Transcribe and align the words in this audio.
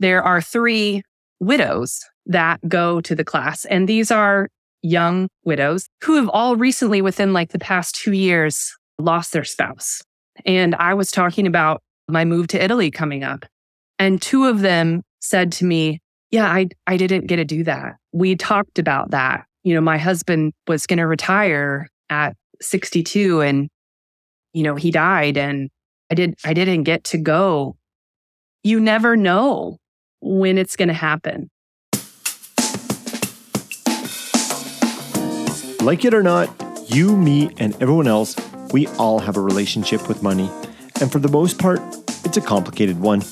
there 0.00 0.22
are 0.22 0.40
three 0.40 1.02
widows 1.40 2.00
that 2.26 2.60
go 2.68 3.00
to 3.00 3.14
the 3.14 3.24
class. 3.24 3.64
And 3.64 3.88
these 3.88 4.10
are 4.10 4.48
young 4.82 5.28
widows 5.44 5.88
who 6.02 6.16
have 6.16 6.28
all 6.28 6.56
recently, 6.56 7.02
within 7.02 7.32
like 7.32 7.52
the 7.52 7.58
past 7.58 7.94
two 7.94 8.12
years, 8.12 8.72
lost 8.98 9.32
their 9.32 9.44
spouse. 9.44 10.02
And 10.44 10.74
I 10.74 10.94
was 10.94 11.10
talking 11.10 11.46
about 11.46 11.82
my 12.08 12.24
move 12.24 12.48
to 12.48 12.62
Italy 12.62 12.90
coming 12.90 13.24
up. 13.24 13.46
And 13.98 14.20
two 14.20 14.46
of 14.46 14.60
them 14.60 15.02
said 15.20 15.52
to 15.52 15.64
me, 15.64 16.00
Yeah, 16.30 16.46
I, 16.46 16.68
I 16.86 16.96
didn't 16.96 17.26
get 17.26 17.36
to 17.36 17.44
do 17.44 17.64
that. 17.64 17.94
We 18.12 18.36
talked 18.36 18.78
about 18.78 19.10
that. 19.12 19.44
You 19.62 19.74
know, 19.74 19.80
my 19.80 19.96
husband 19.96 20.52
was 20.68 20.86
going 20.86 20.98
to 20.98 21.06
retire 21.06 21.88
at 22.10 22.36
62 22.60 23.40
and, 23.40 23.68
you 24.52 24.62
know, 24.62 24.74
he 24.74 24.90
died 24.90 25.38
and 25.38 25.70
I 26.10 26.14
did, 26.14 26.34
I 26.44 26.52
didn't 26.52 26.82
get 26.82 27.04
to 27.04 27.18
go. 27.18 27.76
You 28.62 28.80
never 28.80 29.16
know 29.16 29.78
when 30.24 30.56
it's 30.56 30.74
going 30.74 30.88
to 30.88 30.94
happen. 30.94 31.50
Like 35.82 36.06
it 36.06 36.14
or 36.14 36.22
not, 36.22 36.48
you, 36.88 37.14
me, 37.14 37.50
and 37.58 37.74
everyone 37.82 38.08
else, 38.08 38.34
we 38.72 38.86
all 38.98 39.18
have 39.18 39.36
a 39.36 39.40
relationship 39.40 40.08
with 40.08 40.22
money. 40.22 40.50
And 40.98 41.12
for 41.12 41.18
the 41.18 41.28
most 41.28 41.58
part, 41.58 41.78
it's 42.24 42.38
a 42.38 42.40
complicated 42.40 43.00
one. 43.00 43.22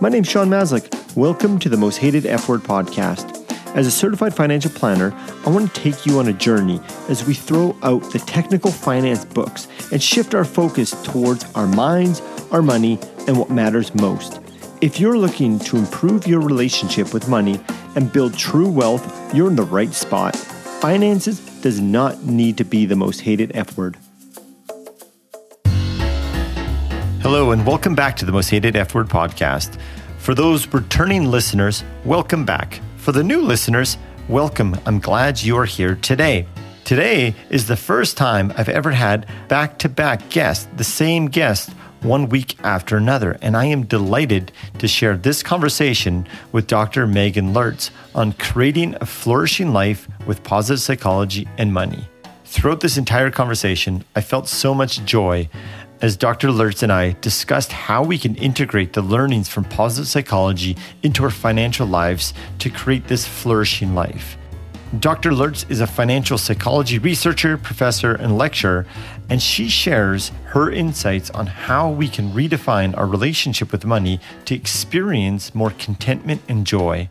My 0.00 0.08
name's 0.08 0.28
Sean 0.28 0.48
Maslick. 0.48 0.92
Welcome 1.16 1.60
to 1.60 1.68
the 1.68 1.76
Most 1.76 1.98
Hated 1.98 2.26
F 2.26 2.48
Word 2.48 2.62
podcast. 2.62 3.36
As 3.76 3.86
a 3.86 3.90
certified 3.92 4.34
financial 4.34 4.72
planner, 4.72 5.14
I 5.46 5.50
want 5.50 5.72
to 5.72 5.80
take 5.80 6.04
you 6.04 6.18
on 6.18 6.26
a 6.26 6.32
journey 6.32 6.80
as 7.08 7.24
we 7.24 7.34
throw 7.34 7.76
out 7.84 8.02
the 8.12 8.18
technical 8.18 8.72
finance 8.72 9.24
books 9.24 9.68
and 9.92 10.02
shift 10.02 10.34
our 10.34 10.44
focus 10.44 11.00
towards 11.04 11.44
our 11.54 11.68
minds, 11.68 12.20
our 12.50 12.62
money, 12.62 12.98
and 13.28 13.38
what 13.38 13.50
matters 13.50 13.94
most. 13.94 14.40
If 14.82 14.98
you're 14.98 15.18
looking 15.18 15.58
to 15.58 15.76
improve 15.76 16.26
your 16.26 16.40
relationship 16.40 17.12
with 17.12 17.28
money 17.28 17.60
and 17.96 18.10
build 18.10 18.32
true 18.32 18.70
wealth, 18.70 19.34
you're 19.34 19.48
in 19.48 19.56
the 19.56 19.62
right 19.62 19.92
spot. 19.92 20.34
Finances 20.34 21.38
does 21.60 21.80
not 21.80 22.22
need 22.22 22.56
to 22.56 22.64
be 22.64 22.86
the 22.86 22.96
most 22.96 23.20
hated 23.20 23.54
F 23.54 23.76
word. 23.76 23.98
Hello, 27.20 27.50
and 27.50 27.66
welcome 27.66 27.94
back 27.94 28.16
to 28.16 28.24
the 28.24 28.32
Most 28.32 28.48
Hated 28.48 28.74
F 28.74 28.94
Word 28.94 29.10
podcast. 29.10 29.78
For 30.16 30.34
those 30.34 30.66
returning 30.68 31.30
listeners, 31.30 31.84
welcome 32.06 32.46
back. 32.46 32.80
For 32.96 33.12
the 33.12 33.22
new 33.22 33.42
listeners, 33.42 33.98
welcome. 34.30 34.74
I'm 34.86 34.98
glad 34.98 35.42
you 35.42 35.58
are 35.58 35.66
here 35.66 35.96
today. 35.96 36.46
Today 36.86 37.34
is 37.50 37.66
the 37.66 37.76
first 37.76 38.16
time 38.16 38.50
I've 38.56 38.70
ever 38.70 38.92
had 38.92 39.26
back 39.48 39.78
to 39.80 39.90
back 39.90 40.30
guests, 40.30 40.68
the 40.78 40.84
same 40.84 41.26
guest 41.26 41.70
one 42.02 42.28
week 42.28 42.56
after 42.64 42.96
another. 42.96 43.38
And 43.42 43.56
I 43.56 43.66
am 43.66 43.84
delighted 43.84 44.52
to 44.78 44.88
share 44.88 45.16
this 45.16 45.42
conversation 45.42 46.26
with 46.52 46.66
Dr. 46.66 47.06
Meghaan 47.06 47.54
Lurtz 47.54 47.90
on 48.14 48.32
creating 48.32 48.96
a 49.00 49.06
flourishing 49.06 49.72
life 49.72 50.08
with 50.26 50.42
positive 50.42 50.80
psychology 50.80 51.48
and 51.58 51.72
money. 51.72 52.08
Throughout 52.44 52.80
this 52.80 52.96
entire 52.96 53.30
conversation, 53.30 54.04
I 54.16 54.22
felt 54.22 54.48
so 54.48 54.74
much 54.74 55.04
joy 55.04 55.48
as 56.02 56.16
Dr. 56.16 56.50
Lurtz 56.50 56.82
and 56.82 56.90
I 56.90 57.12
discussed 57.20 57.72
how 57.72 58.02
we 58.02 58.18
can 58.18 58.34
integrate 58.36 58.94
the 58.94 59.02
learnings 59.02 59.48
from 59.48 59.64
positive 59.64 60.08
psychology 60.08 60.76
into 61.02 61.22
our 61.24 61.30
financial 61.30 61.86
lives 61.86 62.32
to 62.58 62.70
create 62.70 63.06
this 63.06 63.26
flourishing 63.26 63.94
life. 63.94 64.36
Dr. 64.98 65.32
Lurtz 65.32 65.64
is 65.68 65.80
a 65.80 65.86
financial 65.86 66.36
psychology 66.36 66.98
researcher, 66.98 67.56
professor, 67.56 68.12
and 68.12 68.36
lecturer, 68.36 68.86
and 69.28 69.40
she 69.40 69.68
shares 69.68 70.32
her 70.46 70.68
insights 70.68 71.30
on 71.30 71.46
how 71.46 71.88
we 71.88 72.08
can 72.08 72.32
redefine 72.32 72.96
our 72.96 73.06
relationship 73.06 73.70
with 73.70 73.84
money 73.84 74.18
to 74.46 74.54
experience 74.56 75.54
more 75.54 75.70
contentment 75.70 76.42
and 76.48 76.66
joy. 76.66 77.08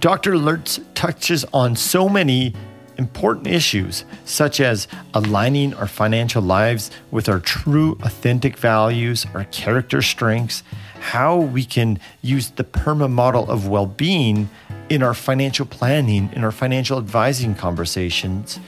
Dr. 0.00 0.36
Lurtz 0.36 0.80
touches 0.94 1.46
on 1.54 1.76
so 1.76 2.10
many 2.10 2.52
important 2.98 3.46
issues, 3.46 4.04
such 4.26 4.60
as 4.60 4.86
aligning 5.14 5.72
our 5.74 5.88
financial 5.88 6.42
lives 6.42 6.90
with 7.10 7.30
our 7.30 7.40
true, 7.40 7.96
authentic 8.02 8.58
values, 8.58 9.26
our 9.32 9.44
character 9.44 10.02
strengths, 10.02 10.62
how 11.00 11.38
we 11.38 11.64
can 11.64 11.98
use 12.20 12.50
the 12.50 12.64
PERMA 12.64 13.08
model 13.08 13.50
of 13.50 13.66
well 13.66 13.86
being 13.86 14.50
in 14.88 15.02
our 15.02 15.14
financial 15.14 15.66
planning, 15.66 16.30
in 16.32 16.44
our 16.44 16.52
financial 16.52 16.98
advising 16.98 17.54
conversations. 17.54 18.60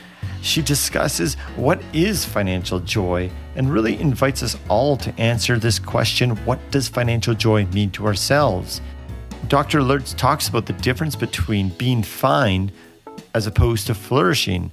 She 0.43 0.63
discusses 0.63 1.35
what 1.57 1.81
is 1.93 2.25
financial 2.25 2.81
joy 2.81 3.31
and 3.55 3.73
really 3.73 4.01
invites 4.01 4.43
us 4.43 4.57
all 4.69 4.97
to 4.99 5.21
answer 5.21 5.59
this 5.59 5.79
question 5.79 6.37
what 6.45 6.59
does 6.71 6.89
financial 6.89 7.35
joy 7.35 7.67
mean 7.67 7.91
to 7.93 8.07
ourselves? 8.07 8.81
Dr. 9.49 9.83
Lurtz 9.83 10.13
talks 10.15 10.49
about 10.49 10.67
the 10.67 10.73
difference 10.75 11.17
between 11.17 11.69
being 11.71 12.03
fine 12.03 12.73
as 13.35 13.47
opposed 13.47 13.87
to 13.87 13.95
flourishing 13.95 14.73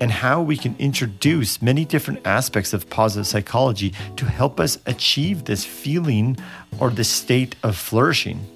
and 0.00 0.10
how 0.10 0.42
we 0.42 0.56
can 0.56 0.76
introduce 0.78 1.62
many 1.62 1.84
different 1.84 2.24
aspects 2.26 2.72
of 2.72 2.88
positive 2.90 3.26
psychology 3.26 3.92
to 4.16 4.24
help 4.26 4.60
us 4.60 4.78
achieve 4.86 5.44
this 5.44 5.64
feeling 5.64 6.36
or 6.78 6.90
this 6.90 7.08
state 7.08 7.56
of 7.62 7.76
flourishing. 7.76 8.53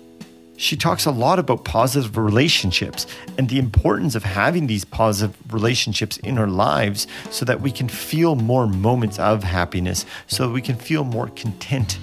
She 0.58 0.76
talks 0.76 1.06
a 1.06 1.12
lot 1.12 1.38
about 1.38 1.64
positive 1.64 2.16
relationships 2.16 3.06
and 3.38 3.48
the 3.48 3.60
importance 3.60 4.16
of 4.16 4.24
having 4.24 4.66
these 4.66 4.84
positive 4.84 5.36
relationships 5.52 6.16
in 6.16 6.36
our 6.36 6.48
lives 6.48 7.06
so 7.30 7.44
that 7.44 7.60
we 7.60 7.70
can 7.70 7.88
feel 7.88 8.34
more 8.34 8.66
moments 8.66 9.20
of 9.20 9.44
happiness, 9.44 10.04
so 10.26 10.48
that 10.48 10.52
we 10.52 10.60
can 10.60 10.74
feel 10.74 11.04
more 11.04 11.28
content 11.28 12.00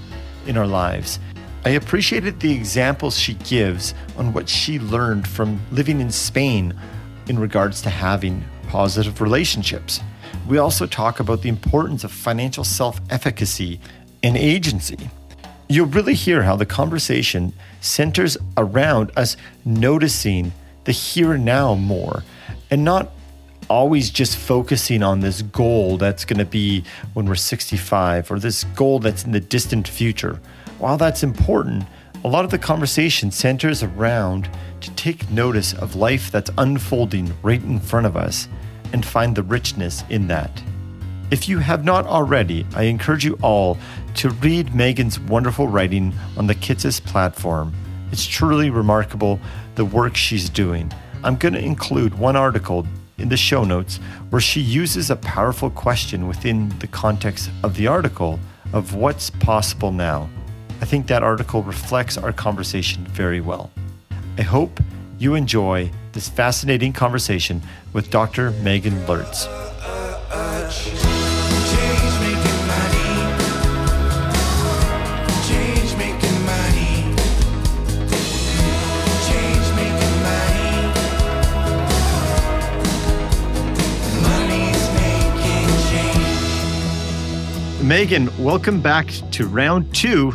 in 0.47 0.55
our 0.55 0.66
lives. 0.66 1.19
I 1.66 1.71
appreciated 1.71 2.39
the 2.39 2.53
examples 2.53 3.19
she 3.19 3.33
gives 3.33 3.93
on 4.17 4.31
what 4.31 4.47
she 4.47 4.79
learned 4.79 5.27
from 5.27 5.59
living 5.73 5.99
in 5.99 6.09
Spain 6.09 6.79
in 7.27 7.37
regards 7.37 7.81
to 7.81 7.89
having 7.89 8.41
positive 8.69 9.19
relationships. 9.19 9.99
We 10.47 10.59
also 10.59 10.87
talk 10.87 11.19
about 11.19 11.41
the 11.41 11.49
importance 11.49 12.05
of 12.05 12.11
financial 12.13 12.63
self 12.63 13.01
efficacy 13.09 13.81
and 14.23 14.37
agency. 14.37 15.09
You'll 15.67 15.87
really 15.87 16.13
hear 16.13 16.43
how 16.43 16.55
the 16.55 16.66
conversation 16.66 17.51
centers 17.85 18.38
around 18.57 19.12
us 19.16 19.38
noticing 19.63 20.51
the 20.85 20.91
here 20.91 21.34
and 21.34 21.46
now 21.46 21.75
more 21.75 22.23
and 22.72 22.84
not 22.84 23.12
always 23.69 24.09
just 24.09 24.38
focusing 24.38 25.01
on 25.01 25.19
this 25.19 25.41
goal 25.41 25.97
that's 25.97 26.25
going 26.25 26.40
to 26.40 26.46
be 26.46 26.84
when 27.13 27.25
we're 27.25 27.35
65 27.35 28.31
or 28.31 28.40
this 28.40 28.63
goal 28.75 29.00
that's 29.00 29.23
in 29.23 29.31
the 29.31 29.40
distant 29.40 29.88
future. 29.88 30.40
While 30.78 30.97
that's 30.97 31.23
important, 31.23 31.85
a 32.23 32.28
lot 32.28 32.46
of 32.46 32.51
the 32.51 32.59
conversation 32.59 33.31
centers 33.31 33.84
around 33.84 34.50
to 34.81 34.91
take 34.91 35.29
notice 35.31 35.73
of 35.73 35.96
life 35.96 36.31
that's 36.31 36.52
unfolding 36.57 37.34
right 37.41 37.62
in 37.62 37.79
front 37.79 38.06
of 38.06 38.17
us 38.17 38.47
and 38.94 39.06
find 39.06 39.35
the 39.35 39.44
richness 39.44 40.03
in 40.09 40.28
that. 40.28 40.63
If 41.31 41.50
you 41.50 41.59
have 41.59 41.84
not 41.84 42.06
already, 42.06 42.66
I 42.75 42.84
encourage 42.84 43.25
you 43.25 43.38
all 43.41 43.78
to 44.16 44.30
read 44.30 44.68
Meghaan's 44.68 45.20
wonderful 45.20 45.68
writing 45.68 46.14
on 46.38 46.48
the 46.48 46.56
Kitces 46.56 47.03
platform. 47.03 47.74
It's 48.12 48.26
truly 48.26 48.70
remarkable 48.70 49.40
the 49.76 49.86
work 49.86 50.16
she's 50.16 50.50
doing. 50.50 50.92
I'm 51.24 51.36
going 51.36 51.53
to 51.53 51.59
include 51.59 52.18
one 52.18 52.36
article 52.36 52.88
in 53.18 53.30
the 53.30 53.38
show 53.38 53.64
notes 53.64 53.98
where 54.30 54.42
she 54.42 54.62
uses 54.62 55.09
a 55.09 55.16
powerful 55.18 55.70
question 55.70 56.28
within 56.28 56.70
the 56.80 56.88
context 56.88 57.50
of 57.64 57.76
the 57.76 57.88
article 57.88 58.40
of 58.74 58.96
what's 58.96 59.30
possible 59.30 59.92
now. 59.92 60.30
I 60.82 60.86
think 60.86 61.08
that 61.08 61.24
article 61.24 61.64
reflects 61.64 62.18
our 62.18 62.32
conversation 62.32 63.06
very 63.06 63.42
well. 63.42 63.72
I 64.38 64.44
hope 64.44 64.80
you 65.18 65.36
enjoy 65.36 65.92
this 66.14 66.30
fascinating 66.30 66.94
conversation 66.94 67.62
with 67.92 68.09
Dr. 68.09 68.52
Meghaan 68.52 69.08
Lurtz. 69.08 69.65
Meghaan, 87.85 88.35
welcome 88.40 88.82
back 88.82 89.08
to 89.29 89.46
round 89.46 89.93
two, 89.93 90.34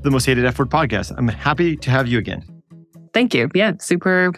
the 0.00 0.10
Most 0.10 0.24
Hated 0.24 0.46
F 0.46 0.58
Word 0.58 0.70
podcast. 0.70 1.12
I'm 1.14 1.28
happy 1.28 1.76
to 1.76 1.90
have 1.90 2.08
you 2.08 2.18
again. 2.18 2.42
Thank 3.12 3.34
you. 3.34 3.50
Yeah, 3.54 3.72
super 3.80 4.32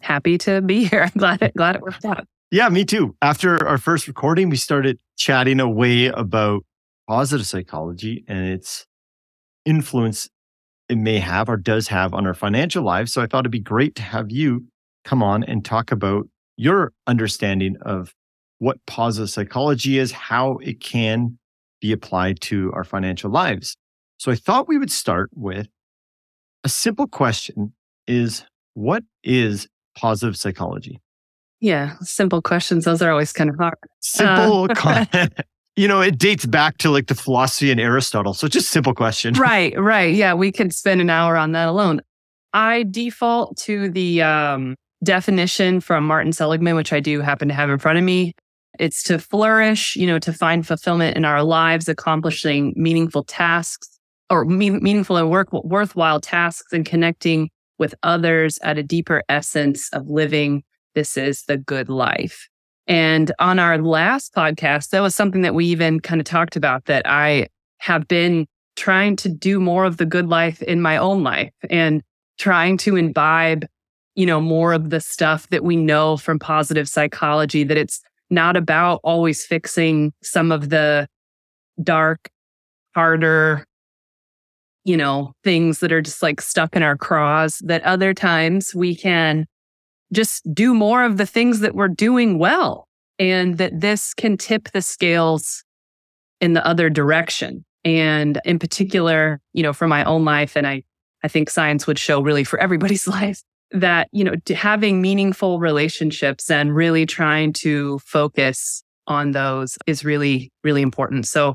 happy 0.00 0.36
to 0.36 0.60
be 0.60 0.84
here. 0.84 1.04
I'm 1.14 1.18
glad 1.18 1.40
it 1.40 1.54
glad 1.56 1.76
it 1.76 1.80
worked 1.80 2.04
out. 2.04 2.26
Yeah, 2.50 2.68
me 2.68 2.84
too. 2.84 3.16
After 3.22 3.66
our 3.66 3.78
first 3.78 4.06
recording, 4.06 4.50
we 4.50 4.58
started 4.58 4.98
chatting 5.16 5.58
away 5.58 6.08
about 6.08 6.66
positive 7.08 7.46
psychology 7.46 8.26
and 8.28 8.46
its 8.46 8.84
influence 9.64 10.28
it 10.90 10.98
may 10.98 11.18
have 11.18 11.48
or 11.48 11.56
does 11.56 11.88
have 11.88 12.12
on 12.12 12.26
our 12.26 12.34
financial 12.34 12.84
lives. 12.84 13.10
So 13.10 13.22
I 13.22 13.26
thought 13.26 13.46
it'd 13.46 13.52
be 13.52 13.58
great 13.58 13.94
to 13.94 14.02
have 14.02 14.30
you 14.30 14.66
come 15.06 15.22
on 15.22 15.44
and 15.44 15.64
talk 15.64 15.92
about 15.92 16.28
your 16.58 16.92
understanding 17.06 17.76
of 17.80 18.12
what 18.58 18.76
positive 18.86 19.30
psychology 19.30 19.98
is, 19.98 20.12
how 20.12 20.58
it 20.58 20.78
can 20.80 21.38
be 21.80 21.92
applied 21.92 22.40
to 22.42 22.72
our 22.74 22.84
financial 22.84 23.30
lives. 23.30 23.76
So 24.18 24.30
I 24.30 24.34
thought 24.34 24.68
we 24.68 24.78
would 24.78 24.90
start 24.90 25.30
with 25.34 25.68
a 26.64 26.68
simple 26.68 27.06
question 27.06 27.72
is 28.06 28.44
what 28.74 29.02
is 29.24 29.66
positive 29.96 30.36
psychology? 30.36 31.00
Yeah, 31.60 31.96
simple 32.00 32.40
questions. 32.40 32.84
Those 32.84 33.02
are 33.02 33.10
always 33.10 33.32
kind 33.32 33.50
of 33.50 33.56
hard. 33.56 33.74
Simple, 34.00 34.68
uh, 34.84 35.28
you 35.76 35.88
know, 35.88 36.00
it 36.00 36.18
dates 36.18 36.46
back 36.46 36.78
to 36.78 36.90
like 36.90 37.06
the 37.06 37.14
philosophy 37.14 37.70
and 37.70 37.80
Aristotle. 37.80 38.34
So 38.34 38.48
just 38.48 38.70
simple 38.70 38.94
question. 38.94 39.34
Right, 39.38 39.78
right. 39.78 40.14
Yeah, 40.14 40.34
we 40.34 40.52
could 40.52 40.74
spend 40.74 41.00
an 41.00 41.10
hour 41.10 41.36
on 41.36 41.52
that 41.52 41.68
alone. 41.68 42.00
I 42.52 42.84
default 42.90 43.56
to 43.58 43.90
the 43.90 44.22
um, 44.22 44.74
definition 45.04 45.80
from 45.80 46.06
Martin 46.06 46.32
Seligman, 46.32 46.76
which 46.76 46.92
I 46.92 47.00
do 47.00 47.20
happen 47.20 47.48
to 47.48 47.54
have 47.54 47.70
in 47.70 47.78
front 47.78 47.98
of 47.98 48.04
me. 48.04 48.34
It's 48.80 49.02
to 49.02 49.18
flourish, 49.18 49.94
you 49.94 50.06
know, 50.06 50.18
to 50.20 50.32
find 50.32 50.66
fulfillment 50.66 51.14
in 51.14 51.26
our 51.26 51.42
lives, 51.42 51.86
accomplishing 51.86 52.72
meaningful 52.76 53.24
tasks 53.24 54.00
or 54.30 54.46
me- 54.46 54.70
meaningful 54.70 55.18
and 55.18 55.28
work- 55.28 55.52
worthwhile 55.52 56.18
tasks 56.18 56.72
and 56.72 56.86
connecting 56.86 57.50
with 57.78 57.94
others 58.02 58.58
at 58.62 58.78
a 58.78 58.82
deeper 58.82 59.22
essence 59.28 59.90
of 59.92 60.08
living. 60.08 60.62
This 60.94 61.18
is 61.18 61.42
the 61.42 61.58
good 61.58 61.90
life. 61.90 62.48
And 62.86 63.30
on 63.38 63.58
our 63.58 63.76
last 63.76 64.34
podcast, 64.34 64.88
that 64.90 65.00
was 65.00 65.14
something 65.14 65.42
that 65.42 65.54
we 65.54 65.66
even 65.66 66.00
kind 66.00 66.18
of 66.18 66.24
talked 66.24 66.56
about 66.56 66.86
that 66.86 67.02
I 67.04 67.48
have 67.80 68.08
been 68.08 68.46
trying 68.76 69.14
to 69.16 69.28
do 69.28 69.60
more 69.60 69.84
of 69.84 69.98
the 69.98 70.06
good 70.06 70.28
life 70.28 70.62
in 70.62 70.80
my 70.80 70.96
own 70.96 71.22
life 71.22 71.52
and 71.68 72.02
trying 72.38 72.78
to 72.78 72.96
imbibe, 72.96 73.66
you 74.14 74.24
know, 74.24 74.40
more 74.40 74.72
of 74.72 74.88
the 74.88 75.00
stuff 75.00 75.50
that 75.50 75.64
we 75.64 75.76
know 75.76 76.16
from 76.16 76.38
positive 76.38 76.88
psychology, 76.88 77.62
that 77.62 77.76
it's 77.76 78.00
not 78.30 78.56
about 78.56 79.00
always 79.02 79.44
fixing 79.44 80.12
some 80.22 80.52
of 80.52 80.70
the 80.70 81.08
dark, 81.82 82.30
harder, 82.94 83.64
you 84.84 84.96
know, 84.96 85.32
things 85.44 85.80
that 85.80 85.92
are 85.92 86.00
just 86.00 86.22
like 86.22 86.40
stuck 86.40 86.76
in 86.76 86.82
our 86.82 86.96
craws, 86.96 87.60
that 87.64 87.82
other 87.82 88.14
times 88.14 88.74
we 88.74 88.94
can 88.94 89.46
just 90.12 90.42
do 90.54 90.74
more 90.74 91.04
of 91.04 91.16
the 91.16 91.26
things 91.26 91.60
that 91.60 91.74
we're 91.74 91.88
doing 91.88 92.38
well 92.38 92.88
and 93.18 93.58
that 93.58 93.80
this 93.80 94.14
can 94.14 94.36
tip 94.36 94.70
the 94.72 94.82
scales 94.82 95.64
in 96.40 96.54
the 96.54 96.66
other 96.66 96.88
direction. 96.88 97.64
And 97.84 98.40
in 98.44 98.58
particular, 98.58 99.40
you 99.52 99.62
know, 99.62 99.72
for 99.72 99.86
my 99.86 100.04
own 100.04 100.24
life, 100.24 100.56
and 100.56 100.66
I, 100.66 100.82
I 101.22 101.28
think 101.28 101.50
science 101.50 101.86
would 101.86 101.98
show 101.98 102.20
really 102.20 102.44
for 102.44 102.58
everybody's 102.58 103.06
life 103.08 103.42
that, 103.72 104.08
you 104.12 104.24
know, 104.24 104.34
having 104.54 105.00
meaningful 105.00 105.58
relationships 105.60 106.50
and 106.50 106.74
really 106.74 107.06
trying 107.06 107.52
to 107.52 107.98
focus 108.00 108.82
on 109.06 109.32
those 109.32 109.76
is 109.86 110.04
really, 110.04 110.50
really 110.64 110.82
important. 110.82 111.26
So, 111.26 111.54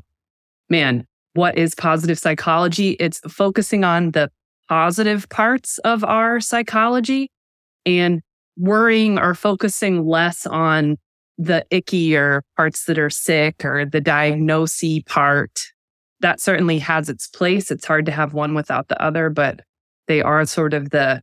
man, 0.68 1.06
what 1.34 1.58
is 1.58 1.74
positive 1.74 2.18
psychology? 2.18 2.90
It's 2.98 3.20
focusing 3.28 3.84
on 3.84 4.12
the 4.12 4.30
positive 4.68 5.28
parts 5.28 5.78
of 5.78 6.02
our 6.04 6.40
psychology 6.40 7.30
and 7.84 8.20
worrying 8.56 9.18
or 9.18 9.34
focusing 9.34 10.06
less 10.06 10.46
on 10.46 10.96
the 11.38 11.64
ickier 11.70 12.40
parts 12.56 12.84
that 12.86 12.98
are 12.98 13.10
sick 13.10 13.64
or 13.64 13.84
the 13.84 14.00
diagnosy 14.00 15.02
part. 15.02 15.60
That 16.20 16.40
certainly 16.40 16.78
has 16.78 17.10
its 17.10 17.28
place. 17.28 17.70
It's 17.70 17.84
hard 17.84 18.06
to 18.06 18.12
have 18.12 18.32
one 18.32 18.54
without 18.54 18.88
the 18.88 19.00
other, 19.02 19.28
but 19.28 19.60
they 20.08 20.22
are 20.22 20.46
sort 20.46 20.72
of 20.72 20.90
the 20.90 21.22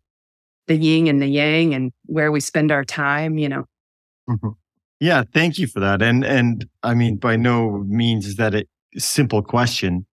the 0.68 0.75
yin 0.75 1.07
and 1.07 1.21
the 1.21 1.27
yang 1.27 1.74
and 1.74 1.92
where 2.06 2.31
we 2.31 2.39
spend 2.39 2.71
our 2.71 2.83
time, 2.83 3.38
you 3.38 3.50
know. 3.50 3.65
Mm-hmm. 4.30 4.50
Yeah, 5.00 5.24
thank 5.33 5.57
you 5.60 5.68
for 5.68 5.80
that. 5.80 6.01
And 6.01 6.24
and 6.24 6.65
I 6.83 6.94
mean 6.94 7.18
by 7.18 7.36
no 7.36 7.83
means 7.88 8.25
is 8.25 8.36
that 8.38 8.56
a 8.56 8.65
simple 8.98 9.42
question. 9.42 10.06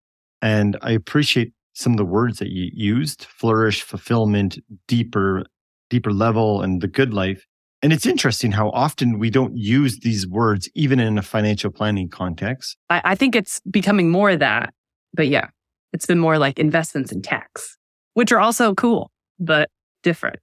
And 0.43 0.77
I 0.83 0.93
appreciate 0.93 1.53
some 1.75 1.93
of 1.93 1.99
the 1.99 2.05
words 2.05 2.39
that 2.39 2.49
you 2.49 2.71
used, 2.75 3.25
flourish, 3.25 3.83
fulfillment, 3.83 4.59
deeper 4.89 5.45
deeper 5.91 6.13
level 6.13 6.63
and 6.63 6.81
the 6.81 6.89
good 6.89 7.13
life. 7.13 7.47
And 7.83 7.93
it's 7.93 8.07
interesting 8.07 8.53
how 8.53 8.71
often 8.71 9.19
we 9.19 9.31
don't 9.31 9.57
use 9.57 10.01
these 10.01 10.27
words, 10.27 10.69
even 10.75 11.01
in 11.01 11.17
a 11.19 11.23
financial 11.23 11.71
planning 11.71 12.09
context. 12.09 12.77
I, 12.91 13.01
I 13.05 13.15
think 13.15 13.35
it's 13.35 13.61
becoming 13.71 14.11
more 14.11 14.31
of 14.31 14.41
that. 14.41 14.75
But 15.15 15.29
yeah, 15.29 15.49
it's 15.93 16.07
been 16.07 16.19
more 16.19 16.39
like 16.39 16.59
investments 16.59 17.11
and 17.11 17.25
tax, 17.25 17.77
which 18.15 18.33
are 18.33 18.39
also 18.39 18.75
cool, 18.75 19.11
but 19.39 19.71
different. 20.03 20.37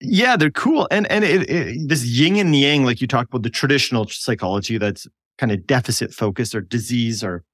Yeah, 0.00 0.36
they're 0.36 0.50
cool. 0.50 0.86
And 0.90 1.10
and 1.10 1.24
it, 1.24 1.48
it, 1.48 1.88
this 1.88 2.04
yin 2.04 2.36
and 2.36 2.54
yang, 2.54 2.84
like 2.84 3.00
you 3.00 3.06
talked 3.06 3.30
about 3.30 3.42
the 3.42 3.50
traditional 3.50 4.06
psychology 4.06 4.78
that's 4.78 5.06
kind 5.38 5.52
of 5.52 5.66
deficit 5.66 6.12
focused 6.12 6.54
or 6.54 6.60
disease 6.60 7.24
or 7.24 7.44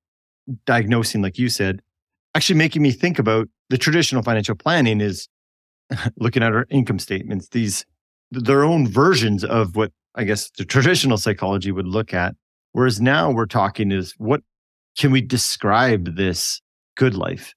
diagnosing, 0.66 1.22
like 1.22 1.38
you 1.38 1.48
said, 1.48 1.80
actually 2.34 2.56
making 2.56 2.82
me 2.82 2.90
think 2.90 3.18
about 3.18 3.48
the 3.70 3.78
traditional 3.78 4.22
financial 4.22 4.54
planning 4.54 5.00
is 5.00 5.28
looking 6.16 6.42
at 6.42 6.52
our 6.52 6.66
income 6.70 6.98
statements, 6.98 7.48
these 7.48 7.84
their 8.30 8.64
own 8.64 8.88
versions 8.88 9.44
of 9.44 9.76
what 9.76 9.92
I 10.14 10.24
guess 10.24 10.50
the 10.58 10.64
traditional 10.64 11.18
psychology 11.18 11.70
would 11.70 11.86
look 11.86 12.12
at. 12.12 12.34
Whereas 12.72 13.00
now 13.00 13.30
we're 13.30 13.46
talking 13.46 13.92
is 13.92 14.14
what 14.18 14.42
can 14.98 15.10
we 15.10 15.20
describe 15.20 16.16
this 16.16 16.60
good 16.96 17.14
life? 17.14 17.54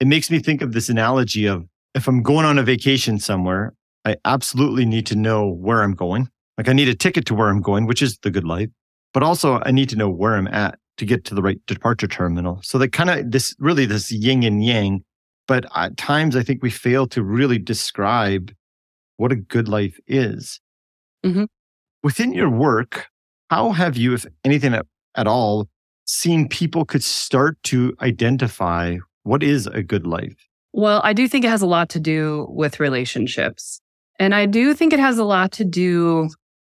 It 0.00 0.06
makes 0.06 0.30
me 0.30 0.38
think 0.38 0.62
of 0.62 0.72
this 0.72 0.88
analogy 0.88 1.46
of 1.46 1.66
if 1.96 2.06
I'm 2.06 2.22
going 2.22 2.44
on 2.44 2.58
a 2.58 2.62
vacation 2.62 3.18
somewhere, 3.18 3.72
I 4.04 4.16
absolutely 4.26 4.84
need 4.84 5.06
to 5.06 5.16
know 5.16 5.48
where 5.48 5.82
I'm 5.82 5.94
going. 5.94 6.28
Like 6.58 6.68
I 6.68 6.74
need 6.74 6.88
a 6.88 6.94
ticket 6.94 7.24
to 7.26 7.34
where 7.34 7.48
I'm 7.48 7.62
going, 7.62 7.86
which 7.86 8.02
is 8.02 8.18
the 8.18 8.30
good 8.30 8.44
life, 8.44 8.68
but 9.14 9.22
also 9.22 9.60
I 9.64 9.70
need 9.70 9.88
to 9.88 9.96
know 9.96 10.10
where 10.10 10.36
I'm 10.36 10.46
at 10.48 10.78
to 10.98 11.06
get 11.06 11.24
to 11.24 11.34
the 11.34 11.42
right 11.42 11.58
departure 11.66 12.06
terminal. 12.06 12.60
So 12.62 12.78
that 12.78 12.92
kind 12.92 13.10
of 13.10 13.30
this 13.30 13.54
really 13.58 13.86
this 13.86 14.12
yin 14.12 14.44
and 14.44 14.64
yang. 14.64 15.04
But 15.48 15.64
at 15.74 15.96
times 15.96 16.36
I 16.36 16.42
think 16.42 16.62
we 16.62 16.70
fail 16.70 17.06
to 17.08 17.22
really 17.22 17.58
describe 17.58 18.52
what 19.16 19.32
a 19.32 19.36
good 19.36 19.68
life 19.68 19.98
is. 20.06 20.60
Mm-hmm. 21.24 21.44
Within 22.02 22.32
your 22.32 22.50
work, 22.50 23.06
how 23.48 23.72
have 23.72 23.96
you, 23.96 24.12
if 24.12 24.26
anything 24.44 24.74
at, 24.74 24.86
at 25.14 25.26
all, 25.26 25.68
seen 26.04 26.48
people 26.48 26.84
could 26.84 27.02
start 27.02 27.56
to 27.64 27.96
identify 28.00 28.98
what 29.22 29.42
is 29.42 29.66
a 29.66 29.82
good 29.82 30.06
life? 30.06 30.46
Well, 30.76 31.00
I 31.02 31.14
do 31.14 31.26
think 31.26 31.42
it 31.42 31.48
has 31.48 31.62
a 31.62 31.66
lot 31.66 31.88
to 31.90 32.00
do 32.00 32.46
with 32.50 32.80
relationships. 32.80 33.80
And 34.18 34.34
I 34.34 34.44
do 34.44 34.74
think 34.74 34.92
it 34.92 35.00
has 35.00 35.16
a 35.16 35.24
lot 35.24 35.50
to 35.52 35.64
do 35.64 36.28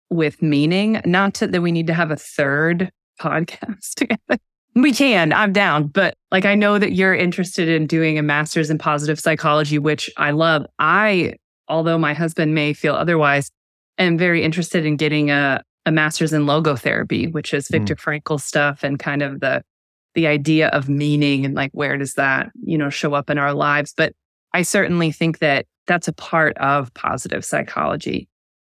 with 0.10 0.42
meaning, 0.42 1.02
not 1.04 1.34
to, 1.36 1.48
that 1.48 1.62
we 1.62 1.74
need 1.74 1.88
to 1.88 1.94
have 1.94 2.10
a 2.10 2.16
third 2.16 2.90
podcast 3.20 3.94
together. 3.98 4.40
We 4.76 4.94
can, 4.94 5.34
I'm 5.34 5.52
down. 5.52 5.88
But 5.88 6.14
like, 6.32 6.46
I 6.46 6.56
know 6.56 6.80
that 6.80 6.94
you're 6.94 7.14
interested 7.14 7.68
in 7.68 7.86
doing 7.86 8.18
a 8.18 8.24
master's 8.24 8.70
in 8.70 8.78
positive 8.78 9.20
psychology, 9.20 9.78
which 9.78 10.10
I 10.16 10.32
love. 10.32 10.66
I 10.80 11.34
although 11.68 11.98
my 11.98 12.14
husband 12.14 12.56
may 12.56 12.72
feel 12.72 12.96
otherwise, 12.96 13.52
am 13.98 14.18
very 14.18 14.42
interested 14.42 14.86
in 14.86 14.96
getting 14.96 15.32
a, 15.32 15.62
a 15.86 15.92
master's 15.92 16.32
in 16.32 16.44
logotherapy, 16.44 17.30
which 17.34 17.54
is 17.54 17.68
Viktor 17.68 17.98
mm. 17.98 18.22
Frankl 18.22 18.40
stuff 18.40 18.84
and 18.84 19.00
kind 19.00 19.22
of 19.22 19.42
the 19.42 19.64
the 20.18 20.26
idea 20.26 20.70
of 20.70 20.90
meaning 20.90 21.46
and 21.46 21.54
like 21.54 21.70
where 21.74 21.96
does 21.96 22.16
that, 22.16 22.50
you 22.64 22.76
know, 22.76 22.90
show 22.90 23.14
up 23.14 23.30
in 23.30 23.38
our 23.38 23.54
lives. 23.54 23.94
But 23.96 24.14
I 24.52 24.64
certainly 24.64 25.12
think 25.12 25.38
that 25.40 25.68
that's 25.86 26.08
a 26.08 26.14
part 26.14 26.58
of 26.58 26.92
positive 26.96 27.46
psychology 27.46 28.28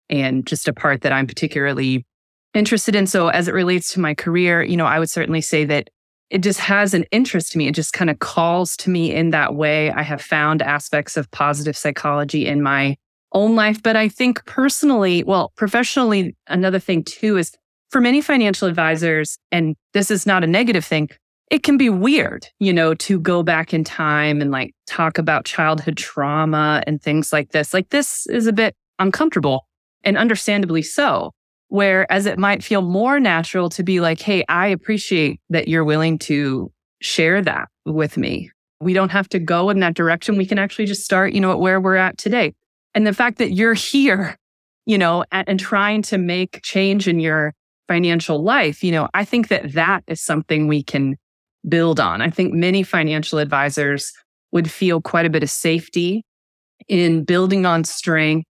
and 0.10 0.48
just 0.48 0.70
a 0.70 0.74
part 0.74 1.02
that 1.02 1.12
I'm 1.12 1.28
particularly 1.28 2.06
interested 2.54 2.96
in. 2.96 3.08
So 3.08 3.28
as 3.28 3.50
it 3.50 3.54
relates 3.54 3.92
to 3.92 4.00
my 4.00 4.14
career, 4.14 4.64
you 4.64 4.78
know, 4.78 4.86
I 4.86 5.00
would 5.00 5.10
certainly 5.10 5.42
say 5.42 5.66
that 5.66 5.90
it 6.30 6.38
just 6.38 6.62
has 6.62 6.94
an 6.94 7.04
interest 7.12 7.52
to 7.52 7.58
me. 7.58 7.68
It 7.68 7.76
just 7.76 7.92
kind 7.92 8.10
of 8.10 8.20
calls 8.20 8.78
to 8.78 8.90
me 8.90 9.14
in 9.14 9.32
that 9.32 9.54
way. 9.54 9.92
I 9.92 10.02
have 10.02 10.22
found 10.22 10.62
aspects 10.62 11.18
of 11.18 11.30
positive 11.32 11.76
psychology 11.76 12.48
in 12.48 12.64
my 12.64 12.96
own 13.34 13.54
life. 13.54 13.84
But 13.84 13.98
I 13.98 14.08
think 14.08 14.46
personally, 14.46 15.26
well, 15.26 15.52
professionally, 15.58 16.38
another 16.48 16.80
thing 16.80 17.04
too 17.04 17.36
is 17.36 17.52
for 17.90 18.00
many 18.00 18.22
financial 18.22 18.68
advisors, 18.68 19.38
and 19.52 19.76
this 19.94 20.10
is 20.10 20.26
not 20.26 20.44
a 20.44 20.48
negative 20.48 20.86
thing, 20.86 21.10
it 21.52 21.64
can 21.64 21.78
be 21.78 21.90
weird, 21.90 22.48
you 22.60 22.74
know, 22.74 22.94
to 22.96 23.20
go 23.20 23.44
back 23.44 23.74
in 23.74 23.84
time 23.84 24.42
and 24.42 24.52
like 24.52 24.74
talk 24.88 25.18
about 25.18 25.46
childhood 25.46 25.98
trauma 25.98 26.82
and 26.88 27.02
things 27.02 27.32
like 27.32 27.52
this. 27.52 27.74
Like 27.74 27.90
this 27.90 28.26
is 28.28 28.48
a 28.48 28.54
bit 28.54 28.76
uncomfortable 29.00 29.68
and 30.04 30.18
understandably 30.18 30.82
so. 30.82 31.32
Whereas 31.68 32.26
it 32.26 32.38
might 32.38 32.64
feel 32.64 32.82
more 32.82 33.20
natural 33.20 33.70
to 33.70 33.84
be 33.84 34.00
like, 34.00 34.20
Hey, 34.20 34.44
I 34.48 34.68
appreciate 34.68 35.40
that 35.50 35.68
you're 35.68 35.84
willing 35.84 36.20
to 36.20 36.72
share 37.02 37.42
that 37.42 37.68
with 37.86 38.18
me. 38.18 38.52
We 38.80 38.94
don't 38.94 39.12
have 39.12 39.30
to 39.30 39.40
go 39.40 39.70
in 39.70 39.80
that 39.80 39.96
direction. 39.96 40.38
We 40.38 40.46
can 40.46 40.60
actually 40.60 40.86
just 40.86 41.04
start, 41.04 41.34
you 41.34 41.42
know, 41.42 41.52
at 41.52 41.60
where 41.60 41.80
we're 41.80 41.96
at 41.96 42.18
today. 42.18 42.54
And 42.94 43.08
the 43.08 43.14
fact 43.14 43.38
that 43.40 43.52
you're 43.52 43.74
here, 43.76 44.38
you 44.86 44.98
know, 44.98 45.24
and, 45.32 45.48
and 45.48 45.60
trying 45.60 46.02
to 46.04 46.18
make 46.18 46.62
change 46.64 47.08
in 47.08 47.20
your 47.20 47.54
financial 47.88 48.44
life, 48.44 48.84
you 48.84 48.92
know, 48.92 49.10
I 49.14 49.26
think 49.26 49.50
that 49.50 49.74
that 49.74 50.04
is 50.08 50.22
something 50.22 50.68
we 50.68 50.84
can 50.84 51.18
build 51.67 52.00
on. 52.00 52.22
I 52.22 52.29
think 52.29 52.53
many 52.53 52.84
financial 52.84 53.39
advisors 53.39 54.12
would 54.51 54.70
feel 54.70 55.01
quite 55.01 55.25
a 55.25 55.29
bit 55.29 55.43
of 55.43 55.50
safety 55.50 56.24
in 56.88 57.24
building 57.24 57.65
on 57.65 57.84
strength 57.84 58.48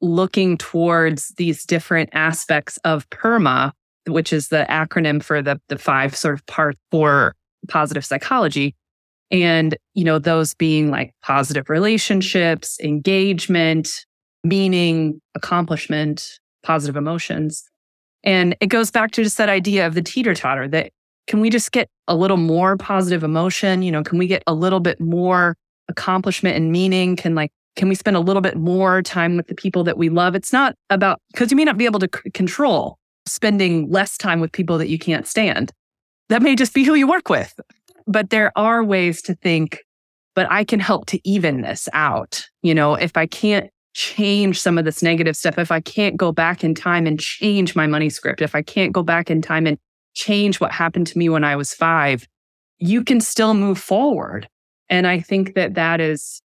looking 0.00 0.58
towards 0.58 1.28
these 1.36 1.64
different 1.64 2.10
aspects 2.12 2.76
of 2.78 3.08
PERMA, 3.10 3.72
which 4.06 4.32
is 4.32 4.48
the 4.48 4.66
acronym 4.68 5.22
for 5.22 5.42
the, 5.42 5.60
the 5.68 5.78
five 5.78 6.14
sort 6.14 6.34
of 6.34 6.46
parts 6.46 6.78
for 6.90 7.34
positive 7.68 8.04
psychology. 8.04 8.74
And, 9.30 9.76
you 9.94 10.04
know, 10.04 10.18
those 10.18 10.54
being 10.54 10.90
like 10.90 11.12
positive 11.22 11.68
relationships, 11.68 12.78
engagement, 12.80 13.88
meaning, 14.44 15.20
accomplishment, 15.34 16.38
positive 16.62 16.96
emotions. 16.96 17.64
And 18.22 18.56
it 18.60 18.66
goes 18.66 18.90
back 18.90 19.12
to 19.12 19.24
just 19.24 19.38
that 19.38 19.48
idea 19.48 19.86
of 19.86 19.94
the 19.94 20.02
teeter 20.02 20.34
totter 20.34 20.68
that 20.68 20.92
can 21.26 21.40
we 21.40 21.50
just 21.50 21.72
get 21.72 21.88
a 22.08 22.14
little 22.14 22.36
more 22.36 22.76
positive 22.76 23.24
emotion? 23.24 23.82
You 23.82 23.92
know, 23.92 24.02
can 24.02 24.18
we 24.18 24.26
get 24.26 24.42
a 24.46 24.54
little 24.54 24.80
bit 24.80 25.00
more 25.00 25.56
accomplishment 25.88 26.56
and 26.56 26.70
meaning? 26.72 27.16
Can 27.16 27.34
like, 27.34 27.50
can 27.74 27.88
we 27.88 27.94
spend 27.94 28.16
a 28.16 28.20
little 28.20 28.42
bit 28.42 28.56
more 28.56 29.02
time 29.02 29.36
with 29.36 29.48
the 29.48 29.54
people 29.54 29.84
that 29.84 29.98
we 29.98 30.08
love? 30.08 30.34
It's 30.34 30.52
not 30.52 30.74
about, 30.90 31.20
because 31.32 31.50
you 31.50 31.56
may 31.56 31.64
not 31.64 31.76
be 31.76 31.84
able 31.84 32.00
to 32.00 32.08
c- 32.12 32.30
control 32.30 32.98
spending 33.26 33.90
less 33.90 34.16
time 34.16 34.40
with 34.40 34.52
people 34.52 34.78
that 34.78 34.88
you 34.88 34.98
can't 34.98 35.26
stand. 35.26 35.72
That 36.28 36.42
may 36.42 36.54
just 36.54 36.74
be 36.74 36.84
who 36.84 36.94
you 36.94 37.06
work 37.06 37.28
with. 37.28 37.58
But 38.06 38.30
there 38.30 38.52
are 38.56 38.84
ways 38.84 39.20
to 39.22 39.34
think, 39.34 39.80
but 40.34 40.50
I 40.50 40.64
can 40.64 40.80
help 40.80 41.06
to 41.06 41.28
even 41.28 41.62
this 41.62 41.88
out. 41.92 42.46
You 42.62 42.74
know, 42.74 42.94
if 42.94 43.16
I 43.16 43.26
can't 43.26 43.68
change 43.94 44.60
some 44.60 44.78
of 44.78 44.84
this 44.84 45.02
negative 45.02 45.36
stuff, 45.36 45.58
if 45.58 45.72
I 45.72 45.80
can't 45.80 46.16
go 46.16 46.30
back 46.30 46.62
in 46.62 46.74
time 46.74 47.06
and 47.06 47.18
change 47.18 47.74
my 47.74 47.86
money 47.86 48.10
script, 48.10 48.42
if 48.42 48.54
I 48.54 48.62
can't 48.62 48.92
go 48.92 49.02
back 49.02 49.30
in 49.30 49.42
time 49.42 49.66
and 49.66 49.78
change 50.16 50.60
what 50.60 50.72
happened 50.72 51.06
to 51.08 51.18
me 51.18 51.28
when 51.28 51.44
I 51.44 51.54
was 51.54 51.72
five, 51.72 52.26
you 52.78 53.04
can 53.04 53.20
still 53.20 53.54
move 53.54 53.78
forward. 53.78 54.48
And 54.88 55.06
I 55.06 55.20
think 55.20 55.54
that 55.54 55.74
that 55.74 56.00
is 56.00 56.42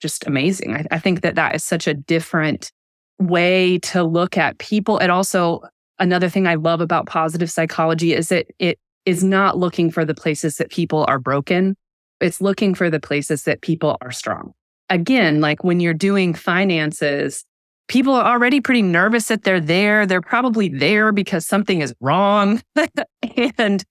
just 0.00 0.26
amazing. 0.26 0.74
I, 0.74 0.86
I 0.90 0.98
think 0.98 1.22
that 1.22 1.36
that 1.36 1.54
is 1.54 1.64
such 1.64 1.86
a 1.86 1.94
different 1.94 2.70
way 3.18 3.78
to 3.78 4.02
look 4.02 4.36
at 4.36 4.58
people. 4.58 4.98
And 4.98 5.10
also, 5.10 5.62
another 5.98 6.28
thing 6.28 6.46
I 6.46 6.56
love 6.56 6.80
about 6.80 7.06
positive 7.06 7.50
psychology 7.50 8.12
is 8.12 8.28
that 8.28 8.46
it 8.58 8.78
is 9.06 9.24
not 9.24 9.56
looking 9.56 9.90
for 9.90 10.04
the 10.04 10.14
places 10.14 10.56
that 10.56 10.70
people 10.70 11.04
are 11.08 11.18
broken. 11.18 11.76
It's 12.20 12.40
looking 12.40 12.74
for 12.74 12.90
the 12.90 13.00
places 13.00 13.44
that 13.44 13.62
people 13.62 13.96
are 14.00 14.12
strong 14.12 14.52
again, 14.92 15.40
like 15.40 15.64
when 15.64 15.80
you're 15.80 15.94
doing 15.94 16.34
finances, 16.34 17.44
people 17.88 18.14
are 18.14 18.24
already 18.24 18.60
pretty 18.60 18.82
nervous 18.82 19.26
that 19.26 19.44
they're 19.44 19.60
there. 19.60 20.06
They're 20.06 20.20
probably 20.20 20.68
there 20.68 21.12
because 21.12 21.46
something 21.46 21.80
is 21.80 21.94
wrong. 22.00 22.62
and, 23.58 23.84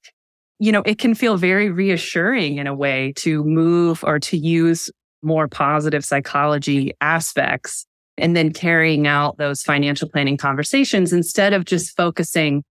you 0.60 0.72
know, 0.72 0.82
it 0.86 0.98
can 0.98 1.16
feel 1.16 1.38
very 1.38 1.70
reassuring 1.70 2.58
in 2.58 2.68
a 2.68 2.76
way 2.76 3.14
to 3.18 3.44
move 3.44 4.04
or 4.04 4.20
to 4.20 4.38
use 4.38 4.90
more 5.24 5.48
positive 5.48 6.04
psychology 6.04 6.94
aspects 7.02 7.86
and 8.18 8.36
then 8.36 8.52
carrying 8.52 9.08
out 9.08 9.38
those 9.38 9.62
financial 9.62 10.10
planning 10.10 10.38
conversations 10.38 11.14
instead 11.14 11.54
of 11.54 11.66
just 11.66 11.96
focusing 11.96 12.64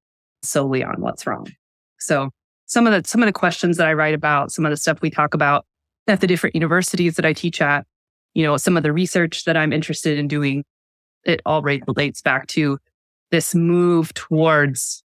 solely 0.42 0.82
on 0.82 1.00
what's 1.00 1.26
wrong. 1.26 1.46
So 1.98 2.30
some 2.66 2.86
of 2.86 2.92
the 2.92 3.08
some 3.08 3.22
of 3.22 3.26
the 3.26 3.32
questions 3.32 3.76
that 3.76 3.86
I 3.86 3.92
write 3.92 4.14
about, 4.14 4.52
some 4.52 4.64
of 4.64 4.70
the 4.70 4.76
stuff 4.76 5.00
we 5.00 5.10
talk 5.10 5.34
about 5.34 5.64
at 6.06 6.20
the 6.20 6.26
different 6.26 6.54
universities 6.54 7.16
that 7.16 7.24
I 7.24 7.32
teach 7.32 7.60
at 7.60 7.84
you 8.34 8.44
know, 8.44 8.56
some 8.56 8.76
of 8.76 8.82
the 8.82 8.92
research 8.92 9.44
that 9.44 9.56
I'm 9.56 9.72
interested 9.72 10.18
in 10.18 10.28
doing, 10.28 10.64
it 11.24 11.40
all 11.44 11.62
relates 11.62 12.22
back 12.22 12.46
to 12.48 12.78
this 13.30 13.54
move 13.54 14.12
towards 14.14 15.02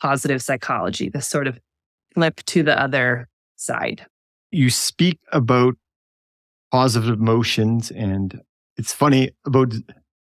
positive 0.00 0.42
psychology, 0.42 1.08
this 1.08 1.26
sort 1.26 1.46
of 1.46 1.58
flip 2.14 2.36
to 2.46 2.62
the 2.62 2.80
other 2.80 3.28
side. 3.56 4.06
You 4.50 4.70
speak 4.70 5.18
about 5.32 5.76
positive 6.70 7.08
emotions, 7.08 7.90
and 7.90 8.40
it's 8.76 8.92
funny 8.92 9.30
about 9.44 9.72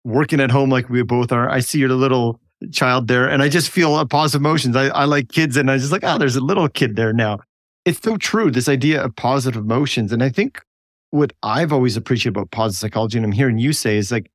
working 0.04 0.40
at 0.40 0.52
home 0.52 0.70
like 0.70 0.90
we 0.90 1.02
both 1.04 1.32
are. 1.32 1.50
I 1.50 1.60
see 1.60 1.80
your 1.80 1.90
little 1.90 2.40
child 2.72 3.08
there, 3.08 3.28
and 3.28 3.42
I 3.42 3.50
just 3.50 3.70
feel 3.70 3.98
a 3.98 4.06
positive 4.06 4.42
emotions. 4.42 4.76
I, 4.76 4.88
I 4.88 5.06
like 5.06 5.30
kids, 5.30 5.58
and 5.58 5.72
I 5.72 5.78
just 5.78 5.92
like, 5.92 6.04
oh, 6.04 6.18
there's 6.18 6.36
a 6.36 6.42
little 6.42 6.68
kid 6.70 6.96
there 6.96 7.14
now. 7.14 7.40
It's 7.86 8.02
so 8.02 8.18
true, 8.18 8.52
this 8.52 8.70
idea 8.70 9.04
of 9.04 9.16
positive 9.16 9.64
emotions. 9.64 10.12
And 10.12 10.22
I 10.22 10.30
think 10.30 10.62
what 11.10 11.34
I've 11.42 11.74
always 11.74 11.98
appreciated 11.98 12.38
about 12.38 12.52
positive 12.52 12.80
psychology, 12.80 13.18
and 13.18 13.26
I'm 13.26 13.32
hearing 13.32 13.58
you 13.58 13.74
say, 13.74 13.98
is 13.98 14.12
like 14.12 14.30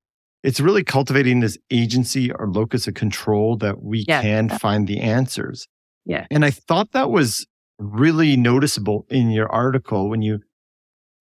it's 0.46 0.60
really 0.60 0.84
cultivating 0.84 1.40
this 1.40 1.58
agency 1.72 2.30
or 2.30 2.46
locus 2.46 2.86
of 2.86 2.94
control 2.94 3.56
that 3.56 3.82
we 3.82 4.04
yeah. 4.06 4.22
can 4.22 4.48
find 4.48 4.86
the 4.86 5.00
answers. 5.00 5.66
Yeah. 6.04 6.24
And 6.30 6.44
I 6.44 6.52
thought 6.52 6.92
that 6.92 7.10
was 7.10 7.48
really 7.80 8.36
noticeable 8.36 9.06
in 9.10 9.30
your 9.30 9.50
article 9.50 10.08
when 10.08 10.22
you 10.22 10.38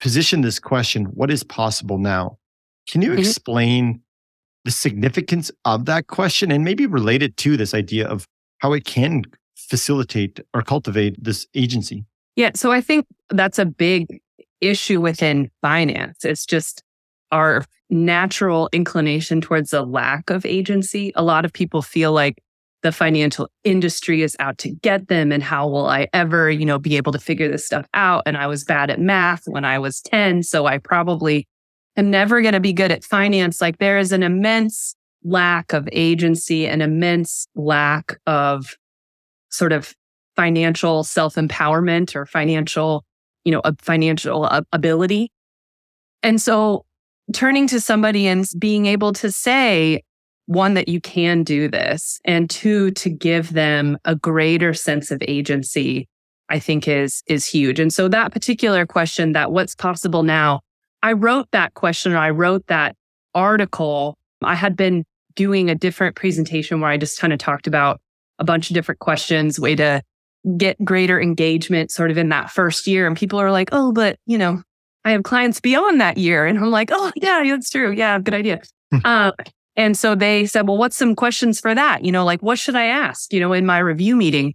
position 0.00 0.42
this 0.42 0.60
question 0.60 1.06
what 1.06 1.32
is 1.32 1.42
possible 1.42 1.98
now? 1.98 2.38
Can 2.88 3.02
you 3.02 3.10
mm-hmm. 3.10 3.18
explain 3.18 4.00
the 4.64 4.70
significance 4.70 5.50
of 5.64 5.86
that 5.86 6.06
question 6.06 6.52
and 6.52 6.62
maybe 6.62 6.86
relate 6.86 7.20
it 7.20 7.36
to 7.38 7.56
this 7.56 7.74
idea 7.74 8.06
of 8.06 8.28
how 8.58 8.74
it 8.74 8.84
can 8.84 9.24
facilitate 9.56 10.38
or 10.54 10.62
cultivate 10.62 11.16
this 11.22 11.48
agency? 11.52 12.04
Yeah. 12.36 12.52
So 12.54 12.70
I 12.70 12.80
think 12.80 13.06
that's 13.30 13.58
a 13.58 13.66
big 13.66 14.20
issue 14.60 15.00
within 15.00 15.50
finance. 15.62 16.24
It's 16.24 16.46
just 16.46 16.84
our 17.32 17.64
natural 17.90 18.68
inclination 18.72 19.40
towards 19.40 19.72
a 19.72 19.82
lack 19.82 20.30
of 20.30 20.44
agency. 20.44 21.12
A 21.14 21.22
lot 21.22 21.44
of 21.44 21.52
people 21.52 21.82
feel 21.82 22.12
like 22.12 22.42
the 22.82 22.92
financial 22.92 23.48
industry 23.64 24.22
is 24.22 24.36
out 24.38 24.58
to 24.58 24.70
get 24.70 25.08
them 25.08 25.32
and 25.32 25.42
how 25.42 25.68
will 25.68 25.86
I 25.86 26.08
ever, 26.12 26.50
you 26.50 26.64
know, 26.64 26.78
be 26.78 26.96
able 26.96 27.12
to 27.12 27.18
figure 27.18 27.48
this 27.48 27.66
stuff 27.66 27.86
out 27.94 28.22
and 28.26 28.36
I 28.36 28.46
was 28.46 28.64
bad 28.64 28.90
at 28.90 29.00
math 29.00 29.42
when 29.46 29.64
I 29.64 29.78
was 29.78 30.00
10, 30.02 30.42
so 30.42 30.66
I 30.66 30.78
probably 30.78 31.48
am 31.96 32.10
never 32.10 32.40
going 32.42 32.54
to 32.54 32.60
be 32.60 32.72
good 32.72 32.92
at 32.92 33.02
finance. 33.02 33.60
Like 33.60 33.78
there 33.78 33.98
is 33.98 34.12
an 34.12 34.22
immense 34.22 34.94
lack 35.24 35.72
of 35.72 35.88
agency, 35.90 36.66
an 36.66 36.80
immense 36.80 37.48
lack 37.56 38.18
of 38.26 38.76
sort 39.50 39.72
of 39.72 39.94
financial 40.36 41.02
self-empowerment 41.02 42.14
or 42.14 42.26
financial 42.26 43.04
you 43.46 43.52
know, 43.52 43.60
a 43.64 43.74
financial 43.80 44.44
ability. 44.72 45.30
And 46.24 46.42
so 46.42 46.84
turning 47.32 47.66
to 47.68 47.80
somebody 47.80 48.26
and 48.26 48.46
being 48.58 48.86
able 48.86 49.12
to 49.14 49.30
say, 49.30 50.02
one, 50.46 50.74
that 50.74 50.88
you 50.88 51.00
can 51.00 51.42
do 51.42 51.68
this, 51.68 52.20
and 52.24 52.48
two, 52.48 52.92
to 52.92 53.10
give 53.10 53.52
them 53.52 53.98
a 54.04 54.14
greater 54.14 54.72
sense 54.74 55.10
of 55.10 55.20
agency, 55.26 56.08
I 56.48 56.60
think 56.60 56.86
is, 56.86 57.22
is 57.26 57.44
huge. 57.44 57.80
And 57.80 57.92
so 57.92 58.06
that 58.08 58.32
particular 58.32 58.86
question 58.86 59.32
that 59.32 59.50
what's 59.50 59.74
possible 59.74 60.22
now, 60.22 60.60
I 61.02 61.12
wrote 61.12 61.48
that 61.50 61.74
question 61.74 62.14
I 62.14 62.30
wrote 62.30 62.66
that 62.68 62.94
article. 63.34 64.16
I 64.42 64.54
had 64.54 64.76
been 64.76 65.04
doing 65.34 65.68
a 65.68 65.74
different 65.74 66.16
presentation 66.16 66.80
where 66.80 66.90
I 66.90 66.96
just 66.96 67.18
kind 67.18 67.32
of 67.32 67.38
talked 67.38 67.66
about 67.66 68.00
a 68.38 68.44
bunch 68.44 68.70
of 68.70 68.74
different 68.74 69.00
questions, 69.00 69.58
way 69.58 69.74
to 69.74 70.02
get 70.56 70.82
greater 70.84 71.20
engagement 71.20 71.90
sort 71.90 72.10
of 72.10 72.18
in 72.18 72.28
that 72.28 72.50
first 72.50 72.86
year. 72.86 73.06
And 73.06 73.16
people 73.16 73.40
are 73.40 73.50
like, 73.50 73.70
oh, 73.72 73.92
but, 73.92 74.16
you 74.26 74.38
know, 74.38 74.62
I 75.06 75.12
have 75.12 75.22
clients 75.22 75.60
beyond 75.60 76.00
that 76.00 76.18
year. 76.18 76.44
And 76.46 76.58
I'm 76.58 76.70
like, 76.70 76.90
oh, 76.92 77.12
yeah, 77.14 77.42
that's 77.44 77.70
true. 77.70 77.92
Yeah, 77.92 78.18
good 78.18 78.34
idea. 78.34 78.60
Hmm. 78.92 78.98
uh, 79.04 79.32
and 79.76 79.96
so 79.96 80.14
they 80.14 80.46
said, 80.46 80.66
well, 80.66 80.76
what's 80.76 80.96
some 80.96 81.14
questions 81.14 81.60
for 81.60 81.74
that? 81.74 82.04
You 82.04 82.10
know, 82.10 82.24
like, 82.24 82.42
what 82.42 82.58
should 82.58 82.74
I 82.74 82.86
ask, 82.86 83.32
you 83.32 83.40
know, 83.40 83.52
in 83.52 83.66
my 83.66 83.78
review 83.78 84.16
meeting? 84.16 84.54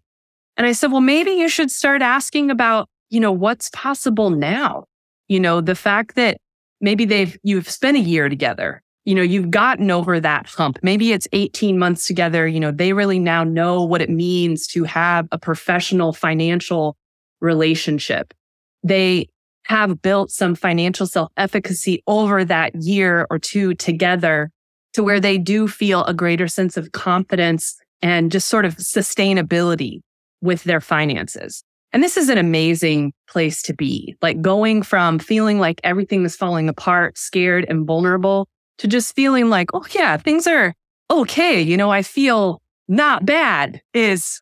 And 0.57 0.67
I 0.67 0.73
said, 0.73 0.91
well, 0.91 1.01
maybe 1.01 1.31
you 1.31 1.47
should 1.47 1.71
start 1.71 2.01
asking 2.01 2.51
about, 2.51 2.89
you 3.09 3.19
know, 3.19 3.31
what's 3.31 3.69
possible 3.69 4.29
now. 4.29 4.85
You 5.27 5.39
know, 5.39 5.61
the 5.61 5.75
fact 5.75 6.15
that 6.15 6.37
maybe 6.81 7.05
they've, 7.05 7.37
you've 7.43 7.69
spent 7.69 7.97
a 7.97 8.01
year 8.01 8.29
together 8.29 8.81
you 9.05 9.15
know, 9.15 9.23
you've 9.23 9.49
gotten 9.49 9.89
over 9.89 10.19
that 10.19 10.47
hump. 10.47 10.77
Maybe 10.83 11.11
it's 11.11 11.27
18 11.33 11.79
months 11.79 12.05
together. 12.05 12.47
You 12.47 12.59
know, 12.59 12.71
they 12.71 12.93
really 12.93 13.17
now 13.17 13.43
know 13.43 13.83
what 13.83 14.01
it 14.01 14.09
means 14.09 14.67
to 14.67 14.83
have 14.83 15.27
a 15.31 15.39
professional 15.39 16.13
financial 16.13 16.95
relationship. 17.39 18.33
They 18.83 19.27
have 19.71 20.01
built 20.01 20.29
some 20.29 20.53
financial 20.53 21.07
self 21.07 21.31
efficacy 21.37 22.03
over 22.05 22.43
that 22.43 22.75
year 22.75 23.25
or 23.29 23.39
two 23.39 23.73
together 23.73 24.51
to 24.91 25.01
where 25.01 25.21
they 25.21 25.37
do 25.37 25.65
feel 25.65 26.03
a 26.03 26.13
greater 26.13 26.47
sense 26.49 26.75
of 26.75 26.91
confidence 26.91 27.77
and 28.01 28.33
just 28.33 28.49
sort 28.49 28.65
of 28.65 28.75
sustainability 28.75 30.01
with 30.41 30.65
their 30.65 30.81
finances. 30.81 31.63
And 31.93 32.03
this 32.03 32.17
is 32.17 32.27
an 32.27 32.37
amazing 32.37 33.13
place 33.29 33.61
to 33.63 33.73
be, 33.73 34.17
like 34.21 34.41
going 34.41 34.81
from 34.81 35.19
feeling 35.19 35.57
like 35.57 35.79
everything 35.85 36.25
is 36.25 36.35
falling 36.35 36.67
apart, 36.67 37.17
scared 37.17 37.65
and 37.69 37.87
vulnerable 37.87 38.49
to 38.79 38.89
just 38.89 39.15
feeling 39.15 39.49
like, 39.49 39.69
oh, 39.73 39.85
yeah, 39.91 40.17
things 40.17 40.47
are 40.47 40.73
okay. 41.09 41.61
You 41.61 41.77
know, 41.77 41.91
I 41.91 42.01
feel 42.01 42.61
not 42.89 43.25
bad 43.25 43.81
is 43.93 44.41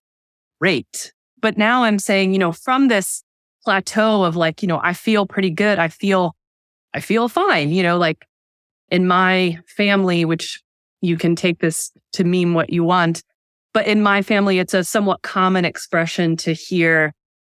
great. 0.59 1.13
But 1.39 1.55
now 1.55 1.83
I'm 1.83 1.99
saying, 1.99 2.33
you 2.33 2.39
know, 2.39 2.51
from 2.51 2.87
this 2.87 3.23
plateau 3.63 4.23
of 4.23 4.35
like, 4.35 4.61
you 4.61 4.67
know, 4.67 4.79
I 4.83 4.93
feel 4.93 5.25
pretty 5.25 5.51
good. 5.51 5.79
I 5.79 5.87
feel, 5.87 6.35
I 6.93 6.99
feel 6.99 7.27
fine. 7.27 7.71
You 7.71 7.83
know, 7.83 7.97
like 7.97 8.25
in 8.89 9.07
my 9.07 9.59
family, 9.67 10.25
which 10.25 10.61
you 11.01 11.17
can 11.17 11.35
take 11.35 11.59
this 11.59 11.91
to 12.13 12.23
mean 12.23 12.53
what 12.53 12.69
you 12.69 12.83
want. 12.83 13.23
But 13.73 13.87
in 13.87 14.01
my 14.01 14.21
family, 14.21 14.59
it's 14.59 14.73
a 14.73 14.83
somewhat 14.83 15.21
common 15.21 15.63
expression 15.63 16.35
to 16.37 16.53
hear, 16.53 17.13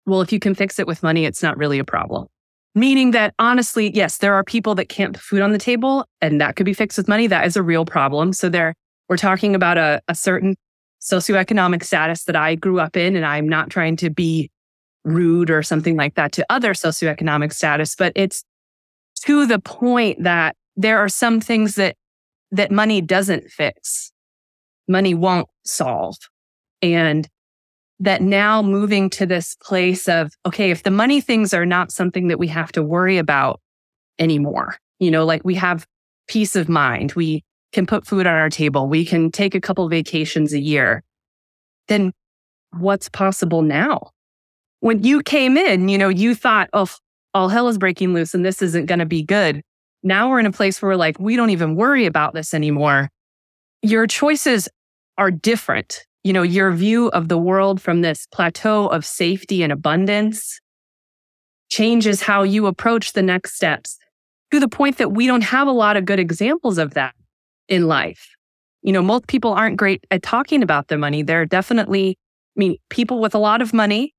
well, 0.05 0.21
if 0.21 0.31
you 0.31 0.39
can 0.39 0.53
fix 0.53 0.77
it 0.77 0.87
with 0.87 1.03
money, 1.03 1.25
it's 1.25 1.41
not 1.41 1.57
really 1.57 1.79
a 1.79 1.85
problem. 1.85 2.27
Meaning 2.75 3.11
that 3.11 3.33
honestly, 3.39 3.91
yes, 3.93 4.17
there 4.17 4.33
are 4.33 4.43
people 4.43 4.75
that 4.75 4.89
can't 4.89 5.13
put 5.13 5.21
food 5.21 5.41
on 5.41 5.51
the 5.51 5.57
table 5.57 6.05
and 6.21 6.39
that 6.39 6.55
could 6.55 6.65
be 6.65 6.73
fixed 6.73 6.97
with 6.97 7.07
money. 7.07 7.27
That 7.27 7.45
is 7.45 7.57
a 7.57 7.63
real 7.63 7.85
problem. 7.85 8.33
So 8.33 8.49
there, 8.49 8.75
we're 9.09 9.17
talking 9.17 9.55
about 9.55 9.77
a, 9.77 10.01
a 10.07 10.15
certain 10.15 10.55
socioeconomic 11.01 11.83
status 11.83 12.25
that 12.25 12.35
I 12.35 12.55
grew 12.55 12.79
up 12.79 12.95
in. 12.95 13.15
And 13.15 13.25
I'm 13.25 13.49
not 13.49 13.69
trying 13.69 13.95
to 13.97 14.09
be 14.09 14.49
rude 15.03 15.49
or 15.49 15.63
something 15.63 15.95
like 15.95 16.15
that 16.15 16.31
to 16.33 16.45
other 16.49 16.73
socioeconomic 16.73 17.53
status, 17.53 17.95
but 17.95 18.11
it's 18.15 18.43
to 19.25 19.45
the 19.45 19.59
point 19.59 20.23
that 20.23 20.55
there 20.75 20.99
are 20.99 21.09
some 21.09 21.39
things 21.39 21.75
that 21.75 21.95
that 22.51 22.71
money 22.71 23.01
doesn't 23.01 23.49
fix, 23.49 24.11
money 24.87 25.13
won't 25.13 25.47
solve. 25.63 26.17
And 26.81 27.27
that 27.99 28.21
now 28.21 28.63
moving 28.63 29.09
to 29.11 29.25
this 29.25 29.55
place 29.61 30.09
of, 30.09 30.33
okay, 30.45 30.71
if 30.71 30.83
the 30.83 30.91
money 30.91 31.21
things 31.21 31.53
are 31.53 31.67
not 31.67 31.91
something 31.91 32.27
that 32.29 32.39
we 32.39 32.47
have 32.47 32.71
to 32.71 32.83
worry 32.83 33.17
about 33.19 33.61
anymore, 34.17 34.75
you 34.99 35.11
know, 35.11 35.23
like 35.23 35.45
we 35.45 35.55
have 35.55 35.85
peace 36.27 36.55
of 36.55 36.67
mind, 36.67 37.13
we 37.13 37.43
can 37.71 37.85
put 37.85 38.05
food 38.05 38.25
on 38.25 38.33
our 38.33 38.49
table, 38.49 38.87
we 38.89 39.05
can 39.05 39.31
take 39.31 39.53
a 39.53 39.61
couple 39.61 39.87
vacations 39.87 40.51
a 40.51 40.59
year, 40.59 41.03
then 41.87 42.11
what's 42.71 43.07
possible 43.07 43.61
now? 43.61 44.09
When 44.81 45.03
you 45.03 45.21
came 45.23 45.57
in, 45.57 45.89
you 45.89 45.97
know, 45.97 46.09
you 46.09 46.35
thought, 46.35 46.69
oh, 46.73 46.87
all 47.33 47.49
hell 47.49 47.67
is 47.69 47.77
breaking 47.77 48.13
loose 48.13 48.33
and 48.33 48.45
this 48.45 48.61
isn't 48.61 48.87
going 48.87 48.99
to 48.99 49.05
be 49.05 49.23
good. 49.23 49.61
Now 50.03 50.29
we're 50.29 50.39
in 50.39 50.45
a 50.45 50.51
place 50.51 50.81
where 50.81 50.91
we're 50.91 50.95
like, 50.95 51.19
we 51.19 51.35
don't 51.35 51.51
even 51.51 51.75
worry 51.75 52.05
about 52.05 52.33
this 52.33 52.53
anymore. 52.53 53.09
Your 53.81 54.07
choices 54.07 54.67
are 55.17 55.31
different. 55.31 56.05
You 56.23 56.33
know, 56.33 56.43
your 56.43 56.71
view 56.71 57.07
of 57.09 57.27
the 57.29 57.37
world 57.37 57.81
from 57.81 58.01
this 58.01 58.27
plateau 58.31 58.87
of 58.87 59.05
safety 59.05 59.63
and 59.63 59.71
abundance 59.71 60.59
changes 61.69 62.21
how 62.21 62.43
you 62.43 62.67
approach 62.67 63.13
the 63.13 63.21
next 63.21 63.55
steps 63.55 63.97
to 64.51 64.59
the 64.59 64.67
point 64.67 64.97
that 64.97 65.13
we 65.13 65.25
don't 65.25 65.43
have 65.43 65.67
a 65.67 65.71
lot 65.71 65.95
of 65.95 66.05
good 66.05 66.19
examples 66.19 66.77
of 66.77 66.95
that 66.95 67.15
in 67.67 67.87
life. 67.87 68.35
You 68.81 68.91
know, 68.91 69.01
most 69.01 69.27
people 69.27 69.53
aren't 69.53 69.77
great 69.77 70.05
at 70.11 70.23
talking 70.23 70.63
about 70.63 70.89
their 70.89 70.97
money. 70.97 71.21
They're 71.21 71.45
definitely, 71.45 72.17
I 72.57 72.59
mean, 72.59 72.77
people 72.89 73.19
with 73.19 73.33
a 73.33 73.39
lot 73.39 73.61
of 73.61 73.73
money 73.73 74.13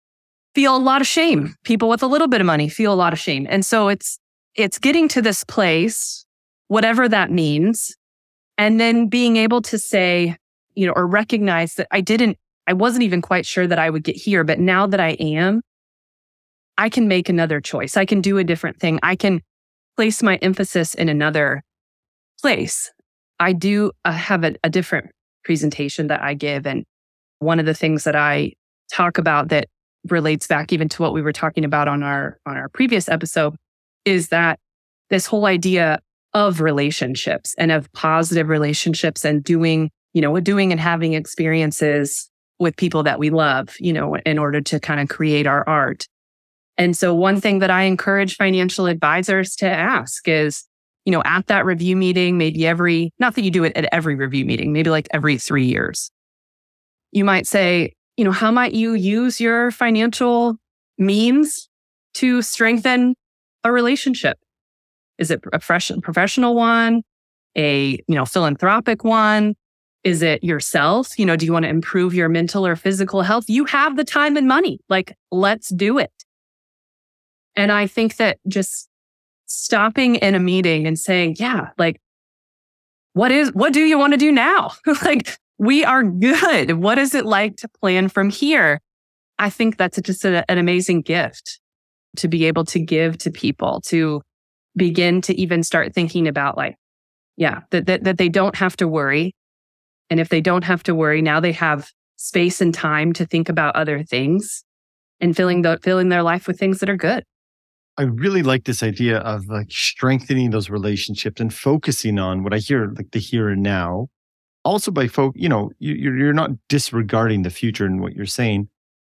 feel 0.55 0.77
a 0.77 0.79
lot 0.79 1.01
of 1.01 1.07
shame. 1.07 1.55
People 1.65 1.89
with 1.89 2.03
a 2.03 2.07
little 2.07 2.29
bit 2.29 2.41
of 2.41 2.47
money 2.47 2.69
feel 2.69 2.93
a 2.93 2.95
lot 2.95 3.13
of 3.13 3.19
shame. 3.19 3.47
And 3.49 3.65
so 3.65 3.89
it's 3.89 4.19
it's 4.55 4.79
getting 4.79 5.09
to 5.09 5.23
this 5.23 5.45
place, 5.45 6.27
whatever 6.69 7.09
that 7.09 7.31
means, 7.31 7.97
and 8.59 8.79
then 8.79 9.09
being 9.09 9.37
able 9.37 9.63
to 9.63 9.79
say, 9.79 10.37
you 10.75 10.87
know, 10.87 10.93
or 10.95 11.07
recognize 11.07 11.75
that 11.75 11.89
I 11.91 12.03
didn't, 12.03 12.37
I 12.67 12.75
wasn't 12.75 13.03
even 13.03 13.23
quite 13.23 13.47
sure 13.47 13.67
that 13.67 13.79
I 13.79 13.89
would 13.89 14.05
get 14.05 14.17
here, 14.17 14.45
but 14.45 14.59
now 14.59 14.87
that 14.87 15.01
I 15.01 15.11
am, 15.11 15.63
I 16.77 16.89
can 16.89 17.09
make 17.09 17.29
another 17.29 17.61
choice. 17.61 17.97
I 17.97 18.05
can 18.05 18.21
do 18.21 18.39
a 18.39 18.45
different 18.45 18.79
thing. 18.79 18.99
I 19.03 19.17
can 19.17 19.41
place 19.97 20.23
my 20.23 20.37
emphasis 20.37 20.95
in 20.95 21.09
another 21.09 21.63
place. 22.41 22.91
I 23.41 23.53
do 23.53 23.93
uh, 24.05 24.13
have 24.13 24.45
a, 24.45 24.55
a 24.65 24.71
different 24.71 25.11
presentation 25.45 26.07
that 26.09 26.23
I 26.23 26.35
give. 26.35 26.67
And 26.67 26.85
one 27.39 27.59
of 27.59 27.67
the 27.67 27.75
things 27.75 28.05
that 28.05 28.17
I 28.17 28.53
talk 28.93 29.19
about 29.19 29.49
that 29.49 29.69
relates 30.09 30.47
back 30.47 30.73
even 30.73 30.89
to 30.89 31.03
what 31.03 31.15
we 31.15 31.23
were 31.23 31.33
talking 31.33 31.65
about 31.65 31.89
on 31.89 32.03
our 32.03 32.39
on 32.47 32.57
our 32.57 32.69
previous 32.69 33.09
episode 33.09 33.55
is 34.05 34.29
that 34.29 34.59
this 35.11 35.27
whole 35.27 35.47
idea 35.47 36.01
of 36.35 36.61
relationships 36.61 37.55
and 37.59 37.71
of 37.71 37.93
positive 37.93 38.49
relationships 38.49 39.25
and 39.25 39.45
doing, 39.45 39.91
you 40.15 40.23
know, 40.23 40.39
doing 40.41 40.73
and 40.73 40.81
having 40.81 41.13
experiences 41.13 42.31
with 42.59 42.77
people 42.77 43.03
that 43.03 43.19
we 43.19 43.31
love, 43.31 43.77
you 43.79 43.93
know, 43.93 44.17
in 44.17 44.39
order 44.39 44.61
to 44.61 44.81
kind 44.81 45.01
of 45.01 45.09
create 45.09 45.47
our 45.47 45.69
art. 45.69 46.07
And 46.79 46.97
so 46.97 47.15
one 47.15 47.41
thing 47.41 47.59
that 47.59 47.71
I 47.71 47.83
encourage 47.83 48.37
financial 48.37 48.87
advisors 48.87 49.55
to 49.57 49.69
ask 49.69 50.27
is, 50.27 50.65
you 51.05 51.13
know, 51.13 51.23
at 51.25 51.49
that 51.49 51.65
review 51.65 51.97
meeting, 51.97 52.39
maybe 52.39 52.67
every, 52.67 53.13
not 53.19 53.35
that 53.35 53.43
you 53.43 53.51
do 53.51 53.65
it 53.65 53.77
at 53.77 53.89
every 53.93 54.15
review 54.15 54.45
meeting, 54.45 54.73
maybe 54.73 54.89
like 54.89 55.09
every 55.13 55.37
three 55.37 55.67
years, 55.67 56.11
you 57.11 57.25
might 57.25 57.47
say, 57.47 57.93
you 58.17 58.25
know, 58.25 58.33
how 58.33 58.51
might 58.51 58.73
you 58.73 58.95
use 58.95 59.41
your 59.41 59.71
financial 59.71 60.57
means 60.99 61.69
to 62.15 62.43
strengthen 62.43 63.15
a 63.65 63.73
relationship? 63.73 64.39
Is 65.19 65.31
it 65.31 65.41
a 65.53 65.61
fresh 65.61 65.91
professional 66.03 66.55
one, 66.55 67.03
a 67.57 67.99
you 68.07 68.15
know 68.15 68.25
philanthropic 68.25 69.05
one? 69.05 69.55
Is 70.05 70.21
it 70.21 70.43
yourself? 70.43 71.19
You 71.19 71.27
know, 71.27 71.37
do 71.37 71.47
you 71.47 71.53
want 71.53 71.65
to 71.65 71.69
improve 71.69 72.13
your 72.13 72.29
mental 72.29 72.67
or 72.67 72.75
physical 72.75 73.23
health? 73.23 73.45
You 73.49 73.65
have 73.67 73.97
the 73.97 74.05
time 74.05 74.37
and 74.37 74.49
money. 74.49 74.81
Like, 74.89 75.17
let's 75.31 75.69
do 75.69 75.99
it. 75.99 76.11
And 77.55 77.71
I 77.71 77.87
think 77.87 78.17
that 78.17 78.39
just 78.49 78.89
stopping 79.47 80.17
in 80.17 80.35
a 80.35 80.41
meeting 80.41 80.87
and 80.87 80.99
saying, 80.99 81.37
yeah, 81.39 81.69
like, 81.79 82.01
what 83.13 83.31
is, 83.31 83.53
what 83.53 83.73
do 83.73 83.81
you 83.81 83.99
want 83.99 84.13
to 84.15 84.17
do 84.17 84.33
now? 84.33 84.73
like, 85.05 85.39
we 85.63 85.85
are 85.85 86.03
good. 86.03 86.73
What 86.73 86.99
is 86.99 87.15
it 87.15 87.25
like 87.25 87.57
to 87.59 87.69
plan 87.69 88.09
from 88.09 88.31
here? 88.31 88.81
I 89.39 89.49
think 89.49 89.77
that's 89.77 90.01
just 90.01 90.25
a, 90.25 90.45
an 90.51 90.59
amazing 90.59 91.03
gift 91.03 91.61
to 92.17 92.27
be 92.27 92.47
able 92.47 92.65
to 92.65 92.81
give 92.81 93.17
to 93.19 93.31
people 93.31 93.81
to 93.83 94.23
begin 94.77 95.21
to 95.21 95.41
even 95.41 95.63
start 95.63 95.95
thinking 95.95 96.27
about 96.27 96.57
like, 96.57 96.75
yeah, 97.37 97.61
that, 97.71 97.87
that, 97.87 98.03
that 98.03 98.19
they 98.19 98.29
don't 98.29 98.57
have 98.57 98.77
to 98.79 98.89
worry. 98.89 99.37
And 100.11 100.19
if 100.19 100.31
they 100.31 100.41
don't 100.41 100.65
have 100.65 100.83
to 100.83 100.97
worry, 100.97 101.23
now 101.23 101.39
they 101.39 101.53
have 101.53 101.93
space 102.17 102.61
and 102.61 102.75
time 102.75 103.13
to 103.13 103.25
think 103.25 103.49
about 103.49 103.77
other 103.77 104.03
things 104.03 104.65
and 105.21 105.37
filling 105.37 105.63
the, 105.63 105.79
filling 105.81 106.09
their 106.09 106.25
life 106.25 106.49
with 106.49 106.59
things 106.59 106.81
that 106.81 106.91
are 106.91 106.97
good. 106.97 107.23
I 107.97 108.03
really 108.03 108.43
like 108.43 108.65
this 108.65 108.83
idea 108.83 109.19
of 109.19 109.47
like 109.47 109.71
strengthening 109.71 110.51
those 110.51 110.71
relationships 110.71 111.41
and 111.41 111.55
focusing 111.55 112.19
on 112.19 112.43
what 112.43 112.53
I 112.53 112.59
hear, 112.59 112.93
like 112.97 113.13
the 113.13 113.21
here 113.21 113.49
and 113.49 113.63
now. 113.63 114.09
Also, 114.65 114.91
by 114.91 115.09
folk, 115.09 115.35
you 115.37 115.49
know, 115.49 115.71
you, 115.79 115.95
you're 115.95 116.33
not 116.33 116.51
disregarding 116.69 117.43
the 117.43 117.51
future 117.51 117.85
and 117.85 118.01
what 118.01 118.15
you're 118.15 118.27
saying, 118.27 118.69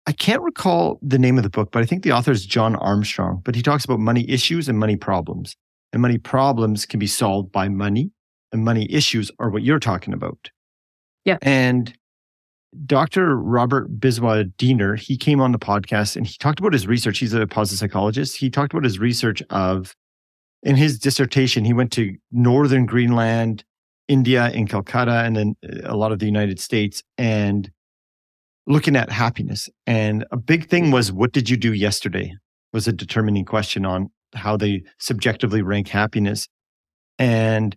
I 0.07 0.13
can't 0.13 0.43
recall 0.43 0.99
the 1.03 1.19
name 1.19 1.37
of 1.37 1.43
the 1.43 1.51
book, 1.51 1.71
but 1.73 1.83
I 1.83 1.87
think 1.87 2.03
the 2.03 2.13
author 2.13 2.33
is 2.33 2.47
John 2.47 2.77
Armstrong. 2.77 3.43
But 3.45 3.55
he 3.55 3.63
talks 3.63 3.85
about 3.85 3.99
money 3.99 4.29
issues 4.29 4.69
and 4.69 4.79
money 4.79 4.97
problems. 4.97 5.57
And 5.93 6.03
money 6.03 6.19
problems 6.19 6.85
can 6.85 6.99
be 6.99 7.07
solved 7.07 7.53
by 7.53 7.69
money, 7.69 8.11
and 8.53 8.65
money 8.65 8.87
issues 8.93 9.31
are 9.39 9.51
what 9.51 9.63
you're 9.63 9.79
talking 9.79 10.13
about. 10.13 10.51
Yeah. 11.25 11.39
And 11.43 11.95
Dr. 12.85 13.37
Robert 13.37 13.99
Biswas-Diener, 13.99 14.97
he 14.97 15.17
came 15.17 15.41
on 15.41 15.53
the 15.53 15.59
podcast 15.59 16.17
and 16.17 16.27
he 16.27 16.37
talked 16.39 16.61
about 16.61 16.73
his 16.73 16.87
research. 16.87 17.19
He's 17.19 17.33
a 17.33 17.47
positive 17.47 17.79
psychologist. 17.79 18.37
He 18.37 18.51
talked 18.51 18.73
about 18.73 18.85
his 18.85 18.99
research 18.99 19.43
of, 19.51 19.95
in 20.63 20.77
his 20.77 20.99
dissertation, 20.99 21.65
he 21.65 21.73
went 21.73 21.93
to 21.93 22.17
northern 22.33 22.87
Greenland, 22.87 23.65
India, 24.09 24.51
in 24.51 24.67
Calcutta, 24.67 25.23
and 25.25 25.37
then 25.37 25.57
uh, 25.65 25.93
a 25.93 25.97
lot 25.97 26.13
of 26.13 26.19
the 26.19 26.27
United 26.27 26.61
States. 26.61 27.03
And 27.19 27.71
looking 28.67 28.97
at 28.97 29.11
happiness. 29.11 29.69
And 29.87 30.25
a 30.31 30.37
big 30.37 30.69
thing 30.69 30.87
mm. 30.87 30.93
was 30.93 31.13
what 31.13 31.33
did 31.33 31.49
you 31.49 31.57
do 31.57 31.73
yesterday? 31.73 32.35
Was 32.73 32.89
a 32.89 32.93
determining 32.93 33.45
question 33.45 33.87
on 33.87 34.11
how 34.35 34.57
they 34.57 34.83
subjectively 34.99 35.63
rank 35.63 35.89
happiness. 35.89 36.49
And 37.19 37.77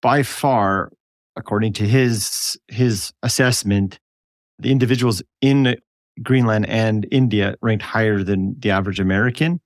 by 0.00 0.22
far, 0.22 0.92
according 1.36 1.74
to 1.74 1.86
his 1.86 2.56
his 2.68 3.12
assessment, 3.22 3.98
the 4.58 4.70
individuals 4.70 5.22
in 5.40 5.76
Greenland 6.22 6.66
and 6.66 7.06
India 7.10 7.54
ranked 7.60 7.84
higher 7.84 8.22
than 8.22 8.56
the 8.58 8.70
average 8.70 9.00
American. 9.00 9.60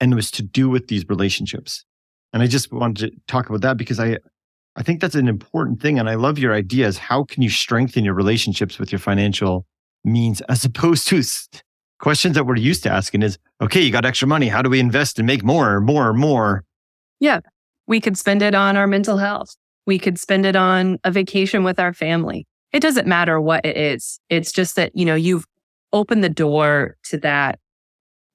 And 0.00 0.12
it 0.12 0.16
was 0.16 0.30
to 0.32 0.42
do 0.42 0.68
with 0.68 0.88
these 0.88 1.08
relationships. 1.08 1.84
And 2.32 2.42
I 2.42 2.46
just 2.46 2.72
wanted 2.72 3.12
to 3.12 3.16
talk 3.28 3.48
about 3.48 3.62
that 3.62 3.76
because 3.76 3.98
I 3.98 4.18
I 4.76 4.82
think 4.82 5.00
that's 5.00 5.14
an 5.14 5.26
important 5.26 5.80
thing. 5.80 5.98
And 5.98 6.08
I 6.08 6.14
love 6.14 6.38
your 6.38 6.54
ideas. 6.54 6.98
How 6.98 7.24
can 7.24 7.42
you 7.42 7.48
strengthen 7.48 8.04
your 8.04 8.14
relationships 8.14 8.78
with 8.78 8.92
your 8.92 8.98
financial 8.98 9.66
means 10.04 10.40
as 10.42 10.64
opposed 10.64 11.08
to 11.08 11.22
questions 11.98 12.34
that 12.34 12.44
we're 12.44 12.56
used 12.56 12.82
to 12.82 12.90
asking 12.90 13.22
is 13.22 13.38
okay 13.60 13.80
you 13.80 13.90
got 13.90 14.04
extra 14.04 14.28
money 14.28 14.48
how 14.48 14.62
do 14.62 14.70
we 14.70 14.78
invest 14.78 15.18
and 15.18 15.26
make 15.26 15.42
more 15.42 15.80
more 15.80 16.12
more 16.12 16.62
yeah 17.20 17.40
we 17.86 18.00
could 18.00 18.18
spend 18.18 18.42
it 18.42 18.54
on 18.54 18.76
our 18.76 18.86
mental 18.86 19.16
health 19.16 19.56
we 19.86 19.98
could 19.98 20.18
spend 20.18 20.44
it 20.44 20.54
on 20.54 20.98
a 21.04 21.10
vacation 21.10 21.64
with 21.64 21.80
our 21.80 21.92
family 21.92 22.46
it 22.72 22.80
doesn't 22.80 23.06
matter 23.06 23.40
what 23.40 23.64
it 23.64 23.76
is 23.76 24.20
it's 24.28 24.52
just 24.52 24.76
that 24.76 24.92
you 24.94 25.04
know 25.04 25.14
you've 25.14 25.46
opened 25.92 26.22
the 26.22 26.28
door 26.28 26.96
to 27.02 27.16
that 27.16 27.58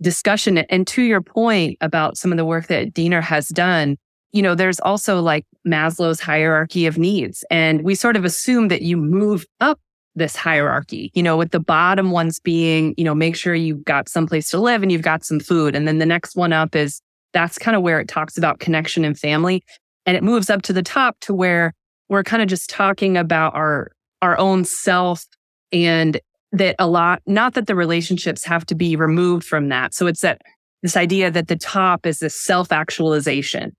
discussion 0.02 0.58
and 0.58 0.88
to 0.88 1.04
your 1.04 1.22
point 1.22 1.78
about 1.82 2.18
some 2.18 2.32
of 2.32 2.38
the 2.38 2.46
work 2.46 2.68
that 2.68 2.94
Diener 2.94 3.22
has 3.22 3.48
done 3.50 3.98
you 4.32 4.42
know 4.42 4.56
there's 4.56 4.80
also 4.80 5.22
like 5.22 5.46
Maslow's 5.68 6.20
hierarchy 6.20 6.86
of 6.86 6.98
needs 6.98 7.44
and 7.52 7.84
we 7.84 7.96
sort 7.96 8.16
of 8.16 8.26
assume 8.26 8.68
that 8.70 8.82
you 8.82 8.98
move 8.98 9.46
up 9.60 9.80
this 10.16 10.36
hierarchy, 10.36 11.12
you 11.14 11.24
know, 11.24 11.38
with 11.38 11.52
the 11.52 11.60
bottom 11.60 12.12
ones 12.12 12.40
being, 12.40 12.94
you 12.98 13.04
know, 13.04 13.16
make 13.16 13.36
sure 13.36 13.56
you've 13.56 13.86
got 13.86 14.10
someplace 14.10 14.50
to 14.50 14.60
live 14.60 14.84
and 14.84 14.92
you've 14.92 15.02
got 15.02 15.24
some 15.24 15.40
food. 15.40 15.76
And 15.76 15.88
then 15.88 16.00
the 16.00 16.06
next 16.06 16.36
one 16.36 16.54
up 16.54 16.76
is 16.76 17.02
that's 17.34 17.58
kind 17.58 17.78
of 17.78 17.82
where 17.82 18.00
it 18.00 18.08
talks 18.08 18.38
about 18.38 18.60
connection 18.60 19.06
and 19.06 19.18
family. 19.18 19.64
And 20.06 20.18
it 20.18 20.24
moves 20.24 20.50
up 20.50 20.64
to 20.64 20.74
the 20.74 20.84
top 20.84 21.18
to 21.22 21.34
where 21.34 21.74
we're 22.10 22.24
kind 22.24 22.42
of 22.42 22.50
just 22.50 22.70
talking 22.70 23.18
about 23.18 23.56
our 23.56 23.92
our 24.22 24.38
own 24.38 24.66
self 24.66 25.26
and 25.72 26.20
that 26.52 26.76
a 26.78 26.88
lot 26.88 27.22
not 27.26 27.54
that 27.54 27.68
the 27.68 27.76
relationships 27.76 28.44
have 28.44 28.66
to 28.66 28.76
be 28.76 28.96
removed 28.96 29.46
from 29.46 29.70
that. 29.70 29.94
So 29.94 30.08
it's 30.08 30.22
that 30.22 30.42
this 30.84 30.98
idea 30.98 31.32
that 31.32 31.48
the 31.48 31.56
top 31.56 32.06
is 32.06 32.20
this 32.20 32.36
self-actualization. 32.36 33.74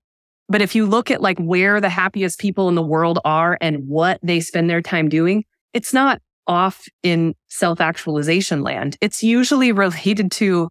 But 0.49 0.61
if 0.61 0.75
you 0.75 0.85
look 0.85 1.09
at 1.09 1.21
like 1.21 1.39
where 1.39 1.79
the 1.79 1.89
happiest 1.89 2.39
people 2.39 2.69
in 2.69 2.75
the 2.75 2.81
world 2.81 3.19
are 3.23 3.57
and 3.61 3.87
what 3.87 4.19
they 4.21 4.39
spend 4.39 4.69
their 4.69 4.81
time 4.81 5.09
doing, 5.09 5.45
it's 5.73 5.93
not 5.93 6.21
off 6.47 6.85
in 7.01 7.35
self 7.47 7.79
actualization 7.79 8.61
land. 8.61 8.97
It's 9.01 9.23
usually 9.23 9.71
related 9.71 10.31
to 10.33 10.69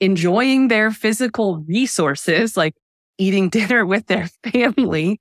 enjoying 0.00 0.68
their 0.68 0.90
physical 0.90 1.64
resources, 1.66 2.56
like 2.56 2.74
eating 3.18 3.48
dinner 3.50 3.86
with 3.86 4.06
their 4.06 4.28
family, 4.52 5.20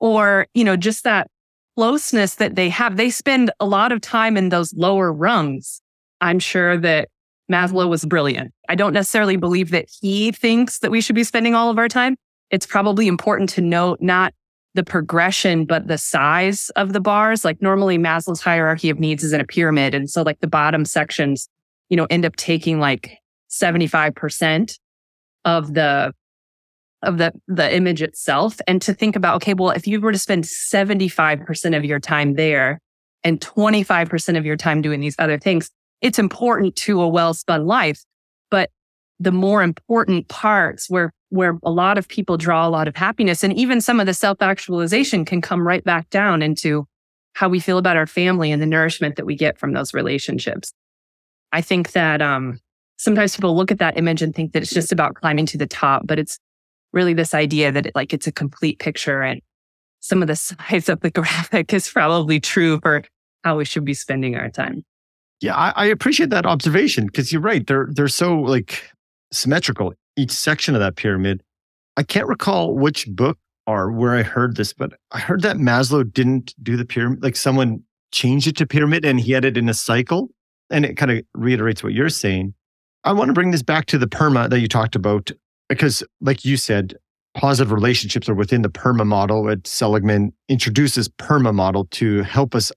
or, 0.00 0.46
you 0.54 0.64
know, 0.64 0.76
just 0.76 1.04
that 1.04 1.28
closeness 1.76 2.36
that 2.36 2.56
they 2.56 2.68
have, 2.68 2.96
they 2.96 3.10
spend 3.10 3.50
a 3.60 3.66
lot 3.66 3.92
of 3.92 4.00
time 4.00 4.36
in 4.36 4.48
those 4.48 4.74
lower 4.74 5.12
rungs. 5.12 5.80
I'm 6.20 6.40
sure 6.40 6.76
that 6.78 7.08
Maslow 7.50 7.88
was 7.88 8.04
brilliant. 8.04 8.52
I 8.68 8.74
don't 8.74 8.92
necessarily 8.92 9.36
believe 9.36 9.70
that 9.70 9.86
he 10.00 10.32
thinks 10.32 10.80
that 10.80 10.90
we 10.90 11.00
should 11.00 11.14
be 11.14 11.24
spending 11.24 11.54
all 11.54 11.70
of 11.70 11.78
our 11.78 11.88
time. 11.88 12.16
It's 12.50 12.66
probably 12.66 13.08
important 13.08 13.50
to 13.50 13.60
note 13.60 14.00
not 14.00 14.34
the 14.74 14.84
progression, 14.84 15.64
but 15.64 15.88
the 15.88 15.98
size 15.98 16.70
of 16.70 16.92
the 16.92 17.00
bars. 17.00 17.44
Like 17.44 17.60
normally 17.60 17.98
Maslow's 17.98 18.40
hierarchy 18.40 18.90
of 18.90 18.98
needs 18.98 19.24
is 19.24 19.32
in 19.32 19.40
a 19.40 19.46
pyramid. 19.46 19.94
And 19.94 20.08
so 20.08 20.22
like 20.22 20.40
the 20.40 20.46
bottom 20.46 20.84
sections, 20.84 21.48
you 21.88 21.96
know, 21.96 22.06
end 22.10 22.24
up 22.24 22.36
taking 22.36 22.78
like 22.78 23.18
75% 23.50 24.78
of 25.44 25.74
the 25.74 26.12
of 27.02 27.16
the 27.18 27.32
the 27.46 27.72
image 27.74 28.02
itself 28.02 28.58
and 28.66 28.82
to 28.82 28.92
think 28.92 29.14
about 29.14 29.36
okay 29.36 29.54
well 29.54 29.70
if 29.70 29.86
you 29.86 30.00
were 30.00 30.10
to 30.10 30.18
spend 30.18 30.42
75% 30.42 31.76
of 31.76 31.84
your 31.84 32.00
time 32.00 32.34
there 32.34 32.80
and 33.22 33.40
25% 33.40 34.36
of 34.36 34.44
your 34.44 34.56
time 34.56 34.82
doing 34.82 34.98
these 34.98 35.14
other 35.16 35.38
things 35.38 35.70
it's 36.00 36.18
important 36.18 36.76
to 36.76 37.00
a 37.00 37.08
well 37.08 37.34
spun 37.34 37.66
life. 37.66 38.04
The 39.20 39.32
more 39.32 39.62
important 39.62 40.28
parts 40.28 40.88
where, 40.88 41.12
where 41.30 41.58
a 41.62 41.70
lot 41.70 41.98
of 41.98 42.08
people 42.08 42.36
draw 42.36 42.66
a 42.66 42.70
lot 42.70 42.88
of 42.88 42.96
happiness 42.96 43.42
and 43.42 43.52
even 43.54 43.80
some 43.80 44.00
of 44.00 44.06
the 44.06 44.14
self 44.14 44.40
actualization 44.40 45.24
can 45.24 45.40
come 45.40 45.66
right 45.66 45.82
back 45.82 46.08
down 46.10 46.42
into 46.42 46.86
how 47.34 47.48
we 47.48 47.60
feel 47.60 47.78
about 47.78 47.96
our 47.96 48.06
family 48.06 48.50
and 48.50 48.60
the 48.62 48.66
nourishment 48.66 49.16
that 49.16 49.26
we 49.26 49.36
get 49.36 49.58
from 49.58 49.72
those 49.72 49.94
relationships. 49.94 50.72
I 51.52 51.60
think 51.60 51.92
that, 51.92 52.20
um, 52.22 52.60
sometimes 52.98 53.34
people 53.36 53.56
look 53.56 53.70
at 53.70 53.78
that 53.78 53.96
image 53.96 54.22
and 54.22 54.34
think 54.34 54.52
that 54.52 54.62
it's 54.62 54.72
just 54.72 54.92
about 54.92 55.14
climbing 55.14 55.46
to 55.46 55.58
the 55.58 55.66
top, 55.66 56.06
but 56.06 56.18
it's 56.18 56.38
really 56.92 57.14
this 57.14 57.34
idea 57.34 57.72
that 57.72 57.86
it, 57.86 57.94
like 57.94 58.12
it's 58.12 58.26
a 58.26 58.32
complete 58.32 58.78
picture 58.78 59.22
and 59.22 59.40
some 60.00 60.22
of 60.22 60.28
the 60.28 60.36
sides 60.36 60.88
of 60.88 61.00
the 61.00 61.10
graphic 61.10 61.72
is 61.72 61.88
probably 61.88 62.40
true 62.40 62.78
for 62.80 63.02
how 63.44 63.56
we 63.56 63.64
should 63.64 63.84
be 63.84 63.94
spending 63.94 64.36
our 64.36 64.50
time. 64.50 64.84
Yeah, 65.40 65.54
I, 65.54 65.72
I 65.76 65.86
appreciate 65.86 66.30
that 66.30 66.46
observation 66.46 67.06
because 67.06 67.32
you're 67.32 67.40
right. 67.40 67.64
They're 67.64 67.88
they're 67.92 68.08
so 68.08 68.36
like 68.40 68.90
symmetrical. 69.32 69.92
Each 70.16 70.32
section 70.32 70.74
of 70.74 70.80
that 70.80 70.96
pyramid. 70.96 71.42
I 71.96 72.02
can't 72.02 72.26
recall 72.26 72.74
which 72.74 73.06
book 73.08 73.38
or 73.66 73.92
where 73.92 74.16
I 74.16 74.22
heard 74.22 74.56
this, 74.56 74.72
but 74.72 74.92
I 75.12 75.18
heard 75.18 75.42
that 75.42 75.56
Maslow 75.56 76.10
didn't 76.10 76.54
do 76.62 76.76
the 76.76 76.84
pyramid. 76.84 77.22
Like 77.22 77.36
someone 77.36 77.82
changed 78.12 78.46
it 78.46 78.56
to 78.56 78.66
pyramid 78.66 79.04
and 79.04 79.20
he 79.20 79.32
had 79.32 79.44
it 79.44 79.56
in 79.56 79.68
a 79.68 79.74
cycle. 79.74 80.28
And 80.70 80.84
it 80.84 80.96
kind 80.96 81.10
of 81.10 81.22
reiterates 81.34 81.82
what 81.82 81.92
you're 81.92 82.08
saying. 82.08 82.54
I 83.04 83.12
want 83.12 83.28
to 83.28 83.32
bring 83.32 83.52
this 83.52 83.62
back 83.62 83.86
to 83.86 83.98
the 83.98 84.06
PERMA 84.06 84.50
that 84.50 84.60
you 84.60 84.68
talked 84.68 84.96
about 84.96 85.30
because, 85.68 86.02
like 86.20 86.44
you 86.44 86.56
said, 86.56 86.94
positive 87.34 87.72
relationships 87.72 88.28
are 88.28 88.34
within 88.34 88.62
the 88.62 88.68
PERMA 88.68 89.06
model. 89.06 89.48
Ed 89.48 89.66
Seligman 89.66 90.32
introduces 90.48 91.08
PERMA 91.08 91.54
model 91.54 91.86
to 91.92 92.22
help 92.22 92.54
us 92.54 92.72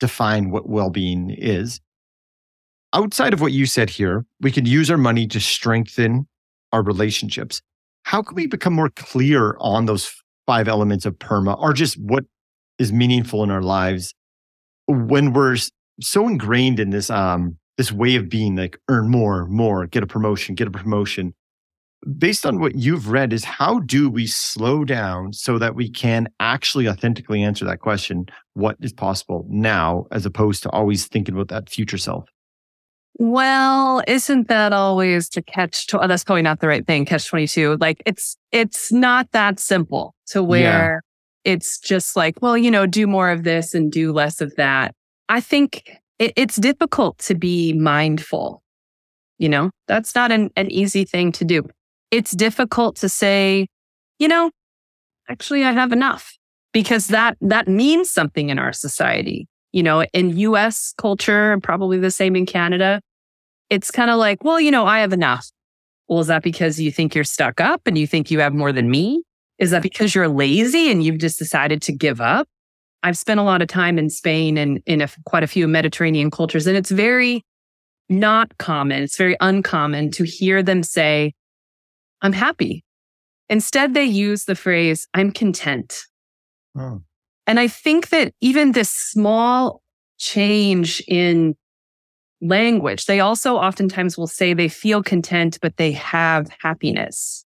define 0.00 0.50
what 0.50 0.68
well-being 0.68 1.30
is 1.30 1.80
outside 2.92 3.32
of 3.32 3.40
what 3.40 3.52
you 3.52 3.66
said 3.66 3.90
here, 3.90 4.24
we 4.40 4.52
can 4.52 4.66
use 4.66 4.90
our 4.90 4.98
money 4.98 5.26
to 5.28 5.40
strengthen 5.40 6.26
our 6.72 6.82
relationships. 6.82 7.60
How 8.04 8.22
can 8.22 8.34
we 8.34 8.46
become 8.46 8.72
more 8.72 8.90
clear 8.90 9.56
on 9.60 9.86
those 9.86 10.10
five 10.46 10.68
elements 10.68 11.04
of 11.04 11.18
PERMA 11.18 11.58
or 11.60 11.72
just 11.72 11.96
what 11.96 12.24
is 12.78 12.92
meaningful 12.92 13.42
in 13.42 13.50
our 13.50 13.62
lives 13.62 14.14
when 14.86 15.32
we're 15.32 15.56
so 16.00 16.26
ingrained 16.26 16.80
in 16.80 16.90
this 16.90 17.10
um 17.10 17.56
this 17.76 17.92
way 17.92 18.16
of 18.16 18.28
being 18.28 18.56
like 18.56 18.76
earn 18.88 19.08
more, 19.08 19.46
more, 19.46 19.86
get 19.86 20.02
a 20.02 20.06
promotion, 20.06 20.54
get 20.54 20.66
a 20.66 20.70
promotion. 20.70 21.32
Based 22.18 22.46
on 22.46 22.60
what 22.60 22.76
you've 22.76 23.08
read 23.08 23.32
is 23.32 23.44
how 23.44 23.80
do 23.80 24.08
we 24.08 24.26
slow 24.26 24.84
down 24.84 25.32
so 25.32 25.58
that 25.58 25.74
we 25.74 25.88
can 25.90 26.28
actually 26.40 26.88
authentically 26.88 27.42
answer 27.42 27.64
that 27.64 27.80
question, 27.80 28.26
what 28.54 28.76
is 28.80 28.92
possible 28.92 29.46
now 29.48 30.06
as 30.10 30.26
opposed 30.26 30.62
to 30.64 30.70
always 30.70 31.06
thinking 31.06 31.34
about 31.34 31.48
that 31.48 31.68
future 31.68 31.98
self? 31.98 32.28
Well, 33.18 34.00
isn't 34.06 34.46
that 34.46 34.72
always 34.72 35.28
to 35.30 35.42
catch? 35.42 35.88
To, 35.88 36.00
oh, 36.00 36.06
that's 36.06 36.22
probably 36.22 36.42
not 36.42 36.60
the 36.60 36.68
right 36.68 36.86
thing. 36.86 37.04
Catch 37.04 37.26
twenty 37.26 37.48
two. 37.48 37.76
Like 37.80 38.00
it's 38.06 38.36
it's 38.52 38.92
not 38.92 39.30
that 39.32 39.58
simple 39.58 40.14
to 40.28 40.42
where 40.42 41.02
yeah. 41.44 41.52
it's 41.52 41.80
just 41.80 42.14
like, 42.14 42.40
well, 42.40 42.56
you 42.56 42.70
know, 42.70 42.86
do 42.86 43.08
more 43.08 43.30
of 43.30 43.42
this 43.42 43.74
and 43.74 43.90
do 43.90 44.12
less 44.12 44.40
of 44.40 44.54
that. 44.54 44.94
I 45.28 45.40
think 45.40 45.90
it, 46.20 46.32
it's 46.36 46.56
difficult 46.56 47.18
to 47.20 47.34
be 47.34 47.72
mindful. 47.72 48.62
You 49.38 49.48
know, 49.48 49.70
that's 49.88 50.14
not 50.14 50.30
an, 50.30 50.50
an 50.54 50.70
easy 50.70 51.04
thing 51.04 51.32
to 51.32 51.44
do. 51.44 51.64
It's 52.12 52.32
difficult 52.32 52.96
to 52.96 53.08
say, 53.08 53.66
you 54.20 54.28
know, 54.28 54.52
actually, 55.28 55.64
I 55.64 55.72
have 55.72 55.92
enough 55.92 56.36
because 56.72 57.08
that 57.08 57.36
that 57.40 57.66
means 57.66 58.12
something 58.12 58.48
in 58.48 58.60
our 58.60 58.72
society. 58.72 59.48
You 59.72 59.82
know, 59.82 60.04
in 60.12 60.36
US 60.38 60.94
culture, 60.96 61.52
and 61.52 61.60
probably 61.60 61.98
the 61.98 62.12
same 62.12 62.36
in 62.36 62.46
Canada, 62.46 63.00
it's 63.70 63.90
kind 63.90 64.10
of 64.10 64.18
like, 64.18 64.44
well, 64.44 64.60
you 64.60 64.70
know, 64.70 64.86
I 64.86 65.00
have 65.00 65.12
enough. 65.12 65.50
Well, 66.08 66.20
is 66.20 66.26
that 66.28 66.42
because 66.42 66.80
you 66.80 66.90
think 66.90 67.14
you're 67.14 67.24
stuck 67.24 67.60
up 67.60 67.82
and 67.86 67.98
you 67.98 68.06
think 68.06 68.30
you 68.30 68.40
have 68.40 68.54
more 68.54 68.72
than 68.72 68.90
me? 68.90 69.22
Is 69.58 69.72
that 69.72 69.82
because 69.82 70.14
you're 70.14 70.28
lazy 70.28 70.90
and 70.90 71.02
you've 71.02 71.18
just 71.18 71.38
decided 71.38 71.82
to 71.82 71.92
give 71.92 72.20
up? 72.20 72.48
I've 73.02 73.18
spent 73.18 73.40
a 73.40 73.42
lot 73.42 73.62
of 73.62 73.68
time 73.68 73.98
in 73.98 74.10
Spain 74.10 74.56
and 74.56 74.80
in 74.86 75.02
a, 75.02 75.08
quite 75.26 75.42
a 75.42 75.46
few 75.46 75.68
Mediterranean 75.68 76.30
cultures, 76.30 76.66
and 76.66 76.76
it's 76.76 76.90
very 76.90 77.44
not 78.08 78.56
common. 78.58 79.02
It's 79.02 79.16
very 79.16 79.36
uncommon 79.40 80.10
to 80.12 80.24
hear 80.24 80.62
them 80.62 80.82
say, 80.82 81.34
I'm 82.22 82.32
happy. 82.32 82.84
Instead, 83.48 83.94
they 83.94 84.04
use 84.04 84.44
the 84.44 84.54
phrase, 84.54 85.06
I'm 85.14 85.30
content. 85.30 85.94
Oh. 86.76 87.02
And 87.46 87.60
I 87.60 87.68
think 87.68 88.08
that 88.10 88.34
even 88.40 88.72
this 88.72 88.90
small 88.90 89.82
change 90.18 91.02
in 91.06 91.54
language. 92.40 93.06
They 93.06 93.20
also 93.20 93.56
oftentimes 93.56 94.16
will 94.16 94.26
say 94.26 94.54
they 94.54 94.68
feel 94.68 95.02
content, 95.02 95.58
but 95.60 95.76
they 95.76 95.92
have 95.92 96.48
happiness. 96.60 97.44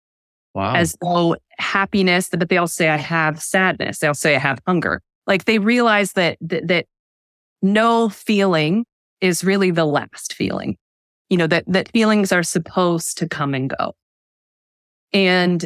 Wow. 0.53 0.75
As 0.75 0.95
though 1.01 1.35
happiness, 1.59 2.29
but 2.29 2.49
they 2.49 2.57
all 2.57 2.67
say 2.67 2.89
I 2.89 2.97
have 2.97 3.41
sadness. 3.41 3.99
They'll 3.99 4.13
say 4.13 4.35
I 4.35 4.39
have 4.39 4.59
hunger. 4.65 5.01
Like 5.27 5.45
they 5.45 5.59
realize 5.59 6.13
that, 6.13 6.37
that, 6.41 6.67
that 6.67 6.85
no 7.61 8.09
feeling 8.09 8.85
is 9.21 9.43
really 9.43 9.71
the 9.71 9.85
last 9.85 10.33
feeling. 10.33 10.77
You 11.29 11.37
know, 11.37 11.47
that, 11.47 11.65
that 11.67 11.91
feelings 11.91 12.31
are 12.31 12.43
supposed 12.43 13.17
to 13.17 13.27
come 13.27 13.53
and 13.53 13.69
go. 13.69 13.93
And 15.13 15.65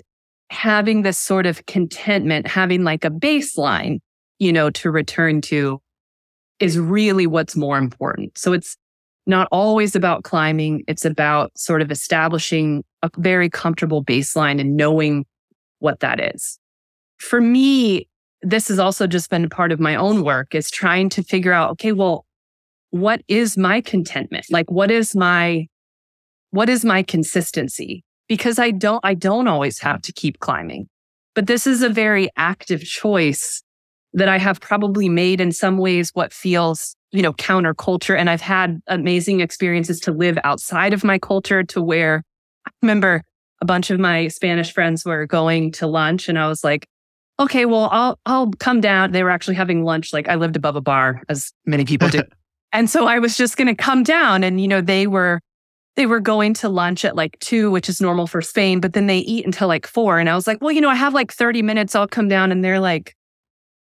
having 0.49 1.03
this 1.03 1.17
sort 1.17 1.45
of 1.45 1.65
contentment, 1.67 2.47
having 2.47 2.83
like 2.83 3.05
a 3.05 3.09
baseline, 3.09 3.99
you 4.39 4.51
know, 4.51 4.69
to 4.71 4.91
return 4.91 5.41
to 5.41 5.79
is 6.59 6.77
really 6.77 7.27
what's 7.27 7.55
more 7.55 7.77
important. 7.77 8.37
So 8.37 8.53
it's, 8.53 8.75
not 9.25 9.47
always 9.51 9.95
about 9.95 10.23
climbing. 10.23 10.83
It's 10.87 11.05
about 11.05 11.51
sort 11.57 11.81
of 11.81 11.91
establishing 11.91 12.83
a 13.03 13.09
very 13.17 13.49
comfortable 13.49 14.03
baseline 14.03 14.59
and 14.59 14.75
knowing 14.75 15.25
what 15.79 15.99
that 15.99 16.19
is. 16.35 16.59
For 17.17 17.41
me, 17.41 18.07
this 18.41 18.67
has 18.69 18.79
also 18.79 19.07
just 19.07 19.29
been 19.29 19.45
a 19.45 19.49
part 19.49 19.71
of 19.71 19.79
my 19.79 19.95
own 19.95 20.23
work 20.23 20.55
is 20.55 20.71
trying 20.71 21.09
to 21.09 21.23
figure 21.23 21.53
out, 21.53 21.71
okay, 21.71 21.91
well, 21.91 22.25
what 22.89 23.21
is 23.27 23.57
my 23.57 23.81
contentment? 23.81 24.45
Like, 24.49 24.69
what 24.69 24.91
is 24.91 25.15
my, 25.15 25.67
what 26.49 26.69
is 26.69 26.83
my 26.83 27.03
consistency? 27.03 28.03
Because 28.27 28.59
I 28.59 28.71
don't, 28.71 28.99
I 29.03 29.13
don't 29.13 29.47
always 29.47 29.79
have 29.79 30.01
to 30.03 30.13
keep 30.13 30.39
climbing, 30.39 30.87
but 31.35 31.47
this 31.47 31.67
is 31.67 31.83
a 31.83 31.89
very 31.89 32.29
active 32.37 32.81
choice 32.81 33.61
that 34.13 34.27
I 34.27 34.37
have 34.39 34.59
probably 34.59 35.07
made 35.07 35.39
in 35.39 35.51
some 35.51 35.77
ways 35.77 36.11
what 36.13 36.33
feels 36.33 36.95
you 37.11 37.21
know, 37.21 37.33
counterculture. 37.33 38.17
And 38.17 38.29
I've 38.29 38.41
had 38.41 38.81
amazing 38.87 39.41
experiences 39.41 39.99
to 40.01 40.11
live 40.11 40.37
outside 40.43 40.93
of 40.93 41.03
my 41.03 41.19
culture 41.19 41.63
to 41.63 41.81
where 41.81 42.23
I 42.65 42.71
remember 42.81 43.23
a 43.61 43.65
bunch 43.65 43.91
of 43.91 43.99
my 43.99 44.27
Spanish 44.29 44.73
friends 44.73 45.05
were 45.05 45.25
going 45.25 45.71
to 45.73 45.87
lunch 45.87 46.29
and 46.29 46.39
I 46.39 46.47
was 46.47 46.63
like, 46.63 46.87
okay, 47.39 47.65
well, 47.65 47.89
I'll, 47.91 48.19
I'll 48.25 48.51
come 48.59 48.81
down. 48.81 49.11
They 49.11 49.23
were 49.23 49.29
actually 49.29 49.55
having 49.55 49.83
lunch. 49.83 50.13
Like 50.13 50.29
I 50.29 50.35
lived 50.35 50.55
above 50.55 50.75
a 50.75 50.81
bar 50.81 51.21
as 51.29 51.51
many 51.65 51.85
people 51.85 52.09
do. 52.09 52.23
and 52.71 52.89
so 52.89 53.07
I 53.07 53.19
was 53.19 53.35
just 53.37 53.57
going 53.57 53.67
to 53.67 53.75
come 53.75 54.03
down 54.03 54.43
and, 54.43 54.61
you 54.61 54.67
know, 54.67 54.81
they 54.81 55.07
were, 55.07 55.41
they 55.95 56.05
were 56.05 56.19
going 56.19 56.53
to 56.55 56.69
lunch 56.69 57.03
at 57.03 57.15
like 57.15 57.37
two, 57.39 57.69
which 57.71 57.89
is 57.89 57.99
normal 57.99 58.25
for 58.25 58.41
Spain, 58.41 58.79
but 58.79 58.93
then 58.93 59.07
they 59.07 59.19
eat 59.19 59.45
until 59.45 59.67
like 59.67 59.85
four. 59.85 60.19
And 60.19 60.29
I 60.29 60.35
was 60.35 60.47
like, 60.47 60.61
well, 60.61 60.71
you 60.71 60.81
know, 60.81 60.89
I 60.89 60.95
have 60.95 61.13
like 61.13 61.33
30 61.33 61.61
minutes. 61.61 61.95
I'll 61.95 62.07
come 62.07 62.29
down. 62.29 62.51
And 62.51 62.63
they're 62.63 62.79
like, 62.79 63.15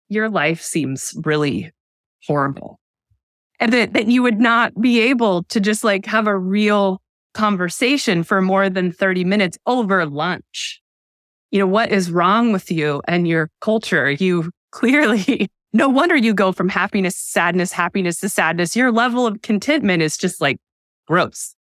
your 0.09 0.29
life 0.29 0.63
seems 0.63 1.15
really 1.25 1.73
horrible 2.27 2.79
and 3.61 3.73
that, 3.73 3.93
that 3.93 4.07
you 4.07 4.23
would 4.23 4.41
not 4.41 4.81
be 4.81 5.01
able 5.01 5.43
to 5.45 5.61
just 5.61 5.85
like 5.85 6.07
have 6.07 6.27
a 6.27 6.37
real 6.37 7.01
conversation 7.35 8.23
for 8.23 8.41
more 8.41 8.71
than 8.71 8.93
30 8.93 9.25
minutes 9.25 9.59
over 9.67 10.07
lunch. 10.07 10.81
You 11.51 11.59
know, 11.61 11.67
what 11.67 11.91
is 11.91 12.11
wrong 12.11 12.53
with 12.53 12.71
you 12.71 13.03
and 13.09 13.27
your 13.27 13.51
culture? 13.61 14.11
You 14.11 14.51
clearly, 14.71 15.49
no 15.73 15.89
wonder 15.89 16.17
you 16.17 16.35
go 16.35 16.53
from 16.53 16.69
happiness 16.69 17.17
to 17.17 17.23
sadness, 17.23 17.73
happiness 17.73 18.21
to 18.21 18.29
sadness. 18.29 18.77
Your 18.77 18.93
level 18.93 19.27
of 19.27 19.43
contentment 19.43 20.03
is 20.03 20.17
just 20.17 20.41
like 20.41 20.59
gross. 21.07 21.55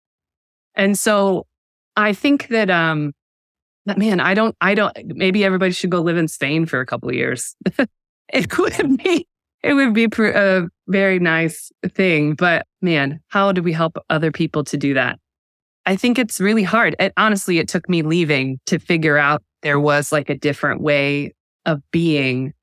And 0.75 0.97
so 0.97 1.45
I 1.95 2.13
think 2.13 2.49
that, 2.49 2.69
um, 2.69 3.13
that 3.85 3.97
man, 3.97 4.19
I 4.19 4.33
don't, 4.33 4.55
I 4.59 4.75
don't, 4.75 4.95
maybe 5.05 5.45
everybody 5.45 5.71
should 5.71 5.89
go 5.89 6.01
live 6.01 6.17
in 6.17 6.27
Spain 6.27 6.65
for 6.65 6.81
a 6.81 6.85
couple 6.85 7.09
of 7.09 7.15
years. 7.15 7.55
it 8.33 8.49
could 8.49 8.97
be 8.97 9.25
it 9.63 9.73
would 9.73 9.93
be 9.93 10.05
a 10.05 10.67
very 10.87 11.19
nice 11.19 11.71
thing. 11.93 12.33
But 12.33 12.65
man, 12.81 13.19
how 13.27 13.51
do 13.51 13.61
we 13.61 13.73
help 13.73 13.97
other 14.09 14.31
people 14.31 14.63
to 14.65 14.77
do 14.77 14.93
that? 14.93 15.19
I 15.85 15.95
think 15.95 16.19
it's 16.19 16.39
really 16.39 16.63
hard. 16.63 16.95
It, 16.99 17.13
honestly, 17.15 17.59
it 17.59 17.67
took 17.67 17.87
me 17.87 18.01
leaving 18.01 18.59
to 18.65 18.77
figure 18.79 19.17
out 19.17 19.41
there 19.61 19.79
was 19.79 20.11
like 20.11 20.29
a 20.29 20.37
different 20.37 20.81
way 20.81 21.33
of 21.65 21.81
being. 21.91 22.53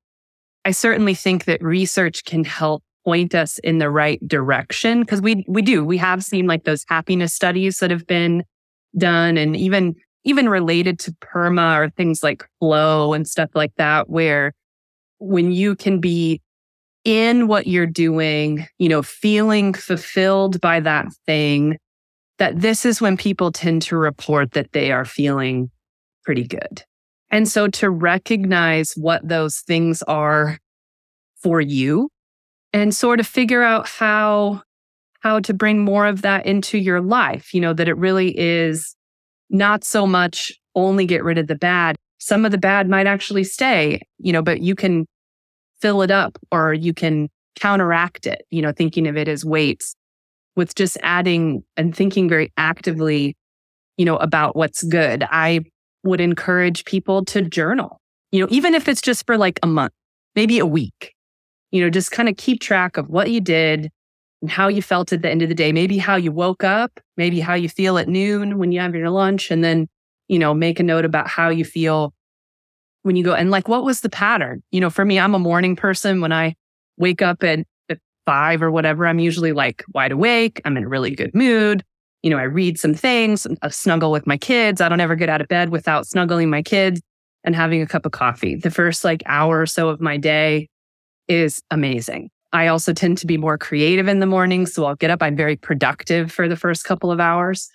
I 0.65 0.73
certainly 0.73 1.15
think 1.15 1.45
that 1.45 1.63
research 1.63 2.25
can 2.25 2.45
help 2.45 2.83
point 3.05 3.35
us 3.35 3.59
in 3.59 3.79
the 3.79 3.91
right 3.91 4.19
direction 4.27 5.01
because 5.01 5.21
we 5.21 5.45
we 5.47 5.61
do 5.61 5.85
we 5.85 5.99
have 5.99 6.25
seen 6.25 6.47
like 6.47 6.65
those 6.65 6.87
happiness 6.89 7.35
studies 7.35 7.79
that 7.79 7.91
have 7.91 8.07
been 8.07 8.45
done 8.97 9.37
and 9.37 9.55
even 9.57 9.95
even 10.25 10.49
related 10.49 10.99
to 10.99 11.13
PERMA 11.21 11.79
or 11.79 11.91
things 11.91 12.23
like 12.23 12.45
flow 12.61 13.13
and 13.13 13.29
stuff 13.29 13.51
like 13.55 13.73
that 13.77 14.09
where 14.09 14.55
when 15.19 15.53
you 15.53 15.77
can 15.77 16.01
be 16.01 16.41
in 17.05 17.47
what 17.47 17.67
you're 17.67 17.87
doing, 17.87 18.67
you 18.79 18.89
know, 18.89 19.03
feeling 19.03 19.75
fulfilled 19.75 20.61
by 20.61 20.81
that 20.81 21.13
thing, 21.27 21.77
that 22.39 22.61
this 22.61 22.85
is 22.85 23.01
when 23.01 23.17
people 23.17 23.53
tend 23.53 23.83
to 23.83 23.97
report 23.97 24.53
that 24.53 24.73
they 24.73 24.91
are 24.91 25.05
feeling 25.05 25.71
pretty 26.25 26.45
good. 26.45 26.83
And 27.31 27.49
so 27.49 27.69
to 27.69 27.91
recognize 27.91 28.93
what 28.97 29.27
those 29.27 29.59
things 29.59 30.03
are 30.05 30.59
for 31.43 31.61
you 31.61 32.09
and 32.73 32.95
sort 32.95 33.21
of 33.21 33.27
figure 33.27 33.63
out 33.63 33.89
how 33.89 34.63
how 35.21 35.41
to 35.41 35.55
bring 35.55 35.83
more 35.83 36.07
of 36.07 36.21
that 36.21 36.45
into 36.45 36.77
your 36.77 37.01
life, 37.01 37.55
you 37.55 37.61
know, 37.61 37.73
that 37.73 37.89
it 37.89 37.97
really 37.97 38.39
is 38.39 38.95
not 39.49 39.83
so 39.83 40.07
much 40.07 40.53
only 40.75 41.07
get 41.07 41.25
rid 41.25 41.39
of 41.39 41.47
the 41.47 41.55
bad. 41.55 41.97
Some 42.19 42.45
of 42.45 42.53
the 42.53 42.59
bad 42.59 42.91
might 42.91 43.07
actually 43.07 43.45
stay, 43.45 44.03
you 44.19 44.33
know, 44.33 44.43
but 44.43 44.61
you 44.61 44.75
can 44.75 45.07
fill 45.85 46.01
it 46.01 46.11
up 46.11 46.39
or 46.51 46.73
you 46.73 46.95
can 46.95 47.29
counteract 47.61 48.27
it, 48.27 48.47
you 48.51 48.63
know, 48.63 48.73
thinking 48.73 49.07
of 49.07 49.19
it 49.19 49.29
as 49.29 49.45
weights 49.45 49.95
with 50.57 50.75
just 50.75 50.97
adding 51.03 51.63
and 51.77 51.95
thinking 51.95 52.27
very 52.27 52.51
actively, 52.57 53.37
you 53.99 54.07
know, 54.07 54.17
about 54.17 54.57
what's 54.57 54.83
good. 54.85 55.25
I 55.31 55.61
would 56.03 56.23
encourage 56.23 56.87
people 56.87 57.23
to 57.27 57.43
journal, 57.43 58.01
you 58.33 58.41
know, 58.41 58.47
even 58.49 58.75
if 58.75 58.89
it's 58.89 59.03
just 59.03 59.27
for 59.27 59.37
like 59.37 59.61
a 59.63 59.67
month, 59.67 59.93
maybe 60.35 60.59
a 60.59 60.65
week, 60.65 61.13
you 61.71 61.83
know, 61.83 61.91
just 61.91 62.11
kind 62.11 62.31
of 62.31 62.39
keep 62.39 62.63
track 62.63 62.97
of 62.97 63.11
what 63.11 63.31
you 63.31 63.43
did 63.43 63.91
and 64.41 64.51
how 64.51 64.69
you 64.69 64.81
felt 64.81 65.13
at 65.13 65.21
the 65.21 65.31
end 65.31 65.43
of 65.43 65.51
the 65.51 65.55
day, 65.55 65.71
maybe 65.71 65.99
how 65.99 66.17
you 66.17 66.33
woke 66.33 66.65
up, 66.65 66.99
maybe 67.19 67.41
how 67.41 67.53
you 67.53 67.69
feel 67.69 67.99
at 67.99 68.09
noon 68.09 68.57
when 68.57 68.73
you 68.73 68.81
have 68.81 68.95
your 68.95 69.11
lunch, 69.11 69.51
and 69.51 69.63
then, 69.63 69.87
you 70.29 70.39
know, 70.39 70.55
make 70.55 70.81
a 70.81 70.83
note 70.83 71.05
about 71.05 71.29
how 71.29 71.51
you 71.51 71.63
feel 71.63 72.15
when 73.05 73.17
you 73.17 73.23
go 73.23 73.35
and 73.35 73.51
like 73.51 73.69
what 73.69 73.85
was 73.85 74.01
the 74.01 74.09
pattern? 74.09 74.63
You 74.73 74.81
know 74.81 74.91
for 74.91 75.05
me 75.05 75.21
i'm 75.21 75.35
a 75.35 75.39
morning 75.39 75.77
person. 75.77 76.21
When 76.21 76.33
i 76.33 76.55
wake 76.97 77.23
up 77.23 77.45
at, 77.45 77.61
at 77.89 77.99
five 78.27 78.63
or 78.63 78.71
whatever 78.71 79.07
i'm 79.07 79.19
usually 79.21 79.53
like 79.53 79.85
wide 79.95 80.13
awake. 80.13 80.61
I'm 80.65 80.77
in 80.77 80.85
a 80.85 80.89
really 80.89 81.15
good 81.15 81.35
mood. 81.35 81.85
You 82.23 82.31
know 82.31 82.39
i 82.39 82.43
read 82.43 82.79
some 82.79 82.95
things 82.95 83.47
I 83.63 83.69
snuggle 83.69 84.11
with 84.11 84.27
my 84.27 84.37
kids. 84.37 84.81
I 84.81 84.89
don't 84.89 85.01
ever 85.01 85.15
get 85.15 85.29
out 85.29 85.41
of 85.41 85.49
bed 85.49 85.69
without 85.69 86.07
snuggling 86.07 86.51
my 86.51 86.63
kids 86.63 87.01
and 87.45 87.55
having 87.55 87.83
a 87.83 87.87
cup 87.87 88.07
of 88.07 88.13
coffee. 88.13 88.57
The 88.57 88.71
first 88.71 89.05
like 89.05 89.23
hour 89.27 89.61
or 89.61 89.67
so 89.67 89.91
of 89.91 90.01
my 90.01 90.17
day 90.17 90.69
is 91.29 91.63
amazing. 91.71 92.31
I 92.53 92.69
also 92.69 92.93
tend 92.93 93.19
to 93.19 93.27
be 93.27 93.37
more 93.37 93.59
creative 93.59 94.09
in 94.09 94.21
the 94.21 94.27
morning 94.27 94.65
so 94.65 94.87
i'll 94.87 94.97
get 94.97 95.11
up. 95.11 95.23
I'm 95.23 95.37
very 95.37 95.57
productive 95.57 96.33
for 96.33 96.49
the 96.49 96.57
first 96.57 96.85
couple 96.85 97.13
of 97.13 97.21
hours 97.21 97.69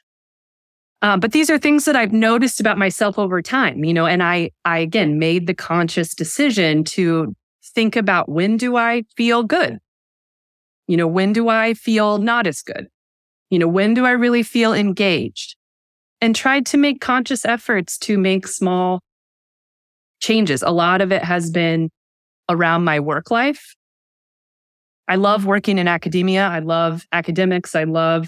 uh, 1.01 1.17
but 1.17 1.31
these 1.31 1.49
are 1.49 1.57
things 1.57 1.85
that 1.85 1.95
I've 1.95 2.11
noticed 2.11 2.59
about 2.59 2.77
myself 2.77 3.17
over 3.17 3.41
time, 3.41 3.83
you 3.85 3.93
know, 3.93 4.05
and 4.05 4.21
I, 4.21 4.51
I 4.65 4.79
again 4.79 5.17
made 5.17 5.47
the 5.47 5.53
conscious 5.53 6.13
decision 6.13 6.83
to 6.85 7.33
think 7.73 7.95
about 7.95 8.27
when 8.29 8.57
do 8.57 8.75
I 8.75 9.03
feel 9.15 9.43
good? 9.43 9.79
You 10.87 10.97
know, 10.97 11.07
when 11.07 11.33
do 11.33 11.49
I 11.49 11.73
feel 11.73 12.17
not 12.17 12.47
as 12.47 12.61
good? 12.61 12.87
You 13.49 13.59
know, 13.59 13.67
when 13.67 13.93
do 13.93 14.05
I 14.05 14.11
really 14.11 14.43
feel 14.43 14.73
engaged? 14.73 15.55
And 16.21 16.35
tried 16.35 16.65
to 16.67 16.77
make 16.77 16.99
conscious 16.99 17.45
efforts 17.45 17.97
to 17.99 18.17
make 18.17 18.45
small 18.45 18.99
changes. 20.19 20.61
A 20.61 20.71
lot 20.71 20.99
of 20.99 21.13
it 21.13 21.23
has 21.23 21.49
been 21.49 21.89
around 22.49 22.83
my 22.83 22.99
work 22.99 23.31
life. 23.31 23.75
I 25.07 25.15
love 25.15 25.45
working 25.45 25.77
in 25.77 25.87
academia. 25.87 26.45
I 26.45 26.59
love 26.59 27.05
academics. 27.13 27.73
I 27.73 27.85
love 27.85 28.27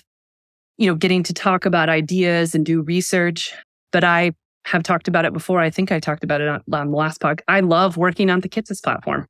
you 0.82 0.88
know, 0.88 0.96
getting 0.96 1.22
to 1.22 1.34
talk 1.34 1.68
about 1.68 1.90
ideas 1.90 2.56
and 2.56 2.66
do 2.66 2.82
research. 2.82 3.54
But 3.92 4.04
I 4.04 4.32
have 4.66 4.82
talked 4.82 5.08
about 5.08 5.26
it 5.26 5.32
before. 5.32 5.60
I 5.60 5.70
think 5.70 5.92
I 5.92 6.00
talked 6.00 6.24
about 6.24 6.42
it 6.42 6.48
on, 6.48 6.62
the 6.68 6.86
last 6.86 7.22
podcast. 7.22 7.42
I 7.48 7.60
love 7.60 7.98
working 7.98 8.32
on 8.32 8.40
the 8.40 8.50
Kitces 8.50 8.82
platform. 8.82 9.28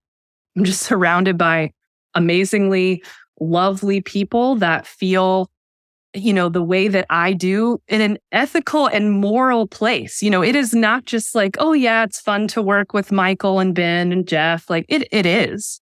I'm 0.56 0.64
just 0.64 0.82
surrounded 0.88 1.38
by 1.38 1.72
amazingly 2.16 3.04
lovely 3.42 4.00
people 4.00 4.56
that 4.56 4.88
feel 4.88 5.50
you 6.14 6.34
know 6.34 6.50
the 6.50 6.62
way 6.62 6.90
that 6.90 7.06
i 7.10 7.32
do 7.32 7.82
in 7.88 8.02
an 8.02 8.18
ethical 8.34 8.86
and 8.88 9.14
moral 9.14 9.66
place 9.66 10.22
you 10.22 10.30
know 10.30 10.44
it 10.44 10.58
is 10.58 10.74
not 10.74 11.06
just 11.06 11.34
like 11.34 11.56
oh 11.58 11.72
yeah 11.72 12.04
it's 12.04 12.20
fun 12.20 12.50
to 12.50 12.62
work 12.62 12.94
with 12.94 13.14
michael 13.14 13.60
and 13.60 13.74
ben 13.74 14.12
and 14.12 14.28
jeff 14.28 14.70
like 14.70 14.86
it 14.90 15.08
it 15.10 15.26
is 15.26 15.80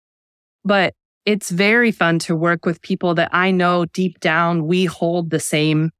but 0.65 0.95
it's 1.25 1.49
very 1.49 1.91
fun 1.91 2.19
to 2.19 2.35
work 2.35 2.65
with 2.65 2.81
people 2.81 3.15
that 3.15 3.29
I 3.33 3.51
know 3.51 3.85
deep 3.85 4.19
down 4.19 4.67
we 4.67 4.85
hold 4.85 5.31
the 5.31 5.39
same 5.39 5.91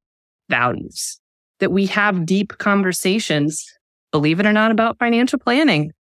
values, 0.50 1.20
that 1.60 1.72
we 1.72 1.88
have 1.88 2.26
deep 2.26 2.58
conversations, 2.60 3.66
believe 4.12 4.40
it 4.40 4.46
or 4.46 4.54
not, 4.54 4.72
about 4.72 5.00
financial 5.00 5.40
planning 5.40 5.92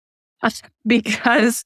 because 0.87 1.65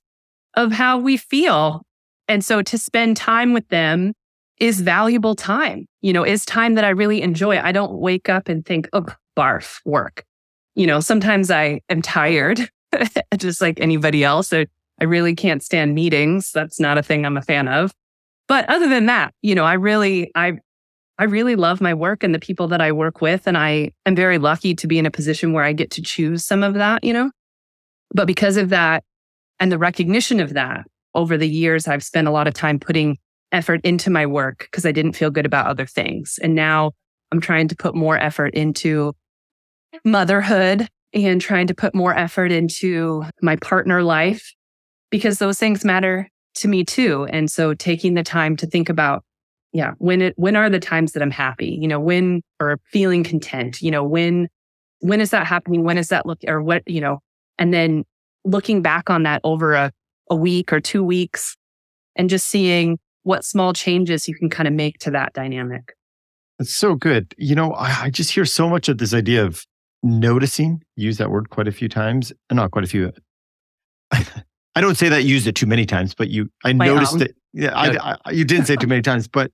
of 0.55 0.73
how 0.73 0.99
we 0.99 1.17
feel. 1.17 1.83
And 2.29 2.45
so 2.45 2.63
to 2.63 2.79
spend 2.79 3.17
time 3.17 3.53
with 3.53 3.69
them 3.69 4.13
is 4.61 4.81
valuable 4.81 5.35
time, 5.35 5.87
you 6.01 6.13
know, 6.13 6.25
is 6.25 6.45
time 6.45 6.75
that 6.75 6.85
I 6.85 6.91
really 6.91 7.23
enjoy. 7.23 7.59
I 7.59 7.73
don't 7.73 7.99
wake 7.99 8.29
up 8.29 8.49
and 8.49 8.65
think, 8.65 8.89
oh, 8.93 9.07
barf, 9.37 9.81
work. 9.85 10.25
You 10.75 10.87
know, 10.87 11.01
sometimes 11.01 11.51
I 11.51 11.81
am 11.89 12.03
tired, 12.03 12.69
just 13.37 13.61
like 13.61 13.81
anybody 13.81 14.25
else. 14.25 14.53
I 15.01 15.05
really 15.05 15.35
can't 15.35 15.63
stand 15.63 15.95
meetings. 15.95 16.53
That's 16.53 16.81
not 16.81 16.99
a 16.99 17.03
thing 17.03 17.25
I'm 17.25 17.37
a 17.37 17.43
fan 17.43 17.69
of. 17.69 17.93
But 18.49 18.69
other 18.69 18.89
than 18.89 19.07
that, 19.07 19.35
you 19.43 19.55
know, 19.55 19.65
I 19.65 19.75
really, 19.75 20.31
I, 20.35 20.55
I 21.19 21.25
really 21.25 21.57
love 21.57 21.81
my 21.81 21.95
work 21.95 22.23
and 22.23 22.35
the 22.35 22.39
people 22.39 22.69
that 22.69 22.81
I 22.81 22.93
work 22.93 23.21
with. 23.21 23.47
And 23.47 23.57
I 23.57 23.93
am 24.07 24.17
very 24.17 24.39
lucky 24.39 24.75
to 24.75 24.87
be 24.87 24.99
in 24.99 25.07
a 25.07 25.11
position 25.11 25.53
where 25.53 25.65
I 25.65 25.73
get 25.73 25.91
to 25.93 26.03
choose 26.03 26.45
some 26.45 26.63
of 26.63 26.75
that, 26.75 27.05
you 27.05 27.13
know? 27.13 27.31
But 28.15 28.27
because 28.27 28.57
of 28.57 28.71
that 28.71 29.05
and 29.61 29.71
the 29.71 29.79
recognition 29.79 30.41
of 30.41 30.55
that 30.55 30.87
over 31.15 31.37
the 31.37 31.49
years, 31.49 31.87
I've 31.87 32.03
spent 32.03 32.29
a 32.29 32.31
lot 32.31 32.49
of 32.49 32.55
time 32.55 32.79
putting 32.79 33.19
effort 33.53 33.81
into 33.85 34.11
my 34.11 34.27
work 34.27 34.69
because 34.71 34.87
I 34.87 34.93
didn't 34.93 35.15
feel 35.15 35.31
good 35.31 35.47
about 35.47 35.67
other 35.67 35.87
things. 35.87 36.39
And 36.43 36.55
now 36.55 36.93
I'm 37.33 37.41
trying 37.41 37.69
to 37.69 37.77
put 37.77 37.95
more 37.95 38.19
effort 38.19 38.55
into 38.55 39.13
motherhood 40.05 40.89
and 41.13 41.41
trying 41.41 41.67
to 41.67 41.75
put 41.75 41.95
more 41.95 42.17
effort 42.17 42.53
into 42.53 43.25
my 43.43 43.57
partner 43.57 44.03
life 44.03 44.55
because 45.11 45.39
those 45.39 45.59
things 45.59 45.85
matter 45.85 46.29
to 46.57 46.69
me 46.69 46.85
too. 46.85 47.27
And 47.31 47.51
so 47.51 47.75
taking 47.75 48.15
the 48.15 48.23
time 48.23 48.57
to 48.57 48.67
think 48.67 48.89
about, 48.89 49.25
yeah, 49.73 49.93
when 49.99 50.23
it, 50.23 50.35
when 50.37 50.57
are 50.57 50.71
the 50.71 50.81
times 50.81 51.13
that 51.13 51.23
I'm 51.23 51.31
happy? 51.31 51.79
You 51.81 51.89
know, 51.89 52.01
when 52.01 52.43
or 52.61 52.79
feeling 52.91 53.25
content, 53.25 53.81
you 53.81 53.91
know, 53.91 54.05
when, 54.05 54.49
when 55.01 55.21
is 55.21 55.31
that 55.31 55.47
happening? 55.47 55.85
When 55.85 55.99
is 55.99 56.09
that 56.09 56.27
look 56.27 56.39
or 56.47 56.63
what, 56.63 56.83
you 56.87 57.01
know, 57.01 57.21
and 57.59 57.73
then 57.73 58.05
looking 58.45 58.83
back 58.83 59.11
on 59.11 59.25
that 59.25 59.41
over 59.45 59.75
a, 59.75 59.93
a 60.31 60.37
week 60.37 60.73
or 60.73 60.81
two 60.81 61.05
weeks 61.05 61.57
and 62.17 62.29
just 62.29 62.47
seeing 62.47 62.99
what 63.23 63.45
small 63.45 63.73
changes 63.73 64.27
you 64.27 64.35
can 64.35 64.49
kind 64.49 64.67
of 64.67 64.75
make 64.75 64.99
to 64.99 65.11
that 65.11 65.33
dynamic. 65.33 65.95
That's 66.59 66.75
so 66.75 66.95
good. 66.95 67.35
You 67.39 67.55
know, 67.55 67.73
I, 67.73 68.05
I 68.05 68.11
just 68.11 68.31
hear 68.33 68.45
so 68.45 68.69
much 68.69 68.89
of 68.89 68.99
this 68.99 69.15
idea 69.15 69.45
of 69.45 69.65
noticing, 70.03 70.83
use 70.97 71.19
that 71.19 71.31
word 71.31 71.51
quite 71.51 71.69
a 71.69 71.73
few 71.73 71.89
times, 71.89 72.33
and 72.51 72.57
not 72.57 72.71
quite 72.71 72.85
a 72.85 72.89
few. 72.89 73.13
I 74.79 74.81
don't 74.81 74.95
say 74.95 75.09
that 75.09 75.25
used 75.25 75.49
it 75.49 75.57
too 75.57 75.67
many 75.67 75.87
times, 75.87 76.15
but 76.15 76.29
you, 76.29 76.51
I 76.65 76.73
My 76.73 76.87
noticed 76.87 77.15
own. 77.15 77.23
it. 77.23 77.35
Yeah, 77.53 77.77
I, 77.77 78.17
I, 78.25 78.31
you 78.31 78.45
didn't 78.45 78.67
say 78.67 78.75
it 78.75 78.81
too 78.81 78.87
many 78.87 79.03
times, 79.03 79.27
but 79.27 79.51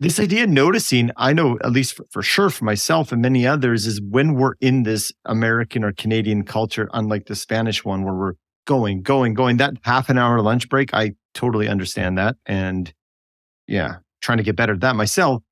this 0.00 0.18
idea 0.18 0.44
of 0.44 0.48
noticing, 0.48 1.10
I 1.18 1.34
know 1.34 1.58
at 1.62 1.72
least 1.72 1.94
for, 1.94 2.06
for, 2.10 2.22
sure 2.22 2.48
for 2.48 2.64
myself 2.64 3.12
and 3.12 3.20
many 3.20 3.46
others, 3.46 3.86
is 3.86 4.00
when 4.00 4.32
we're 4.32 4.54
in 4.62 4.84
this 4.84 5.12
American 5.26 5.84
or 5.84 5.92
Canadian 5.92 6.42
culture, 6.42 6.88
unlike 6.94 7.26
the 7.26 7.34
Spanish 7.34 7.84
one, 7.84 8.02
where 8.02 8.14
we're 8.14 8.32
going, 8.66 9.02
going, 9.02 9.34
going. 9.34 9.58
That 9.58 9.74
half 9.82 10.08
an 10.08 10.16
hour 10.16 10.40
lunch 10.40 10.70
break, 10.70 10.94
I 10.94 11.12
totally 11.34 11.68
understand 11.68 12.16
that, 12.16 12.36
and 12.46 12.94
yeah, 13.66 13.96
trying 14.22 14.38
to 14.38 14.44
get 14.44 14.56
better 14.56 14.72
at 14.72 14.80
that 14.80 14.96
myself. 14.96 15.42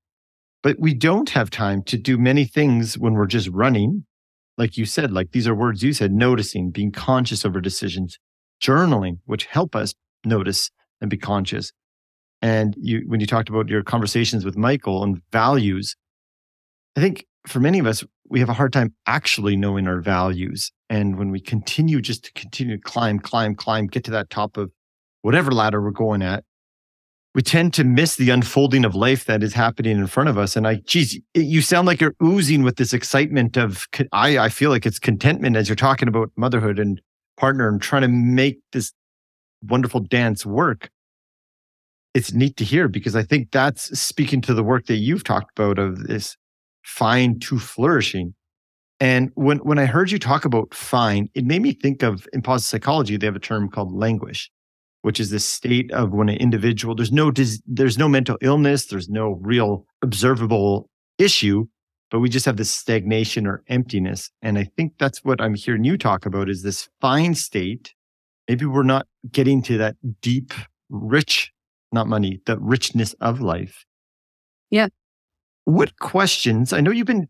But 0.62 0.80
we 0.80 0.94
don't 0.94 1.28
have 1.28 1.50
time 1.50 1.82
to 1.82 1.98
do 1.98 2.16
many 2.16 2.46
things 2.46 2.96
when 2.96 3.12
we're 3.12 3.26
just 3.26 3.48
running, 3.48 4.06
like 4.56 4.78
you 4.78 4.86
said. 4.86 5.12
Like 5.12 5.32
these 5.32 5.46
are 5.46 5.54
words 5.54 5.82
you 5.82 5.92
said: 5.92 6.10
noticing, 6.10 6.70
being 6.70 6.90
conscious 6.90 7.44
of 7.44 7.54
our 7.54 7.60
decisions, 7.60 8.18
journaling, 8.64 9.18
which 9.26 9.46
help 9.46 9.76
us 9.76 9.94
notice 10.24 10.70
and 11.00 11.10
be 11.10 11.16
conscious. 11.16 11.72
And 12.40 12.74
you, 12.78 13.04
when 13.06 13.20
you 13.20 13.26
talked 13.26 13.48
about 13.48 13.68
your 13.68 13.82
conversations 13.82 14.44
with 14.44 14.56
Michael 14.56 15.02
and 15.02 15.20
values, 15.32 15.96
I 16.96 17.00
think 17.00 17.26
for 17.46 17.60
many 17.60 17.78
of 17.78 17.86
us, 17.86 18.04
we 18.28 18.40
have 18.40 18.48
a 18.48 18.54
hard 18.54 18.72
time 18.72 18.94
actually 19.06 19.56
knowing 19.56 19.86
our 19.86 20.00
values. 20.00 20.72
And 20.88 21.18
when 21.18 21.30
we 21.30 21.40
continue 21.40 22.00
just 22.00 22.24
to 22.24 22.32
continue 22.32 22.76
to 22.76 22.82
climb, 22.82 23.18
climb, 23.18 23.54
climb, 23.54 23.86
get 23.86 24.04
to 24.04 24.10
that 24.12 24.30
top 24.30 24.56
of 24.56 24.70
whatever 25.22 25.52
ladder 25.52 25.82
we're 25.82 25.90
going 25.90 26.22
at, 26.22 26.44
we 27.34 27.42
tend 27.42 27.74
to 27.74 27.84
miss 27.84 28.16
the 28.16 28.30
unfolding 28.30 28.84
of 28.84 28.94
life 28.94 29.24
that 29.24 29.42
is 29.42 29.54
happening 29.54 29.98
in 29.98 30.06
front 30.06 30.28
of 30.28 30.38
us. 30.38 30.54
And 30.54 30.66
I, 30.66 30.76
geez, 30.86 31.18
you 31.34 31.62
sound 31.62 31.86
like 31.86 32.00
you're 32.00 32.14
oozing 32.22 32.62
with 32.62 32.76
this 32.76 32.92
excitement 32.92 33.56
of, 33.56 33.86
I, 34.12 34.38
I 34.38 34.48
feel 34.48 34.70
like 34.70 34.86
it's 34.86 35.00
contentment 35.00 35.56
as 35.56 35.68
you're 35.68 35.76
talking 35.76 36.08
about 36.08 36.30
motherhood 36.36 36.78
and 36.78 37.00
partner 37.36 37.68
and 37.68 37.80
trying 37.80 38.02
to 38.02 38.08
make 38.08 38.60
this 38.72 38.92
wonderful 39.62 40.00
dance 40.00 40.44
work. 40.44 40.90
It's 42.14 42.32
neat 42.32 42.56
to 42.58 42.64
hear 42.64 42.88
because 42.88 43.16
I 43.16 43.22
think 43.22 43.50
that's 43.50 43.98
speaking 43.98 44.40
to 44.42 44.54
the 44.54 44.62
work 44.62 44.86
that 44.86 44.96
you've 44.96 45.24
talked 45.24 45.58
about 45.58 45.78
of 45.78 46.06
this 46.06 46.36
fine 46.84 47.38
to 47.40 47.58
flourishing. 47.58 48.34
And 49.00 49.30
when, 49.34 49.58
when 49.58 49.78
I 49.78 49.86
heard 49.86 50.10
you 50.10 50.18
talk 50.18 50.44
about 50.44 50.72
fine, 50.72 51.28
it 51.34 51.44
made 51.44 51.62
me 51.62 51.72
think 51.72 52.02
of 52.02 52.28
in 52.32 52.42
positive 52.42 52.68
psychology, 52.68 53.16
they 53.16 53.26
have 53.26 53.34
a 53.34 53.40
term 53.40 53.68
called 53.68 53.92
languish 53.92 54.50
which 55.04 55.20
is 55.20 55.28
the 55.28 55.38
state 55.38 55.92
of 55.92 56.12
when 56.12 56.30
an 56.30 56.38
individual 56.38 56.94
there's 56.94 57.12
no 57.12 57.30
there's 57.66 57.98
no 57.98 58.08
mental 58.08 58.38
illness, 58.40 58.86
there's 58.86 59.10
no 59.10 59.32
real 59.42 59.84
observable 60.00 60.88
issue, 61.18 61.66
but 62.14 62.20
we 62.20 62.28
just 62.28 62.46
have 62.46 62.58
this 62.58 62.70
stagnation 62.70 63.44
or 63.44 63.64
emptiness. 63.66 64.30
And 64.40 64.56
I 64.56 64.70
think 64.76 64.92
that's 65.00 65.24
what 65.24 65.40
I'm 65.40 65.56
hearing 65.56 65.82
you 65.82 65.98
talk 65.98 66.26
about 66.26 66.48
is 66.48 66.62
this 66.62 66.88
fine 67.00 67.34
state. 67.34 67.92
Maybe 68.48 68.66
we're 68.66 68.84
not 68.84 69.08
getting 69.32 69.62
to 69.62 69.78
that 69.78 69.96
deep, 70.20 70.54
rich, 70.90 71.52
not 71.90 72.06
money, 72.06 72.40
the 72.46 72.56
richness 72.60 73.14
of 73.14 73.40
life. 73.40 73.84
Yeah. 74.70 74.86
What 75.64 75.98
questions? 75.98 76.72
I 76.72 76.80
know 76.80 76.92
you've 76.92 77.04
been 77.04 77.26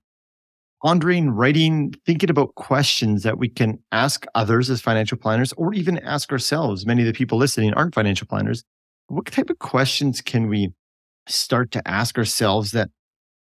pondering, 0.83 1.31
writing, 1.31 1.95
thinking 2.05 2.29
about 2.29 2.55
questions 2.57 3.23
that 3.23 3.39
we 3.39 3.49
can 3.49 3.79
ask 3.91 4.27
others 4.35 4.69
as 4.69 4.83
financial 4.83 5.17
planners 5.17 5.55
or 5.55 5.73
even 5.73 5.97
ask 6.01 6.31
ourselves. 6.31 6.85
Many 6.85 7.01
of 7.01 7.07
the 7.07 7.15
people 7.15 7.39
listening 7.39 7.73
aren't 7.73 7.95
financial 7.95 8.27
planners. 8.27 8.63
What 9.07 9.25
type 9.25 9.49
of 9.49 9.61
questions 9.61 10.21
can 10.21 10.47
we 10.51 10.75
start 11.27 11.71
to 11.71 11.89
ask 11.89 12.19
ourselves 12.19 12.73
that 12.73 12.91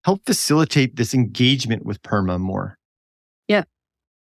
help 0.04 0.24
facilitate 0.26 0.96
this 0.96 1.14
engagement 1.14 1.84
with 1.84 2.02
PERMA 2.02 2.38
more? 2.38 2.78
Yeah, 3.48 3.64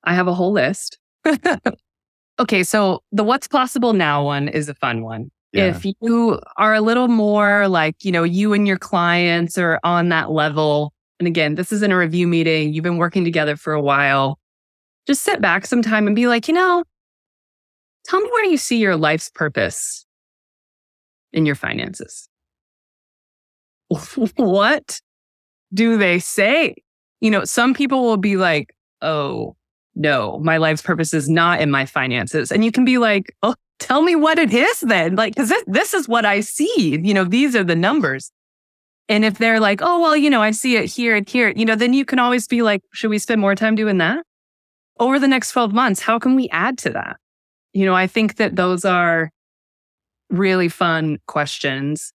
I 0.03 0.13
have 0.13 0.27
a 0.27 0.33
whole 0.33 0.51
list. 0.51 0.97
okay, 2.39 2.63
so 2.63 3.01
the 3.11 3.23
what's 3.23 3.47
possible 3.47 3.93
now 3.93 4.23
one 4.23 4.47
is 4.47 4.69
a 4.69 4.75
fun 4.75 5.03
one. 5.03 5.31
Yeah. 5.51 5.67
If 5.67 5.85
you 5.85 6.39
are 6.57 6.73
a 6.73 6.81
little 6.81 7.07
more 7.07 7.67
like, 7.69 8.03
you 8.03 8.11
know, 8.11 8.23
you 8.23 8.51
and 8.51 8.67
your 8.67 8.77
clients 8.77 9.57
are 9.57 9.79
on 9.83 10.09
that 10.09 10.31
level, 10.31 10.91
and 11.19 11.27
again, 11.27 11.55
this 11.55 11.71
isn't 11.71 11.91
a 11.91 11.97
review 11.97 12.27
meeting. 12.27 12.73
You've 12.73 12.83
been 12.83 12.97
working 12.97 13.23
together 13.23 13.55
for 13.55 13.73
a 13.73 13.81
while. 13.81 14.37
Just 15.07 15.21
sit 15.21 15.39
back 15.39 15.65
sometime 15.65 16.07
and 16.07 16.15
be 16.15 16.27
like, 16.27 16.49
you 16.49 16.53
know, 16.53 16.83
tell 18.05 18.19
me 18.19 18.29
where 18.31 18.45
you 18.45 18.57
see 18.57 18.77
your 18.77 18.97
life's 18.97 19.29
purpose 19.29 20.05
in 21.31 21.45
your 21.45 21.55
finances. 21.55 22.27
what 24.35 24.99
do 25.75 25.97
they 25.97 26.19
say? 26.19 26.75
You 27.21 27.31
know, 27.31 27.43
some 27.43 27.73
people 27.73 28.03
will 28.03 28.17
be 28.17 28.37
like, 28.37 28.75
oh, 29.01 29.55
no, 29.95 30.39
my 30.39 30.57
life's 30.57 30.81
purpose 30.81 31.13
is 31.13 31.29
not 31.29 31.61
in 31.61 31.71
my 31.71 31.85
finances. 31.85 32.51
And 32.51 32.65
you 32.65 32.71
can 32.71 32.85
be 32.85 32.97
like, 32.97 33.35
oh, 33.43 33.55
tell 33.79 34.01
me 34.01 34.15
what 34.15 34.39
it 34.39 34.53
is 34.53 34.81
then. 34.81 35.15
Like, 35.15 35.35
cause 35.35 35.49
this, 35.49 35.63
this 35.67 35.93
is 35.93 36.07
what 36.07 36.25
I 36.25 36.41
see. 36.41 36.99
You 37.01 37.13
know, 37.13 37.23
these 37.23 37.55
are 37.55 37.63
the 37.63 37.75
numbers. 37.75 38.31
And 39.07 39.23
if 39.23 39.37
they're 39.37 39.59
like, 39.59 39.81
oh, 39.81 40.01
well, 40.01 40.17
you 40.17 40.29
know, 40.29 40.41
I 40.41 40.51
see 40.51 40.77
it 40.77 40.91
here 40.91 41.15
and 41.15 41.29
here, 41.29 41.53
you 41.55 41.65
know, 41.65 41.75
then 41.75 41.93
you 41.93 42.05
can 42.05 42.19
always 42.19 42.47
be 42.47 42.61
like, 42.61 42.81
should 42.91 43.09
we 43.09 43.19
spend 43.19 43.39
more 43.39 43.55
time 43.55 43.75
doing 43.75 43.99
that? 43.99 44.25
Over 44.99 45.19
the 45.19 45.27
next 45.27 45.51
12 45.51 45.73
months, 45.73 46.01
how 46.01 46.17
can 46.19 46.35
we 46.35 46.49
add 46.49 46.77
to 46.79 46.89
that? 46.91 47.17
You 47.73 47.85
know, 47.85 47.93
I 47.93 48.07
think 48.07 48.37
that 48.37 48.55
those 48.55 48.83
are 48.85 49.29
really 50.29 50.69
fun 50.69 51.19
questions. 51.27 52.13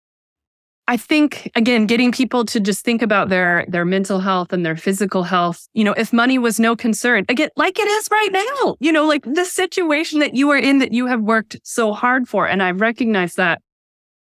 I 0.88 0.98
think 0.98 1.52
again, 1.56 1.88
getting 1.88 2.12
people 2.12 2.46
to 2.46 2.60
just 2.60 2.86
think 2.86 3.02
about 3.02 3.30
their 3.30 3.66
their 3.68 3.86
mental 3.86 4.20
health 4.20 4.54
and 4.54 4.66
their 4.66 4.76
physical 4.76 5.24
health. 5.24 5.68
You 5.74 5.84
know, 5.84 5.94
if 5.94 6.14
money 6.14 6.38
was 6.38 6.60
no 6.60 6.76
concern, 6.76 7.26
again, 7.28 7.50
like 7.56 7.80
it 7.80 7.88
is 7.88 8.08
right 8.12 8.32
now. 8.32 8.76
You 8.80 8.92
know, 8.92 9.08
like 9.08 9.24
the 9.24 9.46
situation 9.46 10.20
that 10.20 10.36
you 10.36 10.50
are 10.52 10.58
in 10.58 10.80
that 10.80 10.94
you 10.94 11.08
have 11.08 11.22
worked 11.22 11.58
so 11.64 11.92
hard 11.92 12.28
for, 12.28 12.48
and 12.48 12.62
I 12.62 12.72
recognize 12.72 13.36
that 13.36 13.62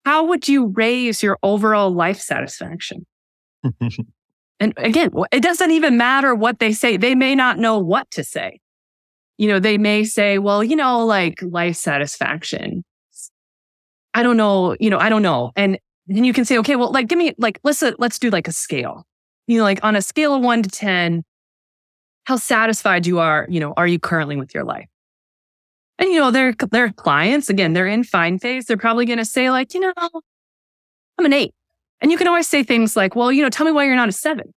how 0.04 0.26
would 0.26 0.48
you 0.48 0.67
raise 0.67 1.22
your 1.22 1.38
overall 1.43 1.91
life 1.91 2.20
satisfaction? 2.20 3.06
and 4.60 4.74
again, 4.78 5.12
it 5.32 5.43
doesn't 5.43 5.72
even 5.72 5.98
matter 5.98 6.34
what 6.34 6.60
they 6.60 6.72
say. 6.72 6.98
They 6.98 7.13
may 7.13 7.36
not 7.36 7.60
know 7.60 7.78
what 7.78 8.10
to 8.12 8.24
say. 8.24 8.60
You 9.38 9.48
know, 9.48 9.60
they 9.60 9.78
may 9.78 10.06
say, 10.06 10.39
well, 10.39 10.63
you 10.63 10.76
know, 10.76 11.06
like 11.06 11.41
life 11.43 11.76
satisfaction. 11.76 12.84
I 14.15 14.24
don't 14.24 14.38
know, 14.38 14.76
you 14.80 14.89
know, 14.89 14.98
I 14.98 15.10
don't 15.10 15.22
know. 15.22 15.52
And 15.56 15.78
then 16.08 16.24
you 16.24 16.34
can 16.34 16.46
say, 16.46 16.58
okay, 16.60 16.76
well, 16.76 16.91
like, 16.91 17.08
give 17.08 17.17
me, 17.17 17.34
like, 17.38 17.60
let's, 17.63 17.84
uh, 17.84 17.91
let's 17.98 18.20
do 18.20 18.30
like 18.30 18.48
a 18.48 18.52
scale. 18.52 19.06
You 19.48 19.58
know, 19.58 19.63
like 19.63 19.84
on 19.84 19.96
a 19.96 20.02
scale 20.02 20.36
of 20.36 20.41
one 20.41 20.63
to 20.63 20.70
10, 20.70 21.24
how 22.26 22.36
satisfied 22.36 23.08
you 23.08 23.20
are, 23.20 23.48
you 23.50 23.60
know, 23.60 23.74
are 23.78 23.88
you 23.88 24.00
currently 24.00 24.36
with 24.36 24.54
your 24.54 24.63
life? 24.63 24.88
And 26.00 26.10
you 26.10 26.20
know, 26.20 26.30
their 26.30 26.54
their 26.72 26.91
clients, 26.91 27.50
again, 27.50 27.74
they're 27.74 27.88
in 27.88 28.04
fine 28.04 28.38
phase. 28.38 28.65
They're 28.65 28.78
probably 28.78 29.06
going 29.06 29.17
to 29.17 29.26
say 29.26 29.50
like, 29.50 29.74
you 29.74 29.80
know, 29.80 29.93
I'm 29.98 31.26
an 31.26 31.34
eight. 31.34 31.54
And 32.02 32.12
you 32.12 32.17
can 32.17 32.28
always 32.28 32.48
say 32.48 32.63
things 32.63 32.96
like, 32.96 33.15
well, 33.15 33.32
you 33.32 33.41
know, 33.41 33.50
tell 33.50 33.65
me 33.65 33.72
why 33.72 33.86
you're 33.86 33.96
not 33.96 34.10
a 34.10 34.12
seven. 34.12 34.54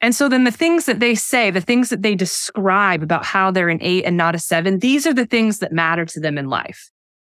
And 0.00 0.14
so 0.14 0.28
then 0.28 0.44
the 0.44 0.50
things 0.50 0.86
that 0.86 1.00
they 1.00 1.14
say, 1.14 1.50
the 1.50 1.60
things 1.60 1.90
that 1.90 2.02
they 2.02 2.14
describe 2.14 3.02
about 3.02 3.24
how 3.24 3.50
they're 3.50 3.68
an 3.68 3.78
eight 3.80 4.04
and 4.04 4.16
not 4.16 4.34
a 4.34 4.38
seven, 4.38 4.80
these 4.80 5.06
are 5.06 5.14
the 5.14 5.26
things 5.26 5.60
that 5.60 5.72
matter 5.72 6.04
to 6.04 6.20
them 6.20 6.36
in 6.36 6.48
life. 6.48 6.90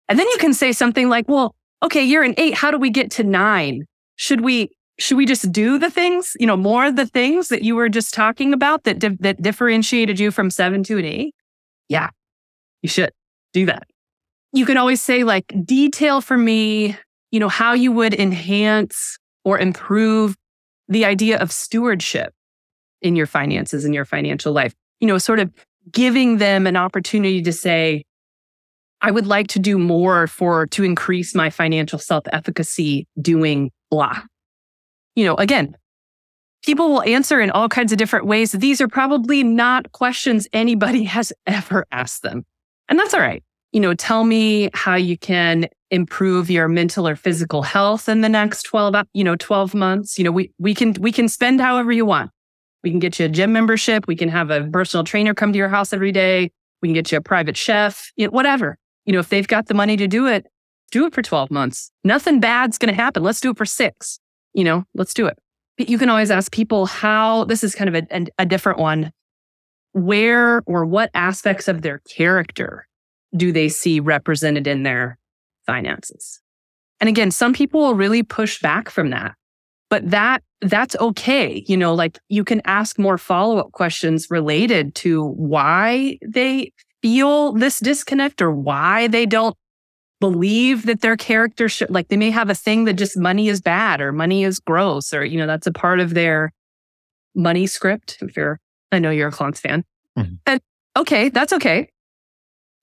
And 0.08 0.18
then 0.18 0.28
you 0.28 0.36
can 0.38 0.52
say 0.52 0.72
something 0.72 1.08
like, 1.08 1.28
well, 1.28 1.54
okay, 1.82 2.02
you're 2.04 2.22
an 2.22 2.34
eight. 2.36 2.54
How 2.54 2.70
do 2.70 2.78
we 2.78 2.90
get 2.90 3.10
to 3.12 3.24
nine? 3.24 3.84
Should 4.16 4.42
we, 4.42 4.70
should 4.98 5.16
we 5.16 5.26
just 5.26 5.50
do 5.50 5.78
the 5.78 5.90
things, 5.90 6.32
you 6.38 6.46
know, 6.46 6.56
more 6.56 6.86
of 6.86 6.96
the 6.96 7.06
things 7.06 7.48
that 7.48 7.62
you 7.62 7.74
were 7.74 7.88
just 7.88 8.12
talking 8.12 8.52
about 8.52 8.84
that, 8.84 8.98
di- 8.98 9.16
that 9.20 9.40
differentiated 9.40 10.20
you 10.20 10.30
from 10.30 10.50
seven 10.50 10.82
to 10.84 10.98
an 10.98 11.04
eight? 11.04 11.34
Yeah, 11.88 12.10
you 12.82 12.88
should 12.88 13.10
do 13.52 13.66
that. 13.66 13.88
You 14.52 14.66
can 14.66 14.76
always 14.76 15.00
say, 15.00 15.24
like, 15.24 15.52
detail 15.64 16.20
for 16.20 16.36
me, 16.36 16.96
you 17.30 17.40
know, 17.40 17.48
how 17.48 17.72
you 17.72 17.92
would 17.92 18.12
enhance 18.12 19.16
or 19.44 19.58
improve 19.58 20.36
the 20.88 21.04
idea 21.04 21.38
of 21.38 21.52
stewardship 21.52 22.34
in 23.00 23.16
your 23.16 23.26
finances 23.26 23.84
and 23.84 23.94
your 23.94 24.04
financial 24.04 24.52
life. 24.52 24.74
You 24.98 25.08
know, 25.08 25.18
sort 25.18 25.38
of 25.38 25.50
giving 25.90 26.38
them 26.38 26.66
an 26.66 26.76
opportunity 26.76 27.42
to 27.42 27.52
say, 27.52 28.04
I 29.02 29.10
would 29.10 29.26
like 29.26 29.48
to 29.48 29.58
do 29.58 29.78
more 29.78 30.26
for 30.26 30.66
to 30.68 30.84
increase 30.84 31.34
my 31.34 31.50
financial 31.50 31.98
self 31.98 32.24
efficacy 32.32 33.06
doing 33.20 33.70
blah. 33.90 34.22
You 35.16 35.24
know, 35.24 35.34
again, 35.36 35.76
people 36.64 36.88
will 36.88 37.02
answer 37.02 37.40
in 37.40 37.50
all 37.50 37.68
kinds 37.68 37.92
of 37.92 37.98
different 37.98 38.26
ways. 38.26 38.52
These 38.52 38.80
are 38.80 38.88
probably 38.88 39.42
not 39.42 39.92
questions 39.92 40.46
anybody 40.52 41.04
has 41.16 41.32
ever 41.46 41.86
asked 41.90 42.22
them. 42.22 42.44
And 42.88 42.98
that's 42.98 43.14
all 43.14 43.20
right 43.20 43.42
you 43.72 43.80
know, 43.80 43.94
tell 43.94 44.24
me 44.24 44.68
how 44.74 44.96
you 44.96 45.16
can 45.16 45.68
improve 45.90 46.50
your 46.50 46.68
mental 46.68 47.06
or 47.06 47.16
physical 47.16 47.62
health 47.62 48.08
in 48.08 48.20
the 48.20 48.28
next 48.28 48.62
12, 48.64 49.06
you 49.12 49.24
know, 49.24 49.36
12 49.36 49.74
months. 49.74 50.18
You 50.18 50.24
know, 50.24 50.32
we, 50.32 50.52
we 50.58 50.74
can, 50.74 50.94
we 51.00 51.12
can 51.12 51.28
spend 51.28 51.60
however 51.60 51.92
you 51.92 52.04
want. 52.04 52.30
We 52.82 52.90
can 52.90 52.98
get 52.98 53.18
you 53.18 53.26
a 53.26 53.28
gym 53.28 53.52
membership. 53.52 54.06
We 54.06 54.16
can 54.16 54.28
have 54.28 54.50
a 54.50 54.64
personal 54.64 55.04
trainer 55.04 55.34
come 55.34 55.52
to 55.52 55.58
your 55.58 55.68
house 55.68 55.92
every 55.92 56.12
day. 56.12 56.50
We 56.82 56.88
can 56.88 56.94
get 56.94 57.12
you 57.12 57.18
a 57.18 57.20
private 57.20 57.56
chef, 57.56 58.10
you 58.16 58.26
know, 58.26 58.30
whatever. 58.30 58.76
You 59.10 59.14
know, 59.14 59.18
if 59.18 59.28
they've 59.28 59.48
got 59.48 59.66
the 59.66 59.74
money 59.74 59.96
to 59.96 60.06
do 60.06 60.28
it, 60.28 60.46
do 60.92 61.04
it 61.04 61.12
for 61.12 61.20
12 61.20 61.50
months. 61.50 61.90
Nothing 62.04 62.38
bad's 62.38 62.78
going 62.78 62.94
to 62.94 63.02
happen. 63.02 63.24
Let's 63.24 63.40
do 63.40 63.50
it 63.50 63.56
for 63.56 63.64
six. 63.64 64.20
You 64.54 64.62
know, 64.62 64.84
let's 64.94 65.12
do 65.12 65.26
it. 65.26 65.36
But 65.76 65.88
you 65.88 65.98
can 65.98 66.08
always 66.08 66.30
ask 66.30 66.52
people 66.52 66.86
how 66.86 67.42
this 67.46 67.64
is 67.64 67.74
kind 67.74 67.92
of 67.92 68.06
a, 68.08 68.26
a 68.38 68.46
different 68.46 68.78
one. 68.78 69.10
Where 69.94 70.62
or 70.64 70.86
what 70.86 71.10
aspects 71.12 71.66
of 71.66 71.82
their 71.82 71.98
character 72.08 72.86
do 73.36 73.50
they 73.50 73.68
see 73.68 73.98
represented 73.98 74.68
in 74.68 74.84
their 74.84 75.18
finances? 75.66 76.40
And 77.00 77.08
again, 77.08 77.32
some 77.32 77.52
people 77.52 77.80
will 77.80 77.96
really 77.96 78.22
push 78.22 78.60
back 78.60 78.88
from 78.90 79.10
that, 79.10 79.34
but 79.88 80.08
that 80.08 80.44
that's 80.60 80.94
okay. 81.00 81.64
You 81.66 81.76
know, 81.76 81.94
like 81.94 82.20
you 82.28 82.44
can 82.44 82.62
ask 82.64 82.96
more 82.96 83.18
follow 83.18 83.58
up 83.58 83.72
questions 83.72 84.28
related 84.30 84.94
to 84.96 85.30
why 85.30 86.16
they 86.24 86.70
feel 87.02 87.52
this 87.52 87.80
disconnect 87.80 88.42
or 88.42 88.50
why 88.50 89.08
they 89.08 89.26
don't 89.26 89.56
believe 90.20 90.86
that 90.86 91.00
their 91.00 91.16
character 91.16 91.68
should, 91.68 91.90
like 91.90 92.08
they 92.08 92.16
may 92.16 92.30
have 92.30 92.50
a 92.50 92.54
thing 92.54 92.84
that 92.84 92.94
just 92.94 93.16
money 93.16 93.48
is 93.48 93.60
bad 93.60 94.00
or 94.00 94.12
money 94.12 94.44
is 94.44 94.60
gross 94.60 95.14
or, 95.14 95.24
you 95.24 95.38
know, 95.38 95.46
that's 95.46 95.66
a 95.66 95.72
part 95.72 95.98
of 95.98 96.14
their 96.14 96.52
money 97.34 97.66
script. 97.66 98.18
If 98.20 98.36
you're, 98.36 98.60
I 98.92 98.98
know 98.98 99.10
you're 99.10 99.28
a 99.28 99.32
Klontz 99.32 99.58
fan. 99.58 99.84
Mm-hmm. 100.18 100.34
And 100.46 100.60
okay, 100.96 101.30
that's 101.30 101.52
okay. 101.54 101.88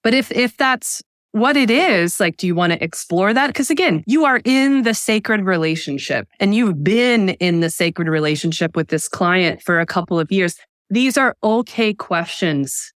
But 0.03 0.13
if 0.13 0.31
if 0.31 0.57
that's 0.57 1.01
what 1.33 1.57
it 1.57 1.69
is, 1.69 2.19
like, 2.19 2.37
do 2.37 2.47
you 2.47 2.55
want 2.55 2.73
to 2.73 2.83
explore 2.83 3.33
that? 3.33 3.47
Because 3.47 3.69
again, 3.69 4.03
you 4.07 4.25
are 4.25 4.41
in 4.43 4.83
the 4.83 4.93
sacred 4.93 5.41
relationship 5.41 6.27
and 6.39 6.55
you've 6.55 6.83
been 6.83 7.29
in 7.29 7.59
the 7.59 7.69
sacred 7.69 8.07
relationship 8.07 8.75
with 8.75 8.87
this 8.87 9.07
client 9.07 9.61
for 9.61 9.79
a 9.79 9.85
couple 9.85 10.19
of 10.19 10.31
years. 10.31 10.55
These 10.89 11.17
are 11.17 11.35
okay 11.43 11.93
questions 11.93 12.93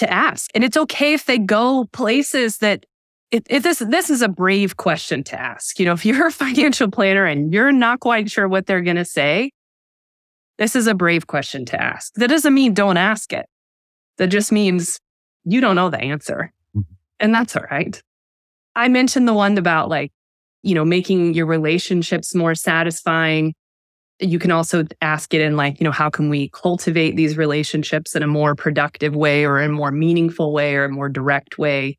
to 0.00 0.10
ask. 0.10 0.50
And 0.54 0.64
it's 0.64 0.76
okay 0.76 1.14
if 1.14 1.26
they 1.26 1.38
go 1.38 1.84
places 1.92 2.58
that 2.58 2.84
it, 3.30 3.46
it, 3.48 3.62
this 3.62 3.78
this 3.78 4.10
is 4.10 4.22
a 4.22 4.28
brave 4.28 4.76
question 4.76 5.22
to 5.24 5.40
ask. 5.40 5.78
You 5.78 5.86
know, 5.86 5.92
if 5.92 6.04
you're 6.04 6.26
a 6.26 6.32
financial 6.46 6.90
planner 6.90 7.24
and 7.24 7.52
you're 7.52 7.72
not 7.72 8.00
quite 8.00 8.30
sure 8.30 8.48
what 8.48 8.66
they're 8.66 8.80
going 8.80 8.96
to 8.96 9.04
say, 9.04 9.52
this 10.58 10.74
is 10.74 10.86
a 10.86 10.94
brave 10.94 11.26
question 11.26 11.64
to 11.66 11.80
ask. 11.80 12.12
That 12.14 12.28
doesn't 12.28 12.52
mean 12.52 12.74
don't 12.74 12.96
ask 12.96 13.32
it. 13.32 13.46
That 14.18 14.28
just 14.28 14.52
means 14.52 14.98
you 15.44 15.60
don't 15.60 15.76
know 15.76 15.90
the 15.90 16.00
answer. 16.00 16.52
Mm-hmm. 16.76 16.92
And 17.20 17.34
that's 17.34 17.56
all 17.56 17.64
right. 17.70 18.00
I 18.76 18.88
mentioned 18.88 19.26
the 19.26 19.34
one 19.34 19.56
about 19.58 19.88
like, 19.88 20.12
you 20.62 20.74
know, 20.74 20.84
making 20.84 21.34
your 21.34 21.46
relationships 21.46 22.34
more 22.34 22.54
satisfying. 22.54 23.54
You 24.20 24.38
can 24.38 24.50
also 24.50 24.84
ask 25.00 25.32
it 25.32 25.40
in 25.40 25.56
like, 25.56 25.80
you 25.80 25.84
know, 25.84 25.90
how 25.90 26.10
can 26.10 26.28
we 26.28 26.50
cultivate 26.50 27.16
these 27.16 27.36
relationships 27.36 28.14
in 28.14 28.22
a 28.22 28.26
more 28.26 28.54
productive 28.54 29.16
way 29.16 29.44
or 29.44 29.60
in 29.60 29.70
a 29.70 29.72
more 29.72 29.90
meaningful 29.90 30.52
way 30.52 30.74
or 30.74 30.84
a 30.84 30.88
more 30.90 31.08
direct 31.08 31.58
way? 31.58 31.98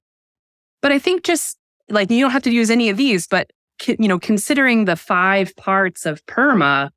But 0.82 0.92
I 0.92 1.00
think 1.00 1.24
just 1.24 1.58
like 1.90 2.10
you 2.12 2.22
don't 2.22 2.32
have 2.32 2.44
to 2.44 2.52
use 2.52 2.70
any 2.70 2.90
of 2.90 2.98
these, 2.98 3.28
but 3.28 3.50
you 3.88 4.08
know, 4.08 4.20
considering 4.20 4.86
the 4.86 4.96
five 4.96 5.56
parts 5.56 6.06
of 6.06 6.26
PERMA 6.28 6.92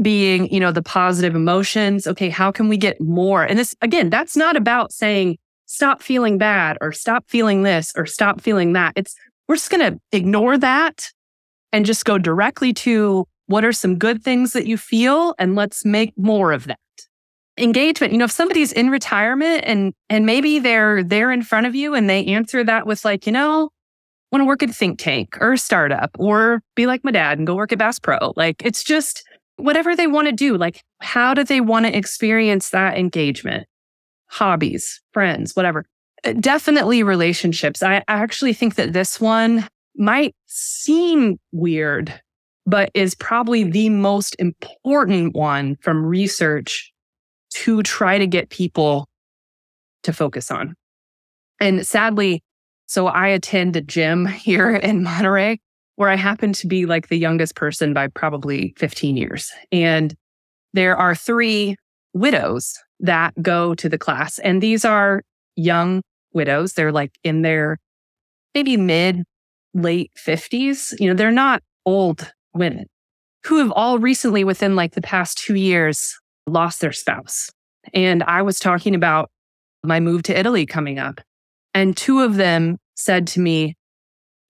being, 0.00 0.52
you 0.52 0.58
know, 0.58 0.72
the 0.72 0.82
positive 0.82 1.36
emotions, 1.36 2.06
okay, 2.06 2.28
how 2.28 2.50
can 2.50 2.68
we 2.68 2.76
get 2.76 3.00
more? 3.00 3.44
And 3.44 3.58
this 3.58 3.74
again, 3.82 4.10
that's 4.10 4.36
not 4.36 4.56
about 4.56 4.92
saying 4.92 5.38
stop 5.66 6.02
feeling 6.02 6.38
bad 6.38 6.78
or 6.80 6.92
stop 6.92 7.24
feeling 7.28 7.62
this 7.62 7.92
or 7.96 8.06
stop 8.06 8.40
feeling 8.40 8.72
that. 8.72 8.92
It's 8.96 9.14
we're 9.48 9.56
just 9.56 9.70
going 9.70 9.92
to 9.92 10.00
ignore 10.12 10.56
that 10.58 11.10
and 11.72 11.84
just 11.84 12.04
go 12.04 12.18
directly 12.18 12.72
to 12.72 13.26
what 13.46 13.64
are 13.64 13.72
some 13.72 13.98
good 13.98 14.22
things 14.22 14.52
that 14.52 14.66
you 14.66 14.76
feel 14.76 15.34
and 15.38 15.54
let's 15.54 15.84
make 15.84 16.12
more 16.16 16.52
of 16.52 16.66
that. 16.66 16.78
Engagement 17.56 18.12
you 18.12 18.18
know 18.18 18.24
if 18.24 18.32
somebody's 18.32 18.72
in 18.72 18.90
retirement 18.90 19.62
and 19.64 19.94
and 20.10 20.26
maybe 20.26 20.58
they're 20.58 21.04
there 21.04 21.30
in 21.30 21.40
front 21.40 21.66
of 21.66 21.74
you 21.74 21.94
and 21.94 22.10
they 22.10 22.24
answer 22.26 22.64
that 22.64 22.84
with 22.84 23.04
like 23.04 23.26
you 23.26 23.32
know 23.32 23.70
want 24.32 24.40
to 24.42 24.46
work 24.46 24.64
at 24.64 24.70
a 24.70 24.72
think 24.72 24.98
tank 24.98 25.38
or 25.40 25.52
a 25.52 25.58
startup 25.58 26.10
or 26.18 26.62
be 26.74 26.86
like 26.86 27.04
my 27.04 27.12
dad 27.12 27.38
and 27.38 27.46
go 27.46 27.54
work 27.54 27.70
at 27.70 27.78
bass 27.78 28.00
pro? 28.00 28.32
Like 28.34 28.60
it's 28.64 28.82
just 28.82 29.22
whatever 29.56 29.94
they 29.94 30.08
want 30.08 30.26
to 30.26 30.32
do 30.32 30.56
like 30.56 30.82
how 30.98 31.32
do 31.32 31.44
they 31.44 31.60
want 31.60 31.86
to 31.86 31.96
experience 31.96 32.70
that 32.70 32.98
engagement? 32.98 33.68
Hobbies 34.26 35.00
friends 35.12 35.54
whatever. 35.54 35.86
Uh, 36.24 36.32
definitely 36.32 37.04
relationships. 37.04 37.84
I 37.84 38.02
actually 38.08 38.52
think 38.52 38.74
that 38.74 38.92
this 38.92 39.20
one 39.20 39.68
might 39.96 40.34
seem 40.46 41.38
weird 41.52 42.20
but 42.66 42.90
is 42.94 43.14
probably 43.14 43.64
the 43.64 43.88
most 43.88 44.36
important 44.38 45.34
one 45.34 45.76
from 45.80 46.04
research 46.04 46.92
to 47.50 47.82
try 47.82 48.18
to 48.18 48.26
get 48.26 48.50
people 48.50 49.08
to 50.02 50.12
focus 50.12 50.50
on. 50.50 50.74
And 51.60 51.86
sadly, 51.86 52.42
so 52.86 53.06
I 53.06 53.28
attend 53.28 53.76
a 53.76 53.80
gym 53.80 54.26
here 54.26 54.74
in 54.74 55.02
Monterey 55.02 55.60
where 55.96 56.10
I 56.10 56.16
happen 56.16 56.52
to 56.54 56.66
be 56.66 56.86
like 56.86 57.08
the 57.08 57.18
youngest 57.18 57.54
person 57.54 57.94
by 57.94 58.08
probably 58.08 58.74
15 58.78 59.16
years. 59.16 59.52
And 59.70 60.14
there 60.72 60.96
are 60.96 61.14
three 61.14 61.76
widows 62.14 62.74
that 63.00 63.32
go 63.40 63.74
to 63.76 63.88
the 63.88 63.98
class. 63.98 64.38
And 64.40 64.60
these 64.60 64.84
are 64.84 65.22
young 65.54 66.02
widows. 66.32 66.72
They're 66.72 66.92
like 66.92 67.12
in 67.22 67.42
their 67.42 67.78
maybe 68.54 68.76
mid, 68.76 69.22
late 69.72 70.10
50s. 70.18 70.98
You 70.98 71.08
know, 71.08 71.14
they're 71.14 71.30
not 71.30 71.62
old 71.86 72.32
women 72.54 72.86
who 73.44 73.58
have 73.58 73.70
all 73.72 73.98
recently, 73.98 74.44
within 74.44 74.74
like 74.74 74.94
the 74.94 75.02
past 75.02 75.38
two 75.38 75.54
years, 75.54 76.18
lost 76.46 76.80
their 76.80 76.92
spouse. 76.92 77.50
And 77.92 78.22
I 78.22 78.42
was 78.42 78.58
talking 78.58 78.94
about 78.94 79.30
my 79.82 80.00
move 80.00 80.22
to 80.24 80.38
Italy 80.38 80.64
coming 80.64 80.98
up. 80.98 81.20
And 81.74 81.96
two 81.96 82.20
of 82.20 82.36
them 82.36 82.78
said 82.94 83.26
to 83.28 83.40
me, 83.40 83.74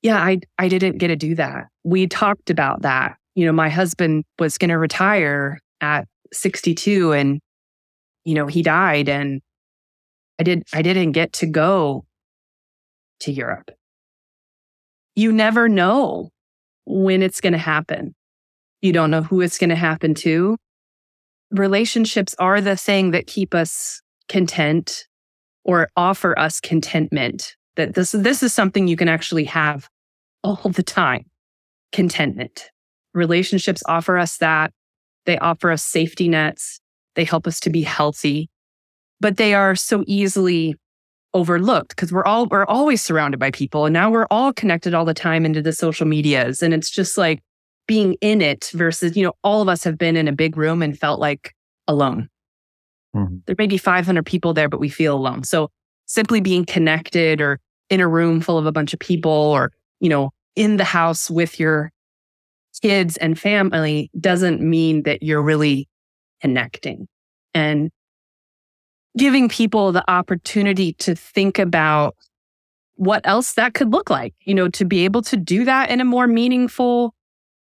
Yeah, 0.03 0.19
I, 0.19 0.41
I 0.59 0.69
didn't 0.69 0.99
get 0.99 1.09
to 1.09 1.17
do 1.17 1.35
that. 1.35 1.67
We 1.83 2.07
talked 2.07 2.51
about 2.51 2.83
that. 2.83 3.17
You 3.35 3.47
know, 3.47 3.53
my 3.53 3.69
husband 3.69 4.25
was 4.39 4.59
going 4.59 4.69
to 4.69 4.79
retire 4.79 5.59
at 5.81 6.07
62 6.33 7.13
and, 7.13 7.41
you 8.25 8.35
know, 8.35 8.47
he 8.47 8.63
died 8.63 9.09
and 9.09 9.41
I 10.39 10.45
did, 10.45 10.63
I 10.73 10.83
didn't 10.83 11.13
get 11.13 11.33
to 11.35 11.47
go 11.47 12.05
to 13.21 13.33
Europe. 13.33 13.71
You 15.17 15.33
never 15.33 15.69
know 15.69 16.31
when 16.87 17.22
it's 17.22 17.41
going 17.41 17.53
to 17.53 17.59
happen. 17.59 18.14
You 18.82 18.93
don't 18.93 19.11
know 19.11 19.22
who 19.22 19.41
it's 19.41 19.59
going 19.59 19.70
to 19.70 19.76
happen 19.76 20.14
to 20.16 20.57
relationships 21.55 22.35
are 22.39 22.61
the 22.61 22.76
thing 22.76 23.12
that 23.12 23.26
keep 23.26 23.55
us 23.55 24.03
content 24.28 25.07
or 25.64 25.89
offer 25.97 26.39
us 26.39 26.61
contentment. 26.61 27.57
That 27.76 27.95
this, 27.95 28.12
this 28.12 28.43
is 28.43 28.55
something 28.55 28.87
you 28.87 28.97
can 28.97 29.09
actually 29.09 29.45
have 29.45 29.89
all 30.43 30.70
the 30.70 30.82
time. 30.82 31.24
Contentment. 31.93 32.70
Relationships 33.14 33.82
offer 33.87 34.18
us 34.18 34.39
that. 34.39 34.72
They 35.26 35.39
offer 35.39 35.70
us 35.70 35.82
safety 35.82 36.28
nets. 36.28 36.80
They 37.14 37.24
help 37.24 37.47
us 37.47 37.61
to 37.61 37.70
be 37.70 37.82
healthy, 37.82 38.51
but 39.20 39.37
they 39.37 39.55
are 39.55 39.76
so 39.76 40.03
easily 40.07 40.74
overlooked 41.35 41.91
because 41.91 42.12
we're 42.12 42.24
all, 42.24 42.47
we're 42.47 42.64
always 42.64 43.03
surrounded 43.03 43.39
by 43.39 43.51
people 43.51 43.85
and 43.85 43.93
now 43.93 44.11
we're 44.11 44.26
all 44.30 44.53
connected 44.53 44.95
all 44.95 45.05
the 45.05 45.14
time 45.14 45.45
into 45.45 45.61
the 45.61 45.72
social 45.72 46.07
medias. 46.07 46.62
And 46.62 46.72
it's 46.72 46.91
just 46.91 47.18
like, 47.18 47.43
being 47.87 48.14
in 48.20 48.41
it 48.41 48.70
versus, 48.72 49.16
you 49.16 49.22
know, 49.22 49.32
all 49.43 49.62
of 49.62 49.68
us 49.68 49.85
have 49.85 49.99
been 49.99 50.16
in 50.16 50.28
a 50.28 50.32
big 50.32 50.57
room 50.57 50.82
and 50.82 50.99
felt 50.99 51.20
like 51.20 51.55
alone. 51.87 52.28
Mm-hmm. 53.14 53.37
There 53.47 53.57
may 53.59 53.66
be 53.66 53.78
500 53.78 54.24
people 54.24 54.55
there, 54.55 54.68
but 54.68 54.80
we 54.80 54.89
feel 54.89 55.14
alone. 55.14 55.45
So 55.45 55.70
simply 56.07 56.41
being 56.41 56.64
connected 56.64 57.41
or 57.41 57.61
in 57.91 58.01
a 58.01 58.09
room 58.09 58.41
full 58.41 58.59
of 58.59 58.66
a 58.66 58.72
bunch 58.72 58.93
of 58.93 59.01
people 59.01 59.30
or, 59.30 59.72
you 60.01 60.09
know, 60.09 60.30
in 60.57 60.76
the 60.76 60.85
house 60.85 61.30
with 61.30 61.61
your 61.61 61.91
kids 62.82 63.16
and 63.18 63.39
family 63.39 64.11
doesn't 64.18 64.61
mean 64.61 65.03
that 65.05 65.22
you're 65.22 65.43
really 65.43 65.89
connecting 66.41 67.07
and 67.55 67.91
giving 69.17 69.49
people 69.49 69.93
the 69.93 70.09
opportunity 70.11 70.93
to 70.95 71.15
think 71.15 71.59
about 71.59 72.17
what 72.97 73.23
else 73.25 73.55
that 73.55 73.75
could 73.75 73.91
look 73.91 74.11
like, 74.11 74.35
you 74.41 74.55
know, 74.55 74.69
to 74.69 74.85
be 74.85 75.05
able 75.05 75.23
to 75.23 75.37
do 75.37 75.65
that 75.65 75.91
in 75.91 76.01
a 76.01 76.05
more 76.05 76.27
meaningful 76.27 77.15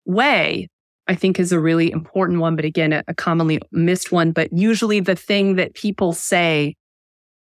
way, 0.06 0.68
I 1.06 1.14
think 1.14 1.38
is 1.38 1.52
a 1.52 1.60
really 1.60 1.90
important 1.90 2.40
one, 2.40 2.56
but 2.56 2.64
again, 2.64 2.92
a, 2.92 3.14
commonly 3.14 3.60
missed 3.72 4.12
one. 4.12 4.32
But 4.32 4.52
usually 4.52 5.00
the 5.00 5.16
thing 5.16 5.56
that 5.56 5.74
people 5.74 6.12
say 6.12 6.76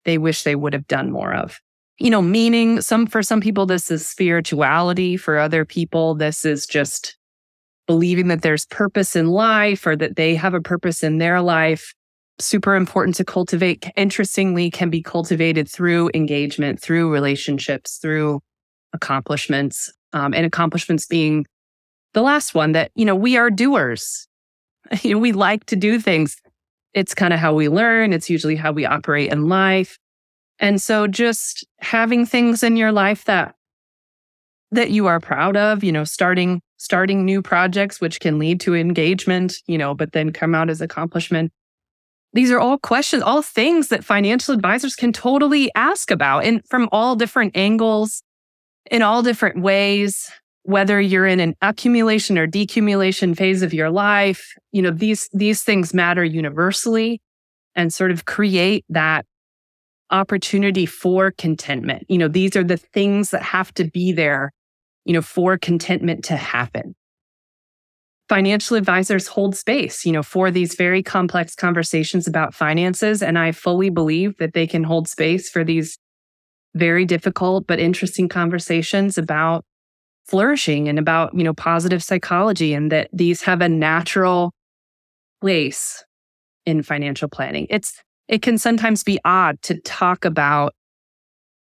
they 0.05 0.17
wish 0.17 0.43
they 0.43 0.55
would 0.55 0.73
have 0.73 0.87
done 0.87 1.11
more 1.11 1.33
of. 1.33 1.59
You 1.99 2.09
know, 2.09 2.21
meaning 2.21 2.81
some 2.81 3.05
for 3.05 3.21
some 3.21 3.41
people 3.41 3.67
this 3.67 3.91
is 3.91 4.07
spirituality, 4.07 5.17
for 5.17 5.37
other 5.37 5.65
people 5.65 6.15
this 6.15 6.45
is 6.45 6.65
just 6.65 7.17
believing 7.87 8.27
that 8.29 8.41
there's 8.41 8.65
purpose 8.65 9.15
in 9.15 9.27
life 9.27 9.85
or 9.85 9.95
that 9.95 10.15
they 10.15 10.35
have 10.35 10.53
a 10.53 10.61
purpose 10.61 11.03
in 11.03 11.17
their 11.17 11.41
life. 11.41 11.93
Super 12.39 12.75
important 12.75 13.15
to 13.17 13.25
cultivate. 13.25 13.89
Interestingly, 13.95 14.71
can 14.71 14.89
be 14.89 15.01
cultivated 15.01 15.69
through 15.69 16.09
engagement, 16.13 16.79
through 16.79 17.11
relationships, 17.11 17.97
through 17.97 18.41
accomplishments, 18.93 19.91
um, 20.13 20.33
and 20.33 20.45
accomplishments 20.45 21.05
being 21.05 21.45
the 22.13 22.21
last 22.21 22.53
one 22.53 22.73
that, 22.73 22.91
you 22.95 23.05
know, 23.05 23.15
we 23.15 23.37
are 23.37 23.49
doers. 23.49 24.27
You 25.03 25.13
know, 25.13 25.19
we 25.19 25.31
like 25.31 25.65
to 25.67 25.77
do 25.77 25.99
things. 25.99 26.35
It's 26.93 27.13
kind 27.13 27.33
of 27.33 27.39
how 27.39 27.53
we 27.53 27.69
learn. 27.69 28.11
It's 28.11 28.29
usually 28.29 28.57
how 28.57 28.73
we 28.73 28.85
operate 28.85 29.31
in 29.31 29.47
life. 29.47 29.97
And 30.59 30.81
so 30.81 31.07
just 31.07 31.65
having 31.79 32.25
things 32.25 32.61
in 32.61 32.75
your 32.75 32.91
life 32.91 33.25
that 33.25 33.55
that 34.71 34.89
you 34.89 35.07
are 35.07 35.19
proud 35.19 35.57
of, 35.57 35.83
you 35.83 35.91
know, 35.91 36.03
starting 36.03 36.61
starting 36.77 37.25
new 37.25 37.41
projects 37.41 38.01
which 38.01 38.19
can 38.19 38.39
lead 38.39 38.59
to 38.61 38.75
engagement, 38.75 39.57
you 39.67 39.77
know, 39.77 39.93
but 39.93 40.13
then 40.13 40.31
come 40.33 40.55
out 40.55 40.69
as 40.69 40.81
accomplishment. 40.81 41.51
These 42.33 42.51
are 42.51 42.59
all 42.59 42.77
questions, 42.77 43.23
all 43.23 43.41
things 43.41 43.89
that 43.89 44.05
financial 44.05 44.53
advisors 44.53 44.95
can 44.95 45.11
totally 45.11 45.69
ask 45.75 46.11
about 46.11 46.45
and 46.45 46.61
from 46.69 46.87
all 46.91 47.15
different 47.15 47.57
angles 47.57 48.23
in 48.89 49.01
all 49.01 49.21
different 49.21 49.61
ways 49.61 50.31
whether 50.63 51.01
you're 51.01 51.25
in 51.25 51.39
an 51.39 51.55
accumulation 51.61 52.37
or 52.37 52.47
decumulation 52.47 53.35
phase 53.35 53.63
of 53.63 53.73
your 53.73 53.89
life, 53.89 54.53
you 54.71 54.81
know, 54.81 54.91
these, 54.91 55.27
these 55.33 55.63
things 55.63 55.93
matter 55.93 56.23
universally 56.23 57.19
and 57.75 57.93
sort 57.93 58.11
of 58.11 58.25
create 58.25 58.85
that 58.89 59.25
opportunity 60.11 60.85
for 60.85 61.31
contentment. 61.31 62.05
You 62.09 62.17
know, 62.17 62.27
these 62.27 62.55
are 62.55 62.63
the 62.63 62.77
things 62.77 63.31
that 63.31 63.41
have 63.41 63.73
to 63.75 63.85
be 63.85 64.11
there, 64.11 64.51
you 65.05 65.13
know, 65.13 65.21
for 65.21 65.57
contentment 65.57 66.25
to 66.25 66.35
happen. 66.35 66.95
Financial 68.31 68.77
advisors 68.77 69.27
hold 69.27 69.57
space, 69.57 70.05
you 70.05 70.13
know, 70.13 70.23
for 70.23 70.51
these 70.51 70.75
very 70.75 71.03
complex 71.03 71.53
conversations 71.53 72.27
about 72.27 72.53
finances. 72.53 73.21
And 73.21 73.37
I 73.37 73.51
fully 73.51 73.89
believe 73.89 74.37
that 74.37 74.53
they 74.53 74.65
can 74.65 74.85
hold 74.85 75.09
space 75.09 75.49
for 75.49 75.65
these 75.65 75.97
very 76.73 77.03
difficult 77.03 77.67
but 77.67 77.77
interesting 77.77 78.29
conversations 78.29 79.17
about 79.17 79.65
flourishing 80.27 80.87
and 80.87 80.97
about, 80.97 81.35
you 81.35 81.43
know, 81.43 81.53
positive 81.53 82.01
psychology 82.01 82.73
and 82.73 82.89
that 82.89 83.09
these 83.11 83.41
have 83.41 83.59
a 83.59 83.67
natural 83.67 84.53
place 85.41 86.01
in 86.65 86.83
financial 86.83 87.27
planning. 87.27 87.67
It's 87.69 88.01
it 88.29 88.41
can 88.41 88.57
sometimes 88.57 89.03
be 89.03 89.19
odd 89.25 89.61
to 89.63 89.77
talk 89.81 90.23
about 90.23 90.73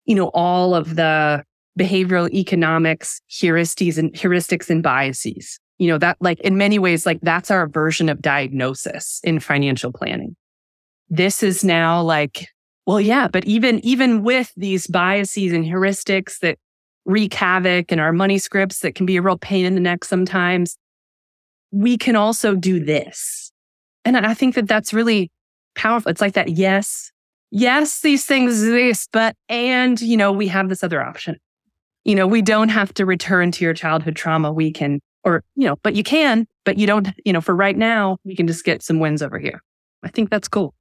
you 0.05 0.15
know 0.15 0.31
all 0.33 0.75
of 0.75 0.95
the 0.95 1.43
behavioral 1.77 2.31
economics 2.31 3.19
heuristics 3.29 3.97
and 3.97 4.13
heuristics 4.13 4.69
and 4.69 4.81
biases. 4.81 5.59
You 5.83 5.89
know, 5.89 5.97
that 5.97 6.15
like 6.21 6.39
in 6.39 6.55
many 6.55 6.79
ways, 6.79 7.05
like 7.05 7.19
that's 7.21 7.51
our 7.51 7.67
version 7.67 8.07
of 8.07 8.21
diagnosis 8.21 9.19
in 9.21 9.41
financial 9.41 9.91
planning. 9.91 10.37
This 11.09 11.43
is 11.43 11.65
now 11.65 12.01
like, 12.01 12.47
well, 12.87 13.01
yeah, 13.01 13.27
but 13.27 13.43
even, 13.43 13.83
even 13.85 14.23
with 14.23 14.53
these 14.55 14.87
biases 14.87 15.51
and 15.51 15.65
heuristics 15.65 16.39
that 16.39 16.57
wreak 17.03 17.33
havoc 17.33 17.91
and 17.91 17.99
our 17.99 18.13
money 18.13 18.37
scripts 18.37 18.79
that 18.79 18.95
can 18.95 19.05
be 19.05 19.17
a 19.17 19.21
real 19.21 19.37
pain 19.37 19.65
in 19.65 19.73
the 19.73 19.81
neck 19.81 20.05
sometimes, 20.05 20.77
we 21.71 21.97
can 21.97 22.15
also 22.15 22.55
do 22.55 22.79
this. 22.79 23.51
And 24.05 24.15
I 24.15 24.33
think 24.33 24.55
that 24.55 24.69
that's 24.69 24.93
really 24.93 25.31
powerful. 25.75 26.11
It's 26.11 26.21
like 26.21 26.35
that, 26.35 26.47
yes, 26.47 27.11
yes, 27.51 27.99
these 27.99 28.25
things 28.25 28.63
exist, 28.63 29.09
but, 29.11 29.35
and, 29.49 29.99
you 29.99 30.15
know, 30.15 30.31
we 30.31 30.47
have 30.47 30.69
this 30.69 30.81
other 30.81 31.03
option. 31.03 31.35
You 32.05 32.15
know, 32.15 32.25
we 32.25 32.41
don't 32.41 32.69
have 32.69 32.93
to 32.93 33.05
return 33.05 33.51
to 33.51 33.65
your 33.65 33.73
childhood 33.73 34.15
trauma. 34.15 34.49
We 34.53 34.71
can, 34.71 35.01
or, 35.23 35.43
you 35.55 35.67
know, 35.67 35.77
but 35.83 35.95
you 35.95 36.03
can, 36.03 36.47
but 36.65 36.77
you 36.77 36.87
don't, 36.87 37.07
you 37.25 37.33
know, 37.33 37.41
for 37.41 37.55
right 37.55 37.77
now, 37.77 38.17
we 38.23 38.35
can 38.35 38.47
just 38.47 38.65
get 38.65 38.83
some 38.83 38.99
wins 38.99 39.21
over 39.21 39.39
here. 39.39 39.61
I 40.03 40.09
think 40.09 40.29
that's 40.29 40.47
cool. 40.47 40.73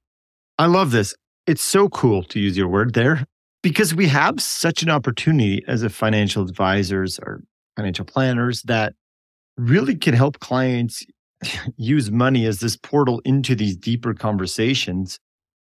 I 0.57 0.65
love 0.65 0.91
this. 0.91 1.15
It's 1.47 1.61
so 1.61 1.89
cool 1.89 2.23
to 2.23 2.39
use 2.39 2.57
your 2.57 2.67
word 2.67 2.93
there 2.93 3.25
because 3.61 3.95
we 3.95 4.07
have 4.07 4.41
such 4.41 4.83
an 4.83 4.89
opportunity 4.89 5.63
as 5.67 5.83
a 5.83 5.89
financial 5.89 6.43
advisors 6.43 7.19
or 7.19 7.41
financial 7.75 8.05
planners 8.05 8.61
that 8.63 8.93
really 9.57 9.95
can 9.95 10.13
help 10.13 10.39
clients 10.39 11.05
use 11.77 12.11
money 12.11 12.45
as 12.45 12.59
this 12.59 12.75
portal 12.75 13.21
into 13.25 13.55
these 13.55 13.75
deeper 13.75 14.13
conversations. 14.13 15.19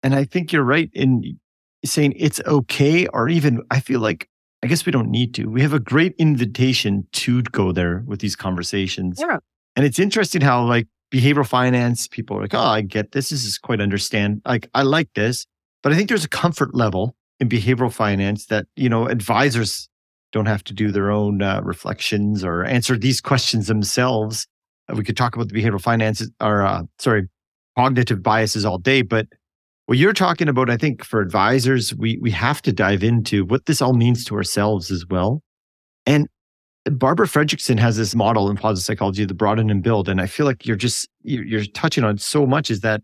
And 0.03 0.13
I 0.15 0.25
think 0.25 0.51
you're 0.51 0.63
right 0.63 0.89
in 0.93 1.39
saying 1.83 2.13
it's 2.17 2.41
okay, 2.45 3.07
or 3.07 3.29
even 3.29 3.61
I 3.71 3.79
feel 3.79 3.99
like 3.99 4.27
I 4.65 4.67
guess 4.67 4.83
we 4.83 4.91
don't 4.91 5.11
need 5.11 5.35
to. 5.35 5.45
We 5.45 5.61
have 5.61 5.73
a 5.73 5.79
great 5.79 6.15
invitation 6.17 7.05
to 7.11 7.43
go 7.43 7.71
there 7.71 8.03
with 8.07 8.19
these 8.19 8.35
conversations. 8.35 9.19
Yeah. 9.21 9.37
And 9.75 9.85
it's 9.85 9.99
interesting 9.99 10.41
how 10.41 10.63
like 10.63 10.87
behavioral 11.13 11.45
finance, 11.45 12.07
people 12.07 12.35
are 12.35 12.41
like, 12.41 12.55
oh, 12.55 12.59
I 12.59 12.81
get 12.81 13.11
this. 13.11 13.29
This 13.29 13.45
is 13.45 13.59
quite 13.59 13.79
understand. 13.79 14.41
Like, 14.43 14.67
I 14.73 14.81
like 14.81 15.09
this. 15.13 15.45
But 15.83 15.93
I 15.93 15.95
think 15.95 16.09
there's 16.09 16.25
a 16.25 16.29
comfort 16.29 16.73
level 16.73 17.15
in 17.39 17.47
behavioral 17.47 17.93
finance 17.93 18.47
that, 18.47 18.65
you 18.75 18.89
know, 18.89 19.05
advisors 19.07 19.87
don't 20.31 20.47
have 20.47 20.63
to 20.63 20.73
do 20.73 20.91
their 20.91 21.11
own 21.11 21.43
uh, 21.43 21.61
reflections 21.63 22.43
or 22.43 22.65
answer 22.65 22.97
these 22.97 23.21
questions 23.21 23.67
themselves. 23.67 24.47
Uh, 24.91 24.95
we 24.95 25.03
could 25.03 25.15
talk 25.15 25.35
about 25.35 25.49
the 25.49 25.61
behavioral 25.61 25.79
finances 25.79 26.31
or, 26.41 26.63
uh, 26.63 26.81
sorry, 26.97 27.29
cognitive 27.77 28.23
biases 28.23 28.65
all 28.65 28.79
day. 28.79 29.03
But 29.03 29.27
what 29.85 29.97
you're 29.97 30.13
talking 30.13 30.47
about, 30.47 30.69
I 30.69 30.77
think 30.77 31.03
for 31.03 31.21
advisors, 31.21 31.93
we, 31.93 32.17
we 32.17 32.31
have 32.31 32.61
to 32.63 32.73
dive 32.73 33.03
into 33.03 33.45
what 33.45 33.65
this 33.65 33.81
all 33.81 33.93
means 33.93 34.25
to 34.25 34.35
ourselves 34.35 34.89
as 34.91 35.05
well. 35.07 35.41
And 36.05 36.27
Barbara 36.85 37.27
Fredrickson 37.27 37.79
has 37.79 37.97
this 37.97 38.15
model 38.15 38.49
in 38.49 38.57
positive 38.57 38.85
psychology, 38.85 39.25
the 39.25 39.33
broaden 39.33 39.69
and 39.69 39.83
build. 39.83 40.09
And 40.09 40.21
I 40.21 40.27
feel 40.27 40.45
like 40.45 40.65
you're 40.65 40.75
just, 40.75 41.07
you're 41.21 41.65
touching 41.65 42.03
on 42.03 42.17
so 42.17 42.45
much 42.45 42.69
is 42.69 42.81
that 42.81 43.01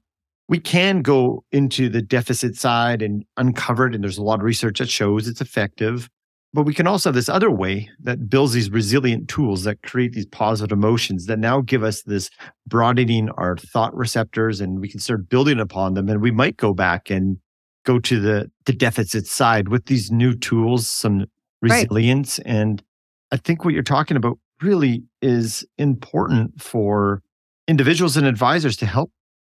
we 0.48 0.60
can 0.60 1.02
go 1.02 1.44
into 1.52 1.88
the 1.90 2.02
deficit 2.02 2.56
side 2.56 3.02
and 3.02 3.26
uncover 3.38 3.88
it. 3.88 3.96
And 3.96 4.04
there's 4.04 4.18
a 4.18 4.24
lot 4.24 4.40
of 4.40 4.44
research 4.44 4.80
that 4.80 4.90
shows 4.90 5.28
it's 5.28 5.42
effective. 5.42 6.10
But 6.54 6.64
we 6.64 6.74
can 6.74 6.86
also 6.86 7.10
have 7.10 7.16
this 7.16 7.30
other 7.30 7.50
way 7.50 7.90
that 8.02 8.30
builds 8.30 8.52
these 8.52 8.70
resilient 8.70 9.30
tools 9.30 9.64
that 9.64 9.82
create 9.84 10.12
these 10.12 10.26
positive 10.26 10.78
emotions 10.78 11.26
that 11.28 11.40
now 11.40 11.62
give 11.62 11.84
us 11.84 12.02
this 12.04 12.30
broadening 12.68 13.30
our 13.38 13.56
thought 13.56 13.96
receptors 13.96 14.60
and 14.60 14.82
we 14.82 14.90
can 14.90 15.00
start 15.00 15.30
building 15.30 15.62
upon 15.62 15.94
them. 15.94 16.10
And 16.10 16.22
we 16.22 16.32
might 16.32 16.58
go 16.58 16.74
back 16.74 17.10
and 17.10 17.38
go 17.86 18.00
to 18.00 18.20
the, 18.20 18.52
the 18.66 18.74
deficit 18.74 19.28
side 19.28 19.70
with 19.70 19.86
these 19.86 20.12
new 20.12 20.36
tools, 20.36 20.90
some 20.90 21.26
resilience 21.62 22.40
right. 22.40 22.54
and 22.54 22.84
I 23.32 23.38
think 23.38 23.64
what 23.64 23.74
you're 23.74 23.84
talking 23.84 24.18
about 24.18 24.38
really 24.62 25.04
is 25.22 25.66
important 25.78 26.62
for 26.62 27.22
individuals 27.68 28.18
and 28.18 28.28
advisors 28.28 28.76
to 28.78 28.86
help 28.86 29.12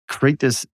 create 0.08 0.40
this 0.40 0.66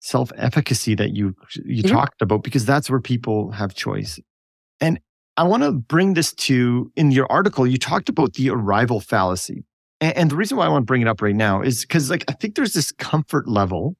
self 0.00 0.32
efficacy 0.36 0.94
that 0.96 1.14
you 1.14 1.34
you 1.64 1.82
mm-hmm. 1.82 1.94
talked 1.94 2.20
about 2.20 2.42
because 2.42 2.66
that's 2.66 2.90
where 2.90 3.00
people 3.00 3.52
have 3.52 3.74
choice. 3.74 4.18
And 4.80 4.98
I 5.38 5.44
want 5.44 5.62
to 5.62 5.72
bring 5.72 6.14
this 6.14 6.32
to 6.34 6.90
in 6.96 7.12
your 7.12 7.30
article 7.30 7.66
you 7.66 7.78
talked 7.78 8.08
about 8.08 8.34
the 8.34 8.50
arrival 8.50 9.00
fallacy. 9.00 9.64
And, 10.00 10.16
and 10.16 10.30
the 10.30 10.36
reason 10.36 10.56
why 10.58 10.66
I 10.66 10.68
want 10.68 10.82
to 10.82 10.86
bring 10.86 11.00
it 11.00 11.08
up 11.08 11.22
right 11.22 11.34
now 11.34 11.62
is 11.62 11.84
cuz 11.84 12.10
like 12.10 12.24
I 12.28 12.32
think 12.32 12.56
there's 12.56 12.72
this 12.72 12.92
comfort 12.92 13.48
level 13.48 13.96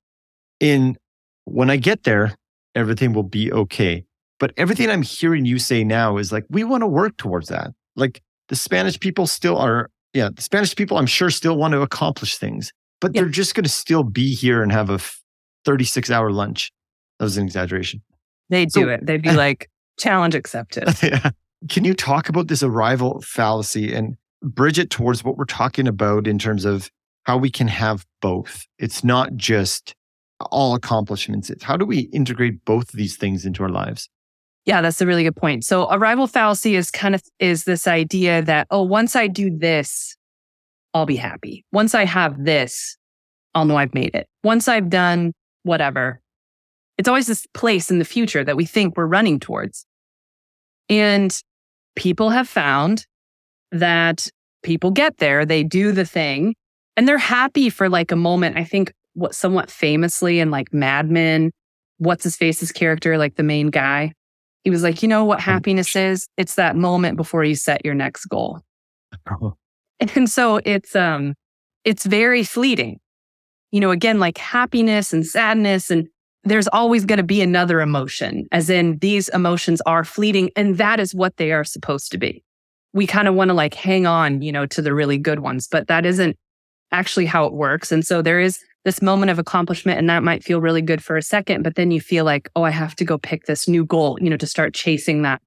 in 0.58 0.96
when 1.44 1.70
I 1.70 1.76
get 1.76 2.02
there 2.02 2.34
everything 2.74 3.12
will 3.12 3.22
be 3.22 3.52
okay. 3.52 4.04
But 4.40 4.52
everything 4.56 4.90
I'm 4.90 5.02
hearing 5.02 5.44
you 5.44 5.58
say 5.58 5.84
now 5.84 6.16
is 6.16 6.32
like 6.32 6.44
we 6.50 6.64
want 6.64 6.82
to 6.82 6.86
work 6.86 7.16
towards 7.16 7.48
that. 7.48 7.72
Like 7.96 8.20
the 8.48 8.56
Spanish 8.56 8.98
people 8.98 9.26
still 9.26 9.56
are, 9.58 9.90
yeah, 10.14 10.30
the 10.34 10.42
Spanish 10.42 10.74
people, 10.74 10.96
I'm 10.96 11.06
sure, 11.06 11.30
still 11.30 11.56
want 11.56 11.72
to 11.72 11.82
accomplish 11.82 12.36
things, 12.36 12.72
but 13.00 13.14
yeah. 13.14 13.22
they're 13.22 13.30
just 13.30 13.54
going 13.54 13.64
to 13.64 13.70
still 13.70 14.04
be 14.04 14.34
here 14.34 14.62
and 14.62 14.72
have 14.72 14.90
a 14.90 15.00
36 15.64 16.10
hour 16.10 16.30
lunch. 16.30 16.72
That 17.18 17.24
was 17.24 17.36
an 17.36 17.44
exaggeration. 17.44 18.02
They 18.48 18.64
do 18.64 18.82
so, 18.82 18.88
it. 18.88 19.04
They'd 19.04 19.22
be 19.22 19.32
like, 19.32 19.68
challenge 19.98 20.34
accepted. 20.34 20.88
yeah. 21.02 21.30
Can 21.68 21.84
you 21.84 21.94
talk 21.94 22.28
about 22.28 22.48
this 22.48 22.62
arrival 22.62 23.20
fallacy 23.22 23.92
and 23.92 24.16
bridge 24.42 24.78
it 24.78 24.90
towards 24.90 25.24
what 25.24 25.36
we're 25.36 25.44
talking 25.44 25.88
about 25.88 26.26
in 26.26 26.38
terms 26.38 26.64
of 26.64 26.90
how 27.24 27.36
we 27.36 27.50
can 27.50 27.68
have 27.68 28.06
both? 28.20 28.64
It's 28.78 29.02
not 29.02 29.34
just 29.36 29.94
all 30.50 30.74
accomplishments. 30.74 31.50
It's 31.50 31.64
how 31.64 31.76
do 31.76 31.84
we 31.84 32.00
integrate 32.12 32.64
both 32.64 32.90
of 32.90 32.96
these 32.96 33.16
things 33.16 33.44
into 33.44 33.62
our 33.62 33.68
lives? 33.68 34.08
Yeah, 34.64 34.80
that's 34.82 35.00
a 35.00 35.06
really 35.06 35.24
good 35.24 35.36
point. 35.36 35.64
So 35.64 35.90
arrival 35.90 36.26
fallacy 36.26 36.76
is 36.76 36.90
kind 36.90 37.14
of 37.14 37.22
is 37.38 37.64
this 37.64 37.86
idea 37.86 38.42
that 38.42 38.66
oh, 38.70 38.82
once 38.82 39.16
I 39.16 39.26
do 39.26 39.56
this, 39.56 40.16
I'll 40.94 41.06
be 41.06 41.16
happy. 41.16 41.64
Once 41.72 41.94
I 41.94 42.04
have 42.04 42.44
this, 42.44 42.96
I'll 43.54 43.64
know 43.64 43.76
I've 43.76 43.94
made 43.94 44.14
it. 44.14 44.28
Once 44.44 44.68
I've 44.68 44.90
done 44.90 45.32
whatever. 45.62 46.20
It's 46.96 47.08
always 47.08 47.28
this 47.28 47.46
place 47.54 47.90
in 47.90 47.98
the 47.98 48.04
future 48.04 48.42
that 48.42 48.56
we 48.56 48.64
think 48.64 48.96
we're 48.96 49.06
running 49.06 49.38
towards. 49.38 49.86
And 50.88 51.36
people 51.96 52.30
have 52.30 52.48
found 52.48 53.06
that 53.72 54.28
people 54.62 54.90
get 54.90 55.18
there, 55.18 55.44
they 55.44 55.62
do 55.62 55.92
the 55.92 56.04
thing, 56.04 56.54
and 56.96 57.06
they're 57.06 57.18
happy 57.18 57.70
for 57.70 57.88
like 57.88 58.10
a 58.10 58.16
moment. 58.16 58.56
I 58.56 58.64
think 58.64 58.92
what 59.14 59.34
somewhat 59.34 59.70
famously 59.70 60.40
in 60.40 60.50
like 60.50 60.72
Mad 60.72 61.10
Men, 61.10 61.50
what's 61.98 62.24
his 62.24 62.36
face's 62.36 62.72
character, 62.72 63.18
like 63.18 63.36
the 63.36 63.42
main 63.42 63.68
guy, 63.68 64.12
he 64.64 64.70
was 64.70 64.82
like, 64.82 65.02
you 65.02 65.08
know 65.08 65.24
what 65.24 65.40
happiness 65.40 65.94
is? 65.96 66.28
It's 66.36 66.56
that 66.56 66.76
moment 66.76 67.16
before 67.16 67.44
you 67.44 67.54
set 67.54 67.84
your 67.84 67.94
next 67.94 68.26
goal. 68.26 68.60
Oh. 69.30 69.56
And 70.14 70.30
so 70.30 70.60
it's 70.64 70.94
um 70.94 71.34
it's 71.84 72.04
very 72.04 72.44
fleeting. 72.44 73.00
You 73.72 73.80
know, 73.80 73.90
again, 73.90 74.18
like 74.18 74.38
happiness 74.38 75.12
and 75.12 75.26
sadness 75.26 75.90
and 75.90 76.08
there's 76.44 76.68
always 76.68 77.04
going 77.04 77.18
to 77.18 77.22
be 77.22 77.40
another 77.40 77.80
emotion, 77.80 78.46
as 78.52 78.70
in 78.70 78.98
these 78.98 79.28
emotions 79.30 79.80
are 79.86 80.04
fleeting 80.04 80.50
and 80.56 80.78
that 80.78 81.00
is 81.00 81.14
what 81.14 81.36
they 81.36 81.52
are 81.52 81.64
supposed 81.64 82.12
to 82.12 82.18
be. 82.18 82.42
We 82.92 83.06
kind 83.06 83.28
of 83.28 83.34
want 83.34 83.48
to 83.48 83.54
like 83.54 83.74
hang 83.74 84.06
on, 84.06 84.42
you 84.42 84.52
know, 84.52 84.66
to 84.66 84.80
the 84.80 84.94
really 84.94 85.18
good 85.18 85.40
ones, 85.40 85.68
but 85.70 85.88
that 85.88 86.06
isn't 86.06 86.36
actually 86.90 87.26
how 87.26 87.44
it 87.44 87.52
works. 87.52 87.92
And 87.92 88.04
so 88.04 88.22
there 88.22 88.40
is 88.40 88.58
this 88.84 89.02
moment 89.02 89.30
of 89.30 89.38
accomplishment 89.38 89.98
and 89.98 90.08
that 90.08 90.22
might 90.22 90.42
feel 90.42 90.60
really 90.60 90.80
good 90.80 91.04
for 91.04 91.16
a 91.16 91.22
second, 91.22 91.62
but 91.62 91.74
then 91.74 91.90
you 91.90 92.00
feel 92.00 92.24
like, 92.24 92.48
oh, 92.56 92.62
I 92.62 92.70
have 92.70 92.96
to 92.96 93.04
go 93.04 93.18
pick 93.18 93.44
this 93.44 93.68
new 93.68 93.84
goal, 93.84 94.18
you 94.20 94.30
know, 94.30 94.36
to 94.36 94.46
start 94.46 94.74
chasing 94.74 95.22
that 95.22 95.42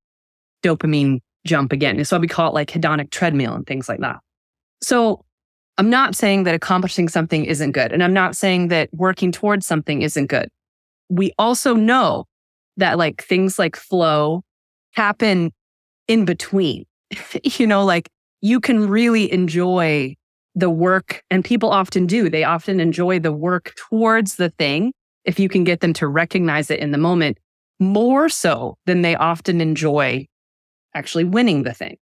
dopamine 0.64 1.20
jump 1.46 1.72
again. 1.72 1.98
And 1.98 2.08
so 2.08 2.20
we 2.20 2.28
call 2.28 2.50
it 2.50 2.54
like 2.54 2.70
hedonic 2.70 3.10
treadmill 3.10 3.56
and 3.56 3.66
things 3.66 3.90
like 3.90 4.00
that. 4.02 4.18
So 4.84 5.26
I'm 5.78 5.90
not 5.90 6.16
saying 6.16 6.44
that 6.44 6.54
accomplishing 6.54 7.10
something 7.10 7.46
isn't 7.46 7.72
good. 7.72 7.92
And 7.92 8.04
I'm 8.04 8.14
not 8.14 8.36
saying 8.36 8.68
that 8.68 8.90
working 8.94 9.32
towards 9.32 9.66
something 9.66 10.04
isn't 10.04 10.28
good. 10.28 10.50
We 11.12 11.34
also 11.38 11.76
know 11.76 12.26
that 12.78 12.98
like 12.98 13.24
things 13.24 13.60
like 13.60 13.76
flow 13.76 14.44
happen 14.94 15.52
in 16.08 16.26
between. 16.26 16.86
you 17.44 17.68
know, 17.68 17.84
like 17.84 18.10
you 18.42 18.60
can 18.60 18.88
really 18.88 19.32
enjoy 19.32 20.16
the 20.56 20.70
work, 20.70 21.24
and 21.30 21.46
people 21.46 21.70
often 21.70 22.06
do, 22.06 22.30
they 22.30 22.44
often 22.44 22.80
enjoy 22.80 23.20
the 23.20 23.32
work 23.32 23.74
towards 23.76 24.36
the 24.36 24.50
thing 24.50 24.92
if 25.24 25.40
you 25.40 25.48
can 25.48 25.64
get 25.64 25.82
them 25.82 25.94
to 25.94 26.08
recognize 26.08 26.70
it 26.72 26.80
in 26.80 26.92
the 26.92 26.98
moment 26.98 27.38
more 27.80 28.28
so 28.30 28.78
than 28.86 29.02
they 29.02 29.16
often 29.16 29.62
enjoy 29.62 30.26
actually 30.94 31.24
winning 31.24 31.64
the 31.64 31.74
thing. 31.74 31.98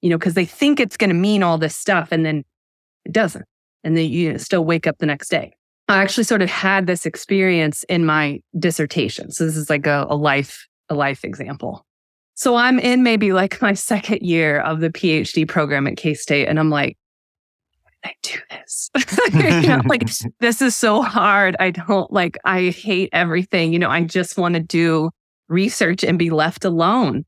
You 0.00 0.10
know, 0.10 0.18
because 0.18 0.34
they 0.34 0.44
think 0.44 0.80
it's 0.80 0.96
going 0.96 1.10
to 1.10 1.14
mean 1.14 1.42
all 1.42 1.58
this 1.58 1.76
stuff 1.76 2.08
and 2.10 2.24
then 2.26 2.44
it 3.04 3.12
doesn't. 3.12 3.44
And 3.84 3.96
then 3.96 4.10
you 4.10 4.38
still 4.38 4.64
wake 4.64 4.86
up 4.86 4.98
the 4.98 5.06
next 5.06 5.28
day. 5.28 5.52
I 5.88 5.98
actually 5.98 6.24
sort 6.24 6.42
of 6.42 6.48
had 6.48 6.86
this 6.86 7.04
experience 7.06 7.84
in 7.84 8.06
my 8.06 8.40
dissertation. 8.58 9.30
So 9.30 9.44
this 9.44 9.56
is 9.56 9.68
like 9.68 9.86
a, 9.86 10.06
a 10.08 10.16
life, 10.16 10.66
a 10.88 10.94
life 10.94 11.24
example. 11.24 11.84
So 12.34 12.56
I'm 12.56 12.78
in 12.78 13.02
maybe 13.02 13.32
like 13.32 13.60
my 13.60 13.74
second 13.92 14.22
year 14.22 14.60
of 14.60 14.80
the 14.80 14.90
PhD 14.90 15.46
program 15.46 15.86
at 15.86 15.96
K 15.96 16.14
State, 16.14 16.48
and 16.48 16.58
I'm 16.58 16.70
like, 16.70 16.96
why 17.82 18.12
did 18.22 18.38
I 18.38 18.38
do 18.38 18.38
this? 18.50 18.90
you 19.62 19.68
know, 19.68 19.82
like 19.86 20.08
this 20.40 20.62
is 20.62 20.76
so 20.76 21.02
hard. 21.02 21.56
I 21.60 21.70
don't 21.70 22.12
like, 22.12 22.38
I 22.44 22.70
hate 22.70 23.10
everything. 23.12 23.72
You 23.72 23.78
know, 23.78 23.90
I 23.90 24.02
just 24.02 24.38
want 24.38 24.54
to 24.54 24.60
do 24.60 25.10
research 25.48 26.02
and 26.02 26.18
be 26.18 26.30
left 26.30 26.64
alone. 26.64 27.24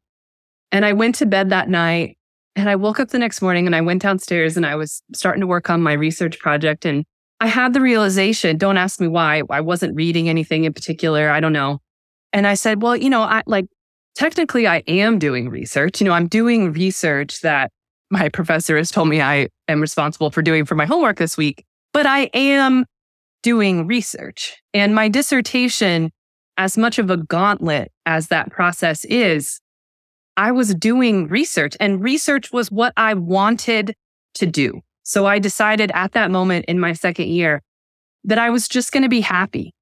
And 0.73 0.85
I 0.85 0.93
went 0.93 1.15
to 1.17 1.27
bed 1.27 1.51
that 1.51 1.69
night 1.69 2.19
and 2.57 2.69
I 2.69 2.77
woke 2.77 2.99
up 2.99 3.11
the 3.11 3.19
next 3.19 3.43
morning 3.43 3.67
and 3.67 3.77
I 3.77 3.81
went 3.81 4.03
downstairs 4.03 4.57
and 4.57 4.67
I 4.67 4.75
was 4.75 5.03
starting 5.13 5.41
to 5.41 5.47
work 5.47 5.71
on 5.71 5.83
my 5.83 5.93
research 5.93 6.39
project. 6.39 6.85
And 6.85 7.05
I 7.41 7.47
had 7.47 7.75
the 7.75 7.81
realization 7.81 8.57
don't 8.57 8.77
ask 8.77 9.01
me 9.01 9.09
why. 9.09 9.43
I 9.51 9.61
wasn't 9.61 9.97
reading 9.97 10.29
anything 10.29 10.65
in 10.65 10.73
particular. 10.73 11.31
I 11.31 11.41
don't 11.41 11.53
know. 11.53 11.81
And 12.33 12.47
I 12.47 12.55
said, 12.55 12.83
well, 12.83 12.97
you 12.97 13.11
know, 13.11 13.23
I 13.23 13.43
like 13.47 13.67
technically 14.15 14.67
I 14.67 14.79
am 14.87 15.19
doing 15.19 15.49
research. 15.49 16.01
You 16.01 16.07
know, 16.07 16.13
I'm 16.13 16.29
doing 16.29 16.73
research 16.73 17.41
that 17.41 17.71
my 18.11 18.29
professor 18.29 18.77
has 18.77 18.91
told 18.91 19.09
me 19.09 19.21
I 19.21 19.49
am 19.69 19.81
responsible 19.81 20.31
for 20.31 20.43
doing 20.43 20.65
for 20.65 20.75
my 20.75 20.87
homework 20.87 21.19
this 21.19 21.37
week, 21.37 21.65
but 21.93 22.07
I 22.07 22.31
am 22.35 22.85
doing 23.43 23.87
research. 23.87 24.57
And 24.73 24.95
my 24.95 25.09
dissertation, 25.09 26.11
as 26.57 26.79
much 26.79 26.99
of 26.99 27.11
a 27.11 27.17
gauntlet 27.17 27.93
as 28.07 28.29
that 28.29 28.51
process 28.51 29.05
is, 29.05 29.61
I 30.37 30.51
was 30.53 30.75
doing 30.75 31.29
research 31.29 31.77
and 31.79 32.03
research 32.03 32.53
was 32.53 32.71
what 32.71 32.93
I 32.97 33.15
wanted 33.15 33.95
to 34.35 34.47
do. 34.47 34.81
So 35.05 35.27
I 35.27 35.39
decided 35.39 35.91
at 35.95 36.13
that 36.13 36.31
moment 36.31 36.65
in 36.67 36.81
my 36.81 36.93
second 36.93 37.29
year 37.29 37.63
that 38.25 38.39
I 38.39 38.51
was 38.51 38.69
just 38.69 38.91
going 38.91 39.03
to 39.03 39.09
be 39.09 39.21
happy, 39.21 39.73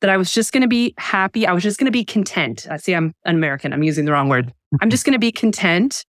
that 0.00 0.10
I 0.10 0.16
was 0.16 0.32
just 0.32 0.52
going 0.52 0.62
to 0.62 0.68
be 0.68 0.94
happy. 0.98 1.46
I 1.46 1.52
was 1.52 1.62
just 1.62 1.78
going 1.78 1.86
to 1.86 1.92
be 1.92 2.04
content. 2.04 2.66
I 2.70 2.78
see 2.78 2.94
I'm 2.94 3.12
an 3.24 3.36
American. 3.36 3.72
I'm 3.72 3.82
using 3.82 4.06
the 4.06 4.12
wrong 4.12 4.28
word. 4.28 4.52
I'm 4.80 4.90
just 4.90 5.04
going 5.04 5.12
to 5.12 5.18
be 5.18 5.32
content 5.32 6.04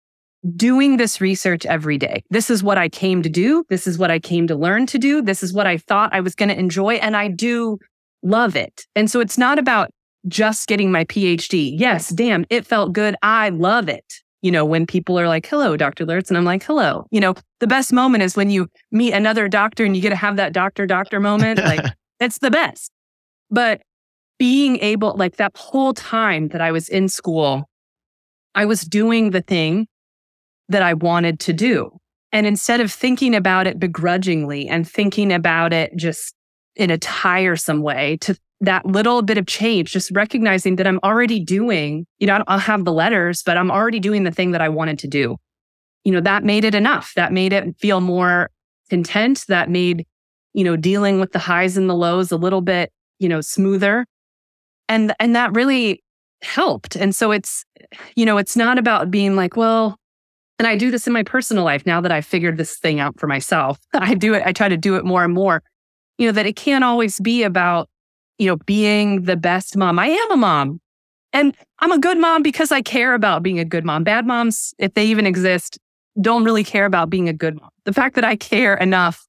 doing 0.57 0.97
this 0.97 1.21
research 1.21 1.65
every 1.67 1.99
day. 1.99 2.23
This 2.31 2.51
is 2.51 2.63
what 2.63 2.79
I 2.79 2.89
came 2.89 3.23
to 3.23 3.29
do. 3.29 3.65
This 3.69 3.87
is 3.87 3.99
what 3.99 4.11
I 4.11 4.19
came 4.19 4.47
to 4.49 4.57
learn 4.57 4.87
to 4.87 4.99
do. 4.99 5.23
This 5.23 5.43
is 5.43 5.53
what 5.53 5.67
I 5.67 5.77
thought 5.77 6.15
I 6.15 6.21
was 6.21 6.35
going 6.35 6.49
to 6.49 6.59
enjoy. 6.59 6.95
And 6.95 7.17
I 7.17 7.29
do 7.29 7.79
love 8.23 8.57
it. 8.57 8.83
And 8.97 9.11
so 9.11 9.21
it's 9.21 9.39
not 9.39 9.59
about 9.59 9.91
just 10.29 10.67
getting 10.67 10.91
my 10.91 11.05
PhD. 11.05 11.73
Yes, 11.77 12.09
damn, 12.09 12.45
it 12.51 12.67
felt 12.67 12.93
good. 12.93 13.17
I 13.23 13.51
love 13.51 13.89
it. 13.89 14.05
You 14.43 14.51
know, 14.51 14.65
when 14.65 14.87
people 14.87 15.19
are 15.19 15.29
like, 15.29 15.47
hello, 15.47 15.77
Dr. 15.77 16.07
Lurtz, 16.07 16.31
and 16.31 16.39
I'm 16.39 16.45
like, 16.45 16.63
hello. 16.63 17.07
You 17.11 17.21
know, 17.21 17.35
the 17.59 17.67
best 17.67 17.93
moment 17.93 18.23
is 18.23 18.37
when 18.37 18.51
you 18.51 18.69
meet 18.91 19.13
another 19.13 19.49
doctor 19.49 19.85
and 19.85 19.95
you 19.95 20.03
get 20.03 20.11
to 20.11 20.17
have 20.17 20.37
that 20.37 20.53
doctor, 20.53 20.87
doctor 20.87 21.21
moment. 21.21 21.59
Like, 21.59 21.85
it's 22.21 22.39
the 22.39 22.51
best. 22.51 22.91
But 23.51 23.83
being 24.39 24.79
able, 24.79 25.15
like 25.17 25.37
that 25.37 25.57
whole 25.57 25.93
time 25.93 26.49
that 26.49 26.63
I 26.63 26.73
was 26.73 26.89
in 26.89 27.09
school, 27.09 27.69
I 28.55 28.65
was 28.65 28.83
doing 28.83 29.31
the 29.31 29.43
thing 29.43 29.87
that 30.69 30.83
I 30.83 30.95
wanted 30.95 31.39
to 31.41 31.53
do. 31.53 31.99
And 32.33 32.47
instead 32.47 32.81
of 32.81 32.93
thinking 32.93 33.35
about 33.35 33.67
it 33.67 33.79
begrudgingly 33.79 34.69
and 34.69 34.89
thinking 34.89 35.33
about 35.33 35.73
it 35.73 35.95
just 35.97 36.35
in 36.77 36.91
a 36.91 36.99
tiresome 36.99 37.83
way, 37.83 38.17
to 38.23 38.37
that 38.61 38.85
little 38.85 39.23
bit 39.23 39.39
of 39.39 39.47
change, 39.47 39.93
just 39.93 40.11
recognizing 40.11 40.77
that 40.77 40.87
I'm 40.87 41.01
already 41.03 41.41
doing, 41.41 42.07
you 42.19 42.27
know, 42.27 42.45
I'll 42.47 42.59
have 42.59 42.85
the 42.85 42.93
letters, 42.93 43.43
but 43.43 43.57
I'm 43.57 43.71
already 43.71 44.01
doing 44.01 44.25
the 44.25 44.31
thing 44.31 44.51
that 44.51 44.61
I 44.61 44.69
wanted 44.69 44.99
to 45.01 45.09
do. 45.09 45.37
You 46.05 46.13
know, 46.13 46.21
that 46.21 46.45
made 46.45 46.65
it 46.65 46.75
enough. 46.75 47.13
That 47.17 47.33
made 47.33 47.53
it 47.53 47.77
feel 47.79 48.01
more 48.01 48.51
content. 48.91 49.45
That 49.49 49.71
made, 49.71 50.07
you 50.53 50.65
know, 50.65 50.77
dealing 50.77 51.21
with 51.21 51.33
the 51.33 51.39
highs 51.39 51.77
and 51.77 51.89
the 51.89 51.95
lows 51.95 52.33
a 52.33 52.37
little 52.37 52.61
bit, 52.61 52.93
you 53.19 53.29
know, 53.29 53.41
smoother. 53.41 54.07
And, 54.89 55.15
and 55.21 55.37
that 55.37 55.55
really 55.55 56.03
helped. 56.43 56.97
And 56.97 57.15
so 57.15 57.33
it's, 57.33 57.65
you 58.17 58.25
know, 58.25 58.39
it's 58.39 58.57
not 58.57 58.79
about 58.79 59.11
being 59.11 59.37
like, 59.37 59.57
well, 59.57 59.97
and 60.59 60.67
I 60.67 60.77
do 60.77 60.91
this 60.91 61.07
in 61.07 61.13
my 61.13 61.23
personal 61.23 61.65
life 61.65 61.87
now 61.87 62.03
that 62.03 62.13
I've 62.13 62.27
figured 62.27 62.59
this 62.59 62.79
thing 62.79 63.01
out 63.01 63.19
for 63.19 63.27
myself. 63.27 63.79
I 63.95 64.15
do 64.15 64.35
it, 64.35 64.43
I 64.45 64.53
try 64.53 64.69
to 64.69 64.77
do 64.77 64.97
it 64.97 65.05
more 65.05 65.25
and 65.25 65.33
more, 65.33 65.63
you 66.19 66.27
know, 66.27 66.33
that 66.33 66.47
it 66.47 66.57
can't 66.57 66.85
always 66.85 67.19
be 67.21 67.43
about, 67.43 67.89
you 68.41 68.47
know, 68.47 68.57
being 68.57 69.25
the 69.25 69.37
best 69.37 69.77
mom. 69.77 69.99
I 69.99 70.07
am 70.07 70.33
a 70.33 70.37
mom. 70.37 70.81
And 71.33 71.55
I'm 71.81 71.93
a 71.93 71.99
good 71.99 72.19
mom 72.19 72.43
because 72.43 72.73
I 72.73 72.81
care 72.81 73.13
about 73.13 73.43
being 73.43 73.59
a 73.59 73.67
good 73.67 73.85
mom. 73.85 74.03
Bad 74.03 74.27
moms, 74.27 74.75
if 74.79 74.95
they 74.95 75.05
even 75.05 75.27
exist, 75.27 75.79
don't 76.21 76.43
really 76.43 76.65
care 76.65 76.87
about 76.87 77.11
being 77.11 77.29
a 77.29 77.35
good 77.35 77.61
mom. 77.61 77.69
The 77.85 77.93
fact 77.93 78.15
that 78.15 78.25
I 78.25 78.37
care 78.37 78.75
enough 78.75 79.27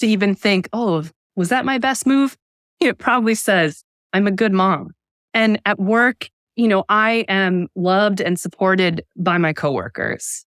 to 0.00 0.06
even 0.06 0.34
think, 0.34 0.70
oh, 0.72 1.04
was 1.36 1.50
that 1.50 1.66
my 1.66 1.76
best 1.76 2.06
move? 2.06 2.34
It 2.80 2.96
probably 2.96 3.34
says 3.34 3.84
I'm 4.14 4.26
a 4.26 4.32
good 4.32 4.54
mom. 4.54 4.92
And 5.34 5.60
at 5.66 5.78
work, 5.78 6.30
you 6.56 6.66
know, 6.66 6.84
I 6.88 7.26
am 7.28 7.68
loved 7.76 8.22
and 8.22 8.40
supported 8.40 9.04
by 9.16 9.36
my 9.36 9.52
coworkers. 9.52 10.46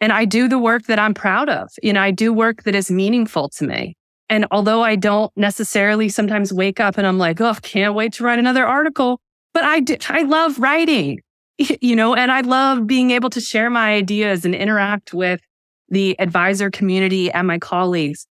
And 0.00 0.12
I 0.12 0.26
do 0.26 0.48
the 0.48 0.60
work 0.60 0.84
that 0.84 1.00
I'm 1.00 1.12
proud 1.12 1.48
of. 1.48 1.70
You 1.82 1.92
know, 1.92 2.02
I 2.02 2.12
do 2.12 2.32
work 2.32 2.62
that 2.62 2.76
is 2.76 2.88
meaningful 2.88 3.48
to 3.50 3.66
me. 3.66 3.96
And 4.32 4.46
although 4.50 4.82
I 4.82 4.96
don't 4.96 5.30
necessarily 5.36 6.08
sometimes 6.08 6.54
wake 6.54 6.80
up 6.80 6.96
and 6.96 7.06
I'm 7.06 7.18
like, 7.18 7.38
oh, 7.42 7.54
can't 7.60 7.94
wait 7.94 8.14
to 8.14 8.24
write 8.24 8.38
another 8.38 8.66
article, 8.66 9.20
but 9.52 9.62
I 9.62 9.80
do, 9.80 9.98
I 10.08 10.22
love 10.22 10.58
writing, 10.58 11.20
you 11.58 11.94
know, 11.94 12.14
and 12.14 12.32
I 12.32 12.40
love 12.40 12.86
being 12.86 13.10
able 13.10 13.28
to 13.28 13.42
share 13.42 13.68
my 13.68 13.92
ideas 13.92 14.46
and 14.46 14.54
interact 14.54 15.12
with 15.12 15.42
the 15.90 16.18
advisor 16.18 16.70
community 16.70 17.30
and 17.30 17.46
my 17.46 17.58
colleagues. 17.58 18.26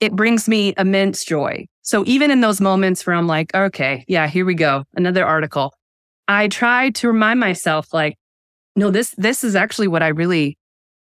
It 0.00 0.16
brings 0.16 0.48
me 0.48 0.72
immense 0.78 1.22
joy. 1.22 1.66
So 1.82 2.02
even 2.06 2.30
in 2.30 2.40
those 2.40 2.62
moments 2.62 3.06
where 3.06 3.14
I'm 3.14 3.26
like, 3.26 3.54
okay, 3.54 4.06
yeah, 4.08 4.28
here 4.28 4.46
we 4.46 4.54
go, 4.54 4.84
another 4.94 5.26
article. 5.26 5.74
I 6.28 6.48
try 6.48 6.88
to 6.88 7.08
remind 7.08 7.40
myself 7.40 7.92
like, 7.92 8.16
no, 8.74 8.90
this, 8.90 9.14
this 9.18 9.44
is 9.44 9.54
actually 9.54 9.88
what 9.88 10.02
I 10.02 10.08
really 10.08 10.56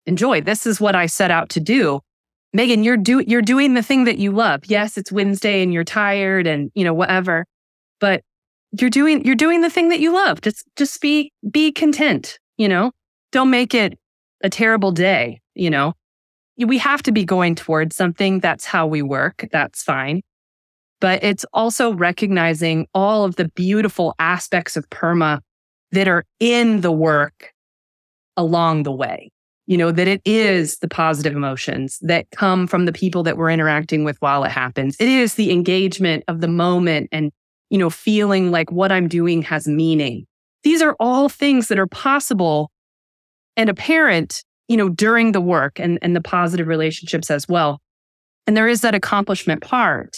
enjoy. 0.05 0.41
This 0.41 0.67
is 0.67 0.79
what 0.79 0.93
I 0.93 1.07
set 1.07 1.31
out 1.31 1.49
to 1.49 1.59
do. 1.59 2.01
Meghaan, 2.55 2.85
you're 2.85 2.97
do 2.97 3.19
you're 3.27 3.41
doing 3.41 3.73
the 3.73 3.83
thing 3.83 4.05
that 4.05 4.17
you 4.17 4.31
love. 4.31 4.61
Yes, 4.67 4.97
it's 4.97 5.11
Wednesday 5.11 5.61
and 5.61 5.73
you're 5.73 5.83
tired 5.83 6.47
and 6.47 6.71
you 6.73 6.85
know 6.85 6.93
whatever, 6.93 7.45
but 7.99 8.21
you're 8.79 8.89
doing 8.89 9.25
you're 9.25 9.35
doing 9.35 9.61
the 9.61 9.69
thing 9.69 9.89
that 9.89 9.99
you 9.99 10.13
love. 10.13 10.39
Just 10.41 10.65
just 10.77 11.01
be 11.01 11.31
be 11.51 11.71
content, 11.71 12.39
you 12.57 12.69
know? 12.69 12.91
Don't 13.31 13.49
make 13.49 13.73
it 13.73 13.99
a 14.41 14.49
terrible 14.49 14.91
day, 14.91 15.41
you 15.53 15.69
know? 15.69 15.93
We 16.57 16.77
have 16.77 17.03
to 17.03 17.11
be 17.11 17.25
going 17.25 17.55
towards 17.55 17.95
something. 17.95 18.39
That's 18.39 18.65
how 18.65 18.87
we 18.87 19.01
work. 19.01 19.45
That's 19.51 19.83
fine. 19.83 20.21
But 21.01 21.23
it's 21.23 21.45
also 21.51 21.93
recognizing 21.93 22.87
all 22.93 23.25
of 23.25 23.35
the 23.35 23.49
beautiful 23.49 24.15
aspects 24.17 24.77
of 24.77 24.89
PERMA 24.89 25.41
that 25.91 26.07
are 26.07 26.23
in 26.39 26.79
the 26.79 26.91
work 26.91 27.51
along 28.37 28.83
the 28.83 28.93
way 28.93 29.31
you 29.67 29.77
know, 29.77 29.91
that 29.91 30.07
it 30.07 30.21
is 30.25 30.77
the 30.79 30.87
positive 30.87 31.35
emotions 31.35 31.97
that 32.01 32.29
come 32.31 32.67
from 32.67 32.85
the 32.85 32.93
people 32.93 33.23
that 33.23 33.37
we're 33.37 33.49
interacting 33.49 34.03
with 34.03 34.17
while 34.19 34.43
it 34.43 34.51
happens. 34.51 34.95
It 34.99 35.07
is 35.07 35.35
the 35.35 35.51
engagement 35.51 36.23
of 36.27 36.41
the 36.41 36.47
moment 36.47 37.09
and, 37.11 37.31
you 37.69 37.77
know, 37.77 37.89
feeling 37.89 38.51
like 38.51 38.71
what 38.71 38.91
I'm 38.91 39.07
doing 39.07 39.41
has 39.43 39.67
meaning. 39.67 40.27
These 40.63 40.81
are 40.81 40.95
all 40.99 41.29
things 41.29 41.67
that 41.67 41.79
are 41.79 41.87
possible 41.87 42.71
and 43.57 43.69
apparent, 43.69 44.43
you 44.67 44.77
know, 44.77 44.89
during 44.89 45.31
the 45.31 45.41
work 45.41 45.79
and, 45.79 45.97
and 46.01 46.15
the 46.15 46.21
positive 46.21 46.67
relationships 46.67 47.31
as 47.31 47.47
well. 47.47 47.81
And 48.47 48.55
there 48.55 48.67
is 48.67 48.81
that 48.81 48.95
accomplishment 48.95 49.61
part. 49.61 50.17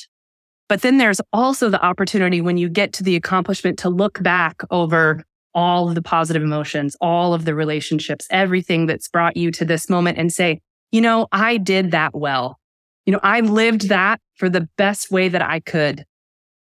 But 0.67 0.81
then 0.81 0.97
there's 0.97 1.21
also 1.31 1.69
the 1.69 1.81
opportunity 1.81 2.41
when 2.41 2.57
you 2.57 2.67
get 2.67 2.91
to 2.93 3.03
the 3.03 3.15
accomplishment 3.15 3.79
to 3.79 3.89
look 3.89 4.21
back 4.21 4.61
over 4.69 5.23
all 5.57 5.89
of 5.89 5.95
the 5.95 6.03
positive 6.03 6.43
emotions, 6.43 6.95
all 7.01 7.33
of 7.33 7.43
the 7.43 7.55
relationships, 7.55 8.27
everything 8.29 8.85
that's 8.85 9.07
brought 9.07 9.35
you 9.35 9.49
to 9.49 9.65
this 9.65 9.89
moment 9.89 10.19
and 10.19 10.31
say, 10.31 10.61
you 10.91 11.01
know, 11.01 11.27
I 11.31 11.57
did 11.57 11.89
that 11.91 12.13
well. 12.13 12.59
You 13.07 13.13
know, 13.13 13.19
I 13.23 13.39
lived 13.39 13.89
that 13.89 14.21
for 14.35 14.49
the 14.49 14.69
best 14.77 15.09
way 15.09 15.29
that 15.29 15.41
I 15.41 15.59
could. 15.59 16.05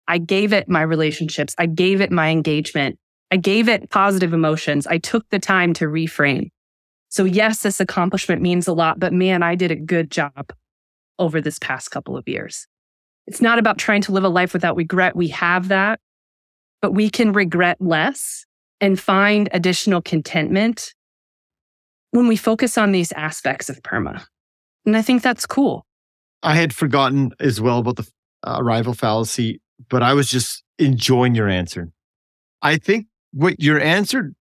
I 0.08 0.18
gave 0.18 0.54
it 0.54 0.68
my 0.68 0.82
relationships. 0.82 1.54
I 1.60 1.68
gave 1.68 2.02
it 2.02 2.12
my 2.12 2.30
engagement. 2.30 2.98
I 3.30 3.38
gave 3.38 3.70
it 3.70 3.92
positive 3.92 4.34
emotions. 4.34 4.88
I 4.88 4.98
took 4.98 5.30
the 5.30 5.38
time 5.38 5.74
to 5.76 5.86
reframe. 5.86 6.50
So 7.10 7.26
yes, 7.26 7.62
this 7.62 7.80
accomplishment 7.80 8.42
means 8.42 8.68
a 8.68 8.74
lot, 8.74 9.00
but 9.00 9.14
man, 9.14 9.44
I 9.44 9.54
did 9.54 9.70
a 9.70 9.76
good 9.76 10.10
job 10.10 10.52
over 11.20 11.42
this 11.42 11.60
past 11.60 11.92
couple 11.92 12.18
of 12.18 12.28
years. 12.28 12.66
It's 13.28 13.42
not 13.42 13.60
about 13.60 13.78
trying 13.78 14.02
to 14.02 14.14
live 14.14 14.24
a 14.24 14.30
life 14.30 14.52
without 14.52 14.76
regret. 14.76 15.16
We 15.16 15.28
have 15.28 15.68
that, 15.68 16.00
but 16.82 16.96
we 16.96 17.12
can 17.12 17.34
regret 17.34 17.78
less 17.80 18.48
and 18.82 19.00
find 19.00 19.50
additional 19.52 20.02
contentment 20.02 20.94
when 22.12 22.28
we 22.28 22.36
focus 22.36 22.78
on 22.78 22.92
these 22.92 23.12
aspects 23.14 23.70
of 23.70 23.82
PERMA. 23.84 24.26
And 24.86 24.98
I 24.98 25.02
think 25.02 25.22
that's 25.22 25.46
cool. 25.46 25.86
I 26.42 26.56
had 26.56 26.74
forgotten 26.74 27.32
as 27.40 27.60
well 27.60 27.80
about 27.80 27.98
the 27.98 28.08
uh, 28.44 28.58
arrival 28.60 28.94
fallacy, 28.94 29.62
but 29.90 30.02
I 30.02 30.14
was 30.14 30.30
just 30.30 30.64
enjoying 30.78 31.36
your 31.36 31.50
answer. 31.50 31.92
I 32.62 32.78
think 32.78 33.08
what 33.32 33.60
your 33.60 33.80
answer, 33.80 34.34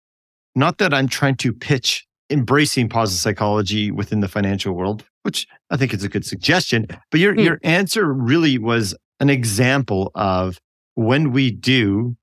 not 0.54 0.78
that 0.78 0.92
I'm 0.92 1.08
trying 1.08 1.36
to 1.36 1.52
pitch 1.52 2.06
embracing 2.30 2.88
positive 2.88 3.20
psychology 3.20 3.90
within 3.90 4.20
the 4.20 4.28
financial 4.28 4.74
world, 4.74 5.04
which 5.22 5.46
I 5.70 5.76
think 5.76 5.94
is 5.94 6.04
a 6.04 6.08
good 6.08 6.24
suggestion, 6.24 6.86
but 7.10 7.20
your, 7.20 7.34
mm. 7.34 7.44
your 7.44 7.58
answer 7.62 8.12
really 8.12 8.58
was 8.58 8.94
an 9.20 9.30
example 9.30 10.10
of 10.14 10.58
when 10.94 11.32
we 11.32 11.50
do 11.50 12.16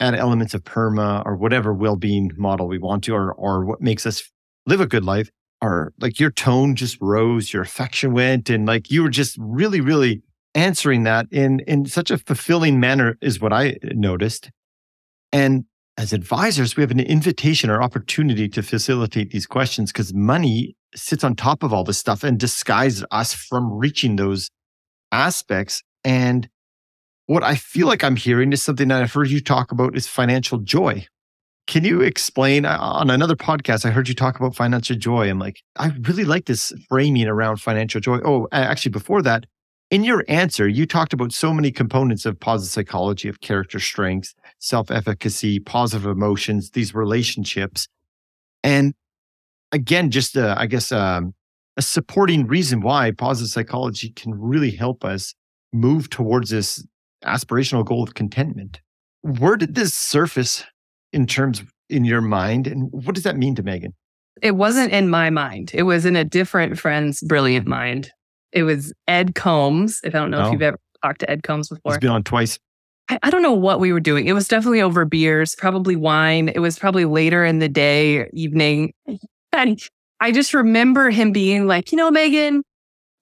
add 0.00 0.14
elements 0.14 0.54
of 0.54 0.64
perma 0.64 1.22
or 1.26 1.36
whatever 1.36 1.72
well-being 1.72 2.30
model 2.36 2.68
we 2.68 2.78
want 2.78 3.04
to, 3.04 3.14
or 3.14 3.32
or 3.32 3.64
what 3.64 3.80
makes 3.80 4.06
us 4.06 4.30
live 4.66 4.80
a 4.80 4.86
good 4.86 5.04
life, 5.04 5.30
or 5.60 5.92
like 5.98 6.20
your 6.20 6.30
tone 6.30 6.76
just 6.76 6.98
rose, 7.00 7.52
your 7.52 7.62
affection 7.62 8.12
went, 8.12 8.50
and 8.50 8.66
like 8.66 8.90
you 8.90 9.02
were 9.02 9.10
just 9.10 9.36
really, 9.38 9.80
really 9.80 10.22
answering 10.54 11.04
that 11.04 11.26
in 11.30 11.60
in 11.60 11.86
such 11.86 12.10
a 12.10 12.18
fulfilling 12.18 12.80
manner 12.80 13.16
is 13.20 13.40
what 13.40 13.52
I 13.52 13.70
uh, 13.70 13.88
noticed. 13.92 14.50
And 15.32 15.64
as 15.96 16.12
advisors, 16.12 16.76
we 16.76 16.82
have 16.82 16.92
an 16.92 17.00
invitation 17.00 17.70
or 17.70 17.82
opportunity 17.82 18.48
to 18.50 18.62
facilitate 18.62 19.30
these 19.30 19.46
questions 19.46 19.92
because 19.92 20.14
money 20.14 20.76
sits 20.94 21.24
on 21.24 21.34
top 21.34 21.62
of 21.62 21.72
all 21.72 21.84
this 21.84 21.98
stuff 21.98 22.22
and 22.22 22.38
disguises 22.38 23.04
us 23.10 23.34
from 23.34 23.72
reaching 23.72 24.16
those 24.16 24.50
aspects. 25.10 25.82
And 26.04 26.48
what 27.28 27.44
I 27.44 27.56
feel 27.56 27.86
like 27.86 28.02
I'm 28.02 28.16
hearing 28.16 28.54
is 28.54 28.62
something 28.62 28.88
that 28.88 29.02
I've 29.02 29.12
heard 29.12 29.28
you 29.28 29.40
talk 29.40 29.70
about 29.70 29.94
is 29.94 30.08
financial 30.08 30.56
joy. 30.58 31.06
Can 31.66 31.84
you 31.84 32.00
explain 32.00 32.64
uh, 32.64 32.78
on 32.80 33.10
another 33.10 33.36
podcast? 33.36 33.84
I 33.84 33.90
heard 33.90 34.08
you 34.08 34.14
talk 34.14 34.40
about 34.40 34.56
financial 34.56 34.96
joy. 34.96 35.28
I'm 35.28 35.38
like, 35.38 35.62
I 35.76 35.92
really 36.00 36.24
like 36.24 36.46
this 36.46 36.72
framing 36.88 37.28
around 37.28 37.58
financial 37.58 38.00
joy. 38.00 38.20
Oh, 38.24 38.48
actually, 38.50 38.92
before 38.92 39.20
that, 39.22 39.44
in 39.90 40.04
your 40.04 40.24
answer, 40.26 40.66
you 40.66 40.86
talked 40.86 41.12
about 41.12 41.32
so 41.32 41.52
many 41.52 41.70
components 41.70 42.24
of 42.24 42.40
positive 42.40 42.72
psychology 42.72 43.28
of 43.28 43.42
character 43.42 43.78
strengths, 43.78 44.34
self 44.58 44.90
efficacy, 44.90 45.60
positive 45.60 46.06
emotions, 46.06 46.70
these 46.70 46.94
relationships. 46.94 47.88
And 48.64 48.94
again, 49.70 50.10
just 50.10 50.34
uh, 50.34 50.54
I 50.56 50.64
guess 50.64 50.92
um, 50.92 51.34
a 51.76 51.82
supporting 51.82 52.46
reason 52.46 52.80
why 52.80 53.10
positive 53.10 53.50
psychology 53.50 54.08
can 54.08 54.32
really 54.34 54.70
help 54.70 55.04
us 55.04 55.34
move 55.74 56.08
towards 56.08 56.48
this 56.48 56.82
aspirational 57.24 57.84
goal 57.84 58.02
of 58.02 58.14
contentment. 58.14 58.80
Where 59.22 59.56
did 59.56 59.74
this 59.74 59.94
surface 59.94 60.64
in 61.12 61.26
terms 61.26 61.62
in 61.88 62.04
your 62.04 62.20
mind? 62.20 62.66
And 62.66 62.88
what 62.92 63.14
does 63.14 63.24
that 63.24 63.36
mean 63.36 63.54
to 63.56 63.62
Meghaan? 63.62 63.92
It 64.40 64.52
wasn't 64.52 64.92
in 64.92 65.08
my 65.08 65.30
mind. 65.30 65.72
It 65.74 65.82
was 65.82 66.04
in 66.04 66.14
a 66.14 66.24
different 66.24 66.78
friend's 66.78 67.22
brilliant 67.22 67.66
mind. 67.66 68.10
It 68.52 68.62
was 68.62 68.92
Ed 69.08 69.34
Coambs. 69.34 70.00
If 70.04 70.14
I 70.14 70.18
don't 70.18 70.30
know 70.30 70.42
oh. 70.42 70.46
if 70.46 70.52
you've 70.52 70.62
oh. 70.62 70.66
ever 70.66 70.80
talked 71.02 71.20
to 71.20 71.30
Ed 71.30 71.42
Coambs 71.42 71.68
before. 71.68 71.92
He's 71.92 71.98
been 71.98 72.10
on 72.10 72.22
twice. 72.22 72.58
I, 73.08 73.18
I, 73.22 73.30
don't 73.30 73.42
know 73.42 73.52
what 73.52 73.80
we 73.80 73.92
were 73.92 74.00
doing. 74.00 74.26
It 74.26 74.32
was 74.32 74.48
definitely 74.48 74.82
over 74.82 75.04
beers, 75.04 75.54
probably 75.54 75.96
wine. 75.96 76.48
It 76.48 76.60
was 76.60 76.78
probably 76.78 77.04
later 77.04 77.44
in 77.44 77.58
the 77.58 77.68
day, 77.68 78.28
evening. 78.32 78.92
And 79.50 79.80
I 80.20 80.30
just 80.30 80.52
remember 80.52 81.08
him 81.08 81.32
being 81.32 81.66
like, 81.66 81.90
you 81.90 81.96
know, 81.96 82.10
Meghaan, 82.10 82.60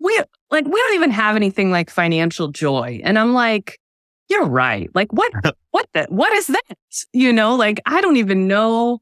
we 0.01 0.22
like 0.51 0.64
we 0.64 0.72
don't 0.72 0.94
even 0.94 1.12
have 1.12 1.36
anything 1.36 1.70
like 1.70 1.88
financial 1.88 2.49
joy. 2.49 3.01
And 3.05 3.16
I'm 3.16 3.32
like, 3.32 3.78
you're 4.29 4.47
right. 4.47 4.91
Like 4.95 5.12
what 5.12 5.33
what 5.70 5.87
the 5.95 6.07
what 6.09 6.33
is 6.33 6.47
that? 6.49 6.62
You 7.12 7.33
know, 7.33 7.55
like 7.55 7.81
I 7.87 8.01
don't 8.01 8.16
even 8.16 8.49
know 8.49 9.01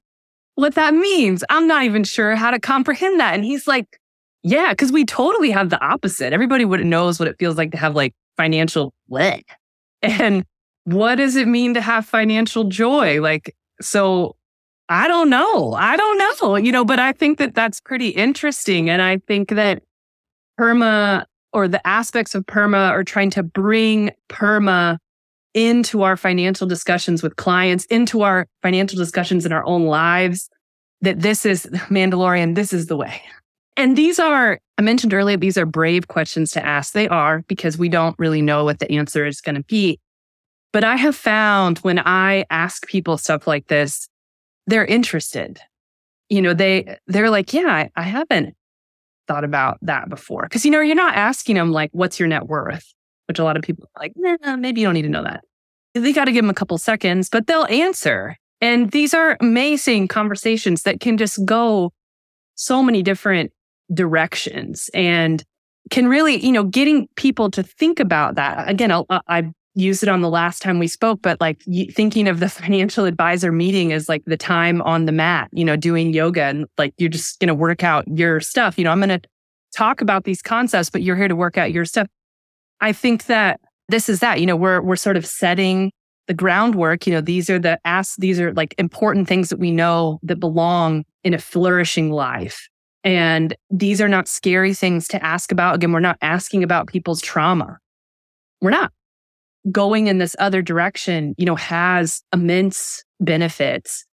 what 0.54 0.74
that 0.74 0.94
means. 0.94 1.44
I'm 1.50 1.66
not 1.66 1.84
even 1.84 2.04
sure 2.04 2.36
how 2.36 2.50
to 2.50 2.60
comprehend 2.60 3.18
that. 3.20 3.34
And 3.34 3.44
he's 3.44 3.66
like, 3.66 3.98
yeah, 4.42 4.70
because 4.70 4.92
we 4.92 5.04
totally 5.04 5.50
have 5.50 5.70
the 5.70 5.82
opposite. 5.84 6.32
Everybody 6.32 6.64
would 6.64 6.84
knows 6.84 7.18
what 7.18 7.28
it 7.28 7.36
feels 7.38 7.56
like 7.56 7.72
to 7.72 7.78
have 7.78 7.94
like 7.94 8.14
financial 8.36 8.92
leg. 9.08 9.44
And 10.02 10.44
what 10.84 11.14
does 11.14 11.34
it 11.34 11.48
mean 11.48 11.72
to 11.72 11.80
have 11.80 12.04
financial 12.04 12.64
joy? 12.64 13.22
Like, 13.22 13.56
so 13.80 14.36
I 14.90 15.08
don't 15.08 15.30
know. 15.30 15.72
I 15.72 15.96
don't 15.96 16.18
know, 16.18 16.56
you 16.56 16.70
know, 16.72 16.84
but 16.84 16.98
I 16.98 17.12
think 17.12 17.38
that 17.38 17.54
that's 17.54 17.80
pretty 17.80 18.08
interesting. 18.08 18.90
And 18.90 19.00
I 19.00 19.16
think 19.26 19.48
that 19.48 19.82
PERMA 20.60 21.24
or 21.54 21.68
the 21.68 21.84
aspects 21.86 22.34
of 22.34 22.44
PERMA 22.44 22.90
are 22.90 23.02
trying 23.02 23.30
to 23.30 23.42
bring 23.42 24.10
PERMA 24.28 24.98
into 25.54 26.02
our 26.02 26.16
financial 26.16 26.66
discussions 26.66 27.22
with 27.22 27.36
clients, 27.36 27.84
into 27.86 28.22
our 28.22 28.46
financial 28.62 28.98
discussions 28.98 29.46
in 29.46 29.52
our 29.52 29.64
own 29.64 29.86
lives, 29.86 30.50
that 31.00 31.20
this 31.20 31.46
is 31.46 31.66
Mandalorian, 31.88 32.54
this 32.54 32.72
is 32.72 32.86
the 32.86 32.96
way. 32.96 33.22
And 33.76 33.96
these 33.96 34.18
are, 34.18 34.60
I 34.78 34.82
mentioned 34.82 35.14
earlier, 35.14 35.36
these 35.36 35.58
are 35.58 35.66
brave 35.66 36.08
questions 36.08 36.52
to 36.52 36.64
ask. 36.64 36.92
They 36.92 37.08
are 37.08 37.42
because 37.48 37.78
we 37.78 37.88
don't 37.88 38.18
really 38.18 38.42
know 38.42 38.64
what 38.64 38.78
the 38.78 38.90
answer 38.92 39.26
is 39.26 39.40
going 39.40 39.56
to 39.56 39.64
be. 39.64 39.98
But 40.72 40.84
I 40.84 40.96
have 40.96 41.16
found 41.16 41.78
when 41.78 42.00
I 42.00 42.44
ask 42.50 42.86
people 42.86 43.16
stuff 43.16 43.46
like 43.46 43.68
this, 43.68 44.08
they're 44.66 44.84
interested. 44.84 45.60
You 46.28 46.42
know, 46.42 46.54
they 46.54 46.98
they're 47.06 47.30
like, 47.30 47.52
yeah, 47.52 47.66
I, 47.66 47.90
I 47.94 48.02
haven't 48.02 48.56
thought 49.28 49.44
about 49.44 49.78
that 49.82 50.08
before. 50.08 50.48
Cause 50.48 50.64
you 50.64 50.70
know, 50.70 50.80
you're 50.80 50.96
not 50.96 51.14
asking 51.14 51.56
them 51.56 51.70
like, 51.70 51.90
what's 51.92 52.18
your 52.18 52.28
net 52.28 52.46
worth? 52.46 52.92
Which 53.26 53.38
a 53.38 53.44
lot 53.44 53.56
of 53.56 53.62
people 53.62 53.84
are 53.84 54.02
like, 54.02 54.12
nah, 54.16 54.56
maybe 54.56 54.80
you 54.80 54.86
don't 54.86 54.94
need 54.94 55.02
to 55.02 55.08
know 55.08 55.24
that. 55.24 55.44
They 55.94 56.12
got 56.12 56.24
to 56.24 56.32
give 56.32 56.42
them 56.42 56.50
a 56.50 56.54
couple 56.54 56.76
seconds, 56.78 57.28
but 57.28 57.46
they'll 57.46 57.66
answer. 57.66 58.36
And 58.60 58.90
these 58.90 59.14
are 59.14 59.36
amazing 59.40 60.08
conversations 60.08 60.82
that 60.82 61.00
can 61.00 61.16
just 61.16 61.44
go 61.44 61.92
so 62.54 62.82
many 62.82 63.02
different 63.02 63.52
directions 63.92 64.90
and 64.94 65.42
can 65.90 66.08
really, 66.08 66.44
you 66.44 66.52
know, 66.52 66.64
getting 66.64 67.08
people 67.16 67.50
to 67.50 67.62
think 67.62 68.00
about 68.00 68.36
that. 68.36 68.68
Again, 68.68 68.90
I'll, 68.90 69.06
I 69.10 69.50
used 69.74 70.02
it 70.02 70.08
on 70.08 70.20
the 70.20 70.30
last 70.30 70.62
time 70.62 70.78
we 70.78 70.86
spoke, 70.86 71.20
but 71.20 71.40
like 71.40 71.62
thinking 71.92 72.28
of 72.28 72.40
the 72.40 72.48
financial 72.48 73.04
advisor 73.04 73.52
meeting 73.52 73.92
as 73.92 74.08
like 74.08 74.24
the 74.24 74.36
time 74.36 74.80
on 74.82 75.04
the 75.04 75.12
mat, 75.12 75.50
you 75.52 75.64
know, 75.64 75.76
doing 75.76 76.12
yoga 76.12 76.44
and 76.44 76.66
like 76.78 76.94
you're 76.96 77.10
just 77.10 77.38
going 77.40 77.48
to 77.48 77.54
work 77.54 77.84
out 77.84 78.06
your 78.08 78.40
stuff. 78.40 78.78
You 78.78 78.84
know, 78.84 78.90
I'm 78.90 79.00
going 79.00 79.20
to 79.20 79.28
talk 79.76 80.00
about 80.00 80.24
these 80.24 80.42
concepts, 80.42 80.90
but 80.90 81.02
you're 81.02 81.16
here 81.16 81.28
to 81.28 81.36
work 81.36 81.58
out 81.58 81.72
your 81.72 81.84
stuff. 81.84 82.06
I 82.84 82.92
think 82.92 83.24
that 83.26 83.60
this 83.88 84.10
is 84.10 84.20
that, 84.20 84.40
you 84.40 84.46
know, 84.46 84.56
we're, 84.56 84.82
we're 84.82 84.96
sort 84.96 85.16
of 85.16 85.24
setting 85.24 85.90
the 86.26 86.34
groundwork. 86.34 87.06
You 87.06 87.14
know, 87.14 87.22
these 87.22 87.48
are 87.48 87.58
the 87.58 87.78
ask, 87.86 88.16
these 88.18 88.38
are 88.38 88.52
like 88.52 88.74
important 88.76 89.26
things 89.26 89.48
that 89.48 89.58
we 89.58 89.70
know 89.70 90.18
that 90.22 90.38
belong 90.38 91.06
in 91.22 91.32
a 91.32 91.38
flourishing 91.38 92.10
life. 92.10 92.68
And 93.02 93.56
these 93.70 94.02
are 94.02 94.08
not 94.08 94.28
scary 94.28 94.74
things 94.74 95.08
to 95.08 95.24
ask 95.24 95.50
about. 95.50 95.76
Again, 95.76 95.92
we're 95.92 96.00
not 96.00 96.18
asking 96.20 96.62
about 96.62 96.86
people's 96.86 97.22
trauma. 97.22 97.78
We're 98.60 98.68
not 98.68 98.92
going 99.72 100.06
in 100.06 100.18
this 100.18 100.36
other 100.38 100.60
direction, 100.60 101.34
you 101.38 101.46
know, 101.46 101.56
has 101.56 102.22
immense 102.34 103.02
benefits 103.18 104.04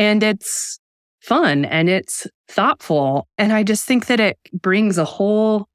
and 0.00 0.24
it's 0.24 0.80
fun 1.20 1.64
and 1.64 1.88
it's 1.88 2.26
thoughtful. 2.48 3.28
And 3.38 3.52
I 3.52 3.62
just 3.62 3.84
think 3.84 4.06
that 4.06 4.18
it 4.18 4.36
brings 4.52 4.98
a 4.98 5.04
whole 5.04 5.68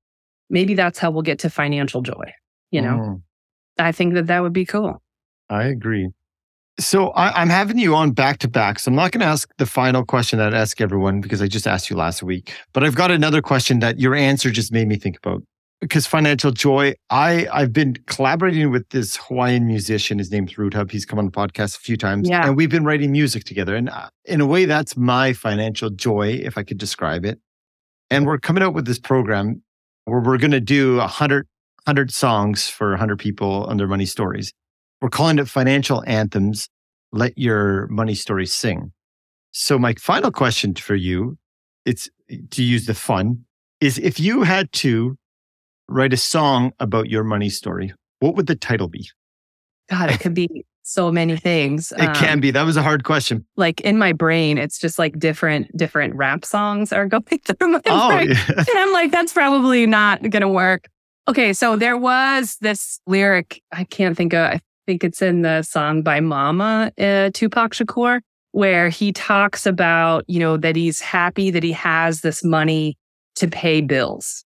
maybe 0.49 0.73
that's 0.73 0.99
how 0.99 1.11
we'll 1.11 1.21
get 1.21 1.39
to 1.39 1.49
financial 1.49 2.01
joy. 2.01 2.33
You 2.71 2.81
know, 2.81 2.97
mm. 2.97 3.21
I 3.79 3.91
think 3.91 4.13
that 4.15 4.27
that 4.27 4.41
would 4.41 4.53
be 4.53 4.65
cool. 4.65 5.01
I 5.49 5.65
agree. 5.65 6.09
So 6.77 7.09
I, 7.11 7.41
am 7.41 7.49
having 7.49 7.77
you 7.77 7.95
on 7.95 8.11
back 8.11 8.39
to 8.39 8.49
back. 8.49 8.79
So 8.79 8.91
I'm 8.91 8.95
not 8.95 9.11
going 9.11 9.21
to 9.21 9.27
ask 9.27 9.49
the 9.57 9.65
final 9.65 10.03
question 10.03 10.39
that 10.39 10.53
I 10.53 10.57
ask 10.57 10.81
everyone 10.81 11.21
because 11.21 11.41
I 11.41 11.47
just 11.47 11.67
asked 11.67 11.89
you 11.89 11.95
last 11.95 12.21
week. 12.21 12.53
But 12.73 12.83
I've 12.83 12.95
got 12.95 13.11
another 13.11 13.41
question 13.41 13.79
that 13.79 13.97
your 13.97 14.13
answer 14.13 14.51
just 14.51 14.73
made 14.73 14.87
me 14.87 14.97
think 14.97 15.17
about. 15.17 15.41
Because 15.79 16.07
financial 16.07 16.51
joy, 16.51 16.95
I 17.09 17.47
I've 17.51 17.71
been 17.71 17.95
collaborating 18.07 18.71
with 18.71 18.89
this 18.89 19.17
Hawaiian 19.17 19.67
musician. 19.67 20.17
His 20.17 20.31
name's 20.31 20.57
Root 20.57 20.73
Hub. 20.73 20.89
He's 20.89 21.05
come 21.05 21.19
on 21.19 21.25
the 21.25 21.31
podcast 21.31 21.77
a 21.77 21.79
few 21.79 21.97
times, 21.97 22.29
yeah. 22.29 22.47
and 22.47 22.55
we've 22.55 22.69
been 22.69 22.85
writing 22.85 23.11
music 23.11 23.43
together. 23.43 23.75
And 23.75 23.89
uh, 23.89 24.09
in 24.23 24.39
a 24.39 24.45
way, 24.45 24.65
that's 24.65 24.95
my 24.95 25.33
financial 25.33 25.89
joy, 25.89 26.39
if 26.41 26.57
I 26.57 26.63
could 26.63 26.77
describe 26.77 27.25
it. 27.25 27.39
And 28.09 28.25
we're 28.25 28.39
coming 28.39 28.63
out 28.63 28.73
with 28.73 28.85
this 28.85 28.97
program 28.97 29.61
where 30.05 30.19
we're 30.21 30.37
going 30.37 30.51
to 30.51 30.59
do 30.59 30.97
100, 30.97 31.47
100 31.85 32.11
songs 32.13 32.69
for 32.69 32.91
100 32.91 33.19
people 33.19 33.71
their 33.75 33.87
money 33.87 34.05
stories. 34.05 34.53
We're 35.01 35.09
calling 35.09 35.39
it 35.39 35.47
financial 35.47 36.03
anthems. 36.07 36.69
Let 37.11 37.37
your 37.37 37.87
money 37.87 38.15
story 38.15 38.45
sing. 38.45 38.91
So 39.51 39.77
my 39.77 39.93
final 39.93 40.31
question 40.31 40.73
for 40.75 40.95
you, 40.95 41.37
it's 41.85 42.09
to 42.51 42.63
use 42.63 42.85
the 42.85 42.93
fun, 42.93 43.45
is 43.81 43.97
if 43.99 44.19
you 44.19 44.43
had 44.43 44.71
to 44.73 45.15
write 45.87 46.13
a 46.13 46.17
song 46.17 46.71
about 46.79 47.09
your 47.09 47.23
money 47.23 47.49
story, 47.49 47.93
what 48.19 48.35
would 48.35 48.47
the 48.47 48.55
title 48.55 48.87
be? 48.87 49.09
God, 49.89 50.09
it 50.09 50.19
could 50.19 50.33
be 50.33 50.65
so 50.85 51.11
many 51.11 51.35
things. 51.35 51.91
It 51.93 52.01
um, 52.01 52.15
can 52.15 52.39
be. 52.39 52.51
That 52.51 52.63
was 52.63 52.77
a 52.77 52.83
hard 52.83 53.03
question. 53.03 53.45
Like 53.57 53.81
in 53.81 53.97
my 53.97 54.13
brain, 54.13 54.57
it's 54.57 54.79
just 54.79 54.99
like 54.99 55.17
different 55.19 55.75
different 55.75 56.15
rap 56.15 56.45
songs 56.45 56.93
are 56.93 57.07
going 57.07 57.23
through 57.23 57.67
my 57.67 57.81
oh, 57.87 58.09
brain. 58.09 58.29
Yeah. 58.29 58.35
And 58.57 58.77
I'm 58.77 58.93
like, 58.93 59.11
that's 59.11 59.33
probably 59.33 59.85
not 59.85 60.29
gonna 60.29 60.49
work. 60.49 60.87
Okay, 61.27 61.53
so 61.53 61.75
there 61.75 61.97
was 61.97 62.57
this 62.61 62.99
lyric, 63.07 63.61
I 63.71 63.83
can't 63.83 64.15
think 64.15 64.33
of 64.33 64.51
I 64.51 64.61
think 64.85 65.03
it's 65.03 65.21
in 65.21 65.41
the 65.41 65.63
song 65.63 66.03
by 66.03 66.19
Mama, 66.19 66.91
uh, 66.99 67.31
Tupac 67.33 67.73
Shakur, 67.73 68.21
where 68.51 68.89
he 68.89 69.11
talks 69.11 69.65
about, 69.65 70.23
you 70.27 70.39
know, 70.39 70.55
that 70.57 70.75
he's 70.75 71.01
happy 71.01 71.49
that 71.49 71.63
he 71.63 71.71
has 71.71 72.21
this 72.21 72.43
money 72.43 72.95
to 73.37 73.47
pay 73.47 73.81
bills 73.81 74.45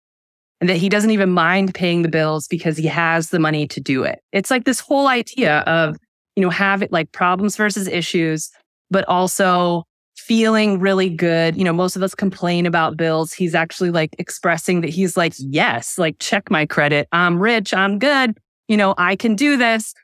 and 0.61 0.71
that 0.71 0.77
he 0.77 0.89
doesn't 0.89 1.11
even 1.11 1.31
mind 1.31 1.75
paying 1.75 2.03
the 2.03 2.09
bills 2.09 2.47
because 2.47 2.77
he 2.77 2.87
has 2.87 3.31
the 3.31 3.41
money 3.41 3.67
to 3.67 3.81
do 3.81 4.05
it. 4.05 4.21
It's 4.33 4.51
like 4.51 4.65
this 4.65 4.81
whole 4.81 5.09
idea 5.09 5.59
of 5.61 5.97
you 6.39 6.43
know, 6.43 6.51
have 6.51 6.83
it 6.83 6.93
like 6.93 7.11
problems 7.11 7.57
versus 7.57 7.89
issues, 7.89 8.53
but 8.93 9.05
also 9.09 9.83
feeling 10.17 10.79
really 10.79 11.11
good. 11.11 11.57
You 11.57 11.65
know, 11.65 11.73
most 11.73 11.97
of 11.97 12.03
us 12.05 12.15
complain 12.15 12.65
about 12.65 12.97
bills. 12.97 13.33
He's 13.33 13.57
actually 13.57 13.91
like 13.91 14.15
expressing 14.21 14.81
that 14.83 14.91
he's 14.91 15.17
like, 15.17 15.33
yes, 15.37 15.99
like 15.99 16.15
check 16.21 16.49
my 16.49 16.65
credit. 16.65 17.09
I'm 17.11 17.41
rich. 17.41 17.75
I'm 17.75 17.99
good. 17.99 18.39
You 18.69 18.77
know, 18.77 18.95
I 18.97 19.17
can 19.17 19.35
do 19.35 19.57
this. 19.57 19.95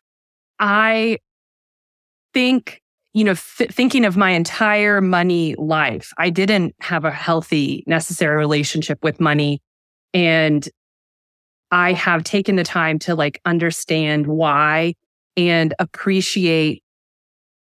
I 0.59 1.18
think, 2.32 2.82
you 3.12 3.22
know, 3.22 3.35
th- 3.35 3.70
thinking 3.70 4.05
of 4.05 4.16
my 4.16 4.30
entire 4.32 5.01
money 5.01 5.55
life, 5.55 6.12
I 6.18 6.30
didn't 6.30 6.74
have 6.80 7.05
a 7.05 7.12
healthy, 7.12 7.85
necessary 7.87 8.37
relationship 8.37 8.99
with 9.05 9.20
money. 9.20 9.62
And 10.12 10.68
I 11.70 11.93
have 11.93 12.24
taken 12.24 12.57
the 12.57 12.64
time 12.64 12.99
to 13.01 13.14
like 13.14 13.41
understand 13.45 14.26
why 14.26 14.95
and 15.37 15.74
appreciate 15.78 16.82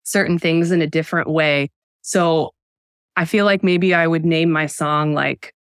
certain 0.02 0.38
things 0.38 0.70
in 0.70 0.82
a 0.82 0.86
different 0.86 1.28
way. 1.28 1.70
So 2.02 2.52
I 3.16 3.24
feel 3.24 3.44
like 3.44 3.62
maybe 3.62 3.94
I 3.94 4.06
would 4.06 4.24
name 4.24 4.50
my 4.50 4.66
song 4.66 5.14
like 5.14 5.54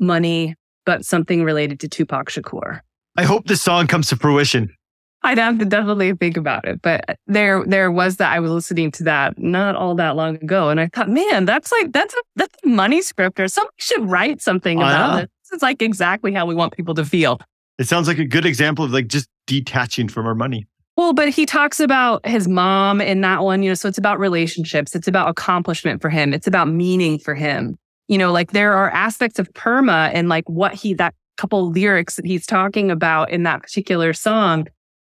Money, 0.00 0.54
but 0.84 1.04
something 1.04 1.44
related 1.44 1.80
to 1.80 1.88
Tupac 1.88 2.28
Shakur. 2.28 2.80
I 3.16 3.24
hope 3.24 3.46
the 3.46 3.56
song 3.56 3.86
comes 3.86 4.08
to 4.08 4.16
fruition. 4.16 4.74
I'd 5.22 5.38
have 5.38 5.58
to 5.58 5.64
definitely 5.64 6.12
think 6.14 6.36
about 6.36 6.66
it. 6.66 6.82
But 6.82 7.08
uh, 7.08 7.14
there 7.26 7.64
there 7.66 7.90
was 7.90 8.16
that 8.16 8.32
I 8.32 8.40
was 8.40 8.50
listening 8.50 8.90
to 8.92 9.04
that 9.04 9.38
not 9.38 9.74
all 9.74 9.94
that 9.94 10.16
long 10.16 10.36
ago. 10.36 10.68
And 10.68 10.78
I 10.78 10.88
thought, 10.88 11.08
man, 11.08 11.46
that's 11.46 11.72
like 11.72 11.92
that's 11.92 12.12
a 12.12 12.22
that's 12.36 12.54
a 12.64 12.68
money 12.68 13.00
script 13.00 13.40
or 13.40 13.48
somebody 13.48 13.74
should 13.78 14.08
write 14.08 14.42
something 14.42 14.78
about 14.78 15.22
it. 15.22 15.30
This 15.42 15.56
is 15.56 15.62
like 15.62 15.80
exactly 15.80 16.32
how 16.34 16.44
we 16.44 16.54
want 16.54 16.74
people 16.74 16.94
to 16.94 17.04
feel. 17.04 17.40
It 17.78 17.88
sounds 17.88 18.06
like 18.06 18.18
a 18.18 18.26
good 18.26 18.44
example 18.44 18.84
of 18.84 18.92
like 18.92 19.08
just 19.08 19.28
detaching 19.46 20.08
from 20.08 20.26
our 20.26 20.34
money. 20.34 20.66
Well, 20.96 21.12
but 21.12 21.28
he 21.28 21.44
talks 21.44 21.80
about 21.80 22.24
his 22.24 22.46
mom 22.46 23.00
in 23.00 23.20
that 23.22 23.42
one, 23.42 23.62
you 23.62 23.70
know, 23.70 23.74
so 23.74 23.88
it's 23.88 23.98
about 23.98 24.20
relationships, 24.20 24.94
it's 24.94 25.08
about 25.08 25.28
accomplishment 25.28 26.00
for 26.00 26.08
him, 26.08 26.32
it's 26.32 26.46
about 26.46 26.68
meaning 26.68 27.18
for 27.18 27.34
him. 27.34 27.76
You 28.06 28.18
know, 28.18 28.30
like 28.30 28.52
there 28.52 28.74
are 28.74 28.90
aspects 28.90 29.38
of 29.38 29.52
PERMA 29.54 30.10
and 30.12 30.28
like 30.28 30.48
what 30.48 30.74
he, 30.74 30.94
that 30.94 31.14
couple 31.36 31.70
lyrics 31.70 32.14
that 32.16 32.26
he's 32.26 32.46
talking 32.46 32.90
about 32.90 33.30
in 33.30 33.42
that 33.42 33.62
particular 33.62 34.12
song. 34.12 34.68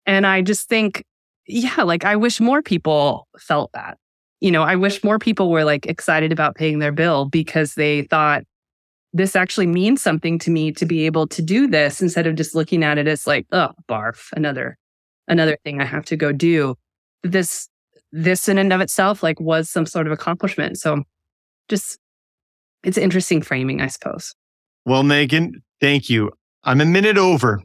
And 0.04 0.26
I 0.26 0.42
just 0.42 0.68
think, 0.68 1.04
yeah, 1.46 1.82
like 1.82 2.04
I 2.04 2.16
wish 2.16 2.40
more 2.40 2.62
people 2.62 3.28
felt 3.38 3.70
that. 3.72 3.98
You 4.40 4.50
know, 4.50 4.62
I 4.62 4.74
wish 4.74 5.04
more 5.04 5.18
people 5.18 5.50
were 5.50 5.64
like 5.64 5.86
excited 5.86 6.32
about 6.32 6.56
paying 6.56 6.80
their 6.80 6.92
bill 6.92 7.26
because 7.26 7.74
they 7.74 8.02
thought 8.02 8.42
this 9.12 9.36
actually 9.36 9.66
means 9.66 10.02
something 10.02 10.38
to 10.40 10.50
me 10.50 10.72
to 10.72 10.86
be 10.86 11.06
able 11.06 11.26
to 11.28 11.42
do 11.42 11.66
this 11.66 12.02
instead 12.02 12.26
of 12.26 12.34
just 12.34 12.54
looking 12.54 12.82
at 12.82 12.98
it 12.98 13.06
as 13.06 13.26
like, 13.26 13.46
oh, 13.52 13.70
barf, 13.88 14.32
another 14.34 14.76
another 15.28 15.56
thing 15.64 15.80
I 15.80 15.84
have 15.84 16.04
to 16.06 16.16
go 16.16 16.32
do. 16.32 16.76
This, 17.22 17.68
this 18.12 18.48
in 18.48 18.58
and 18.58 18.72
of 18.72 18.80
itself, 18.80 19.22
like 19.22 19.38
was 19.40 19.70
some 19.70 19.86
sort 19.86 20.06
of 20.06 20.12
accomplishment. 20.12 20.78
So 20.78 21.02
just, 21.68 21.98
it's 22.82 22.98
interesting 22.98 23.42
framing, 23.42 23.80
I 23.80 23.88
suppose. 23.88 24.34
Well, 24.84 25.02
Meghaan, 25.02 25.52
thank 25.80 26.08
you. 26.08 26.30
I'm 26.64 26.80
a 26.80 26.86
minute 26.86 27.18
over. 27.18 27.62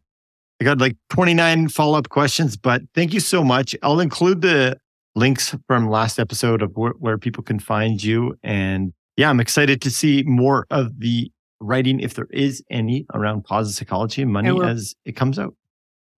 I 0.61 0.65
got 0.65 0.79
like 0.79 0.95
29 1.09 1.69
follow 1.69 1.97
up 1.97 2.09
questions, 2.09 2.55
but 2.55 2.81
thank 2.93 3.13
you 3.13 3.19
so 3.19 3.43
much. 3.43 3.75
I'll 3.83 3.99
include 3.99 4.41
the 4.41 4.77
links 5.15 5.55
from 5.67 5.89
last 5.89 6.19
episode 6.19 6.61
of 6.61 6.71
where, 6.75 6.93
where 6.99 7.17
people 7.17 7.43
can 7.43 7.59
find 7.59 8.03
you. 8.03 8.35
And 8.43 8.93
yeah, 9.17 9.29
I'm 9.29 9.39
excited 9.39 9.81
to 9.81 9.91
see 9.91 10.23
more 10.25 10.65
of 10.71 10.99
the 10.99 11.31
writing, 11.59 11.99
if 11.99 12.15
there 12.15 12.27
is 12.31 12.63
any, 12.69 13.05
around 13.13 13.43
positive 13.43 13.77
psychology 13.77 14.21
and 14.21 14.31
money 14.31 14.57
as 14.63 14.95
it 15.05 15.15
comes 15.15 15.39
out. 15.39 15.55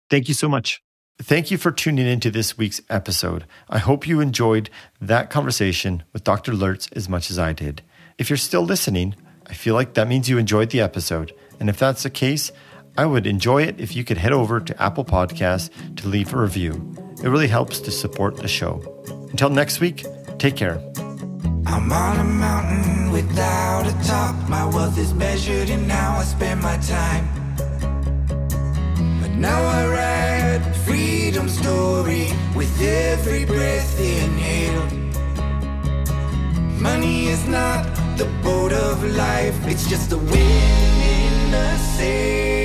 Thank 0.10 0.28
you 0.28 0.34
so 0.34 0.48
much. 0.48 0.82
Thank 1.20 1.50
you 1.50 1.58
for 1.58 1.72
tuning 1.72 2.06
into 2.06 2.30
this 2.30 2.58
week's 2.58 2.82
episode. 2.90 3.46
I 3.70 3.78
hope 3.78 4.06
you 4.06 4.20
enjoyed 4.20 4.70
that 5.00 5.30
conversation 5.30 6.04
with 6.12 6.26
Dr. 6.26 6.54
Lurtz 6.54 6.90
as 6.92 7.08
much 7.08 7.32
as 7.32 7.40
I 7.40 7.54
did. 7.54 7.82
If 8.18 8.30
you're 8.30 8.36
still 8.36 8.64
listening, 8.64 9.16
I 9.48 9.54
feel 9.54 9.76
like 9.76 9.94
that 9.94 10.10
means 10.10 10.28
you 10.28 10.38
enjoyed 10.38 10.72
the 10.72 10.82
episode. 10.82 11.34
And 11.58 11.70
if 11.70 11.80
that's 11.80 12.04
the 12.04 12.10
case, 12.10 12.52
I 12.98 13.06
would 13.06 13.26
enjoy 13.28 13.64
it 13.64 13.80
if 13.80 13.96
you 13.96 14.04
could 14.04 14.18
head 14.18 14.34
over 14.34 14.60
to 14.60 14.84
Apple 14.84 15.06
Podcasts 15.06 15.70
to 15.96 16.08
leave 16.10 16.34
a 16.34 16.38
review. 16.38 16.94
It 17.24 17.30
really 17.30 17.48
helps 17.48 17.80
to 17.80 17.92
support 17.92 18.36
the 18.36 18.50
show. 18.50 18.82
Until 19.32 19.50
next 19.50 19.80
week, 19.80 20.06
take 20.38 20.58
care. 20.58 20.80
I'm 21.66 21.92
on 21.94 22.20
a 22.20 22.24
mountain 22.26 23.12
without 23.12 23.88
a 23.88 24.08
top. 24.08 24.50
My 24.50 24.66
wealth 24.66 24.98
is 24.98 25.14
measured 25.14 25.70
in 25.70 25.90
how 25.90 26.18
I 26.18 26.24
spend 26.24 26.62
my 26.62 26.76
time. 26.78 27.45
Now 29.38 29.62
I 29.64 29.86
write 29.88 30.76
freedom 30.86 31.50
story 31.50 32.32
with 32.56 32.82
every 32.82 33.44
breath 33.44 34.00
inhaled. 34.00 34.94
Money 36.82 37.28
is 37.28 37.46
not 37.46 37.84
the 38.18 38.26
boat 38.42 38.72
of 38.72 39.04
life, 39.04 39.58
it's 39.68 39.90
just 39.90 40.10
the 40.10 40.18
wind 40.18 41.02
in 41.04 41.52
the 41.52 41.78
sail. 41.78 42.65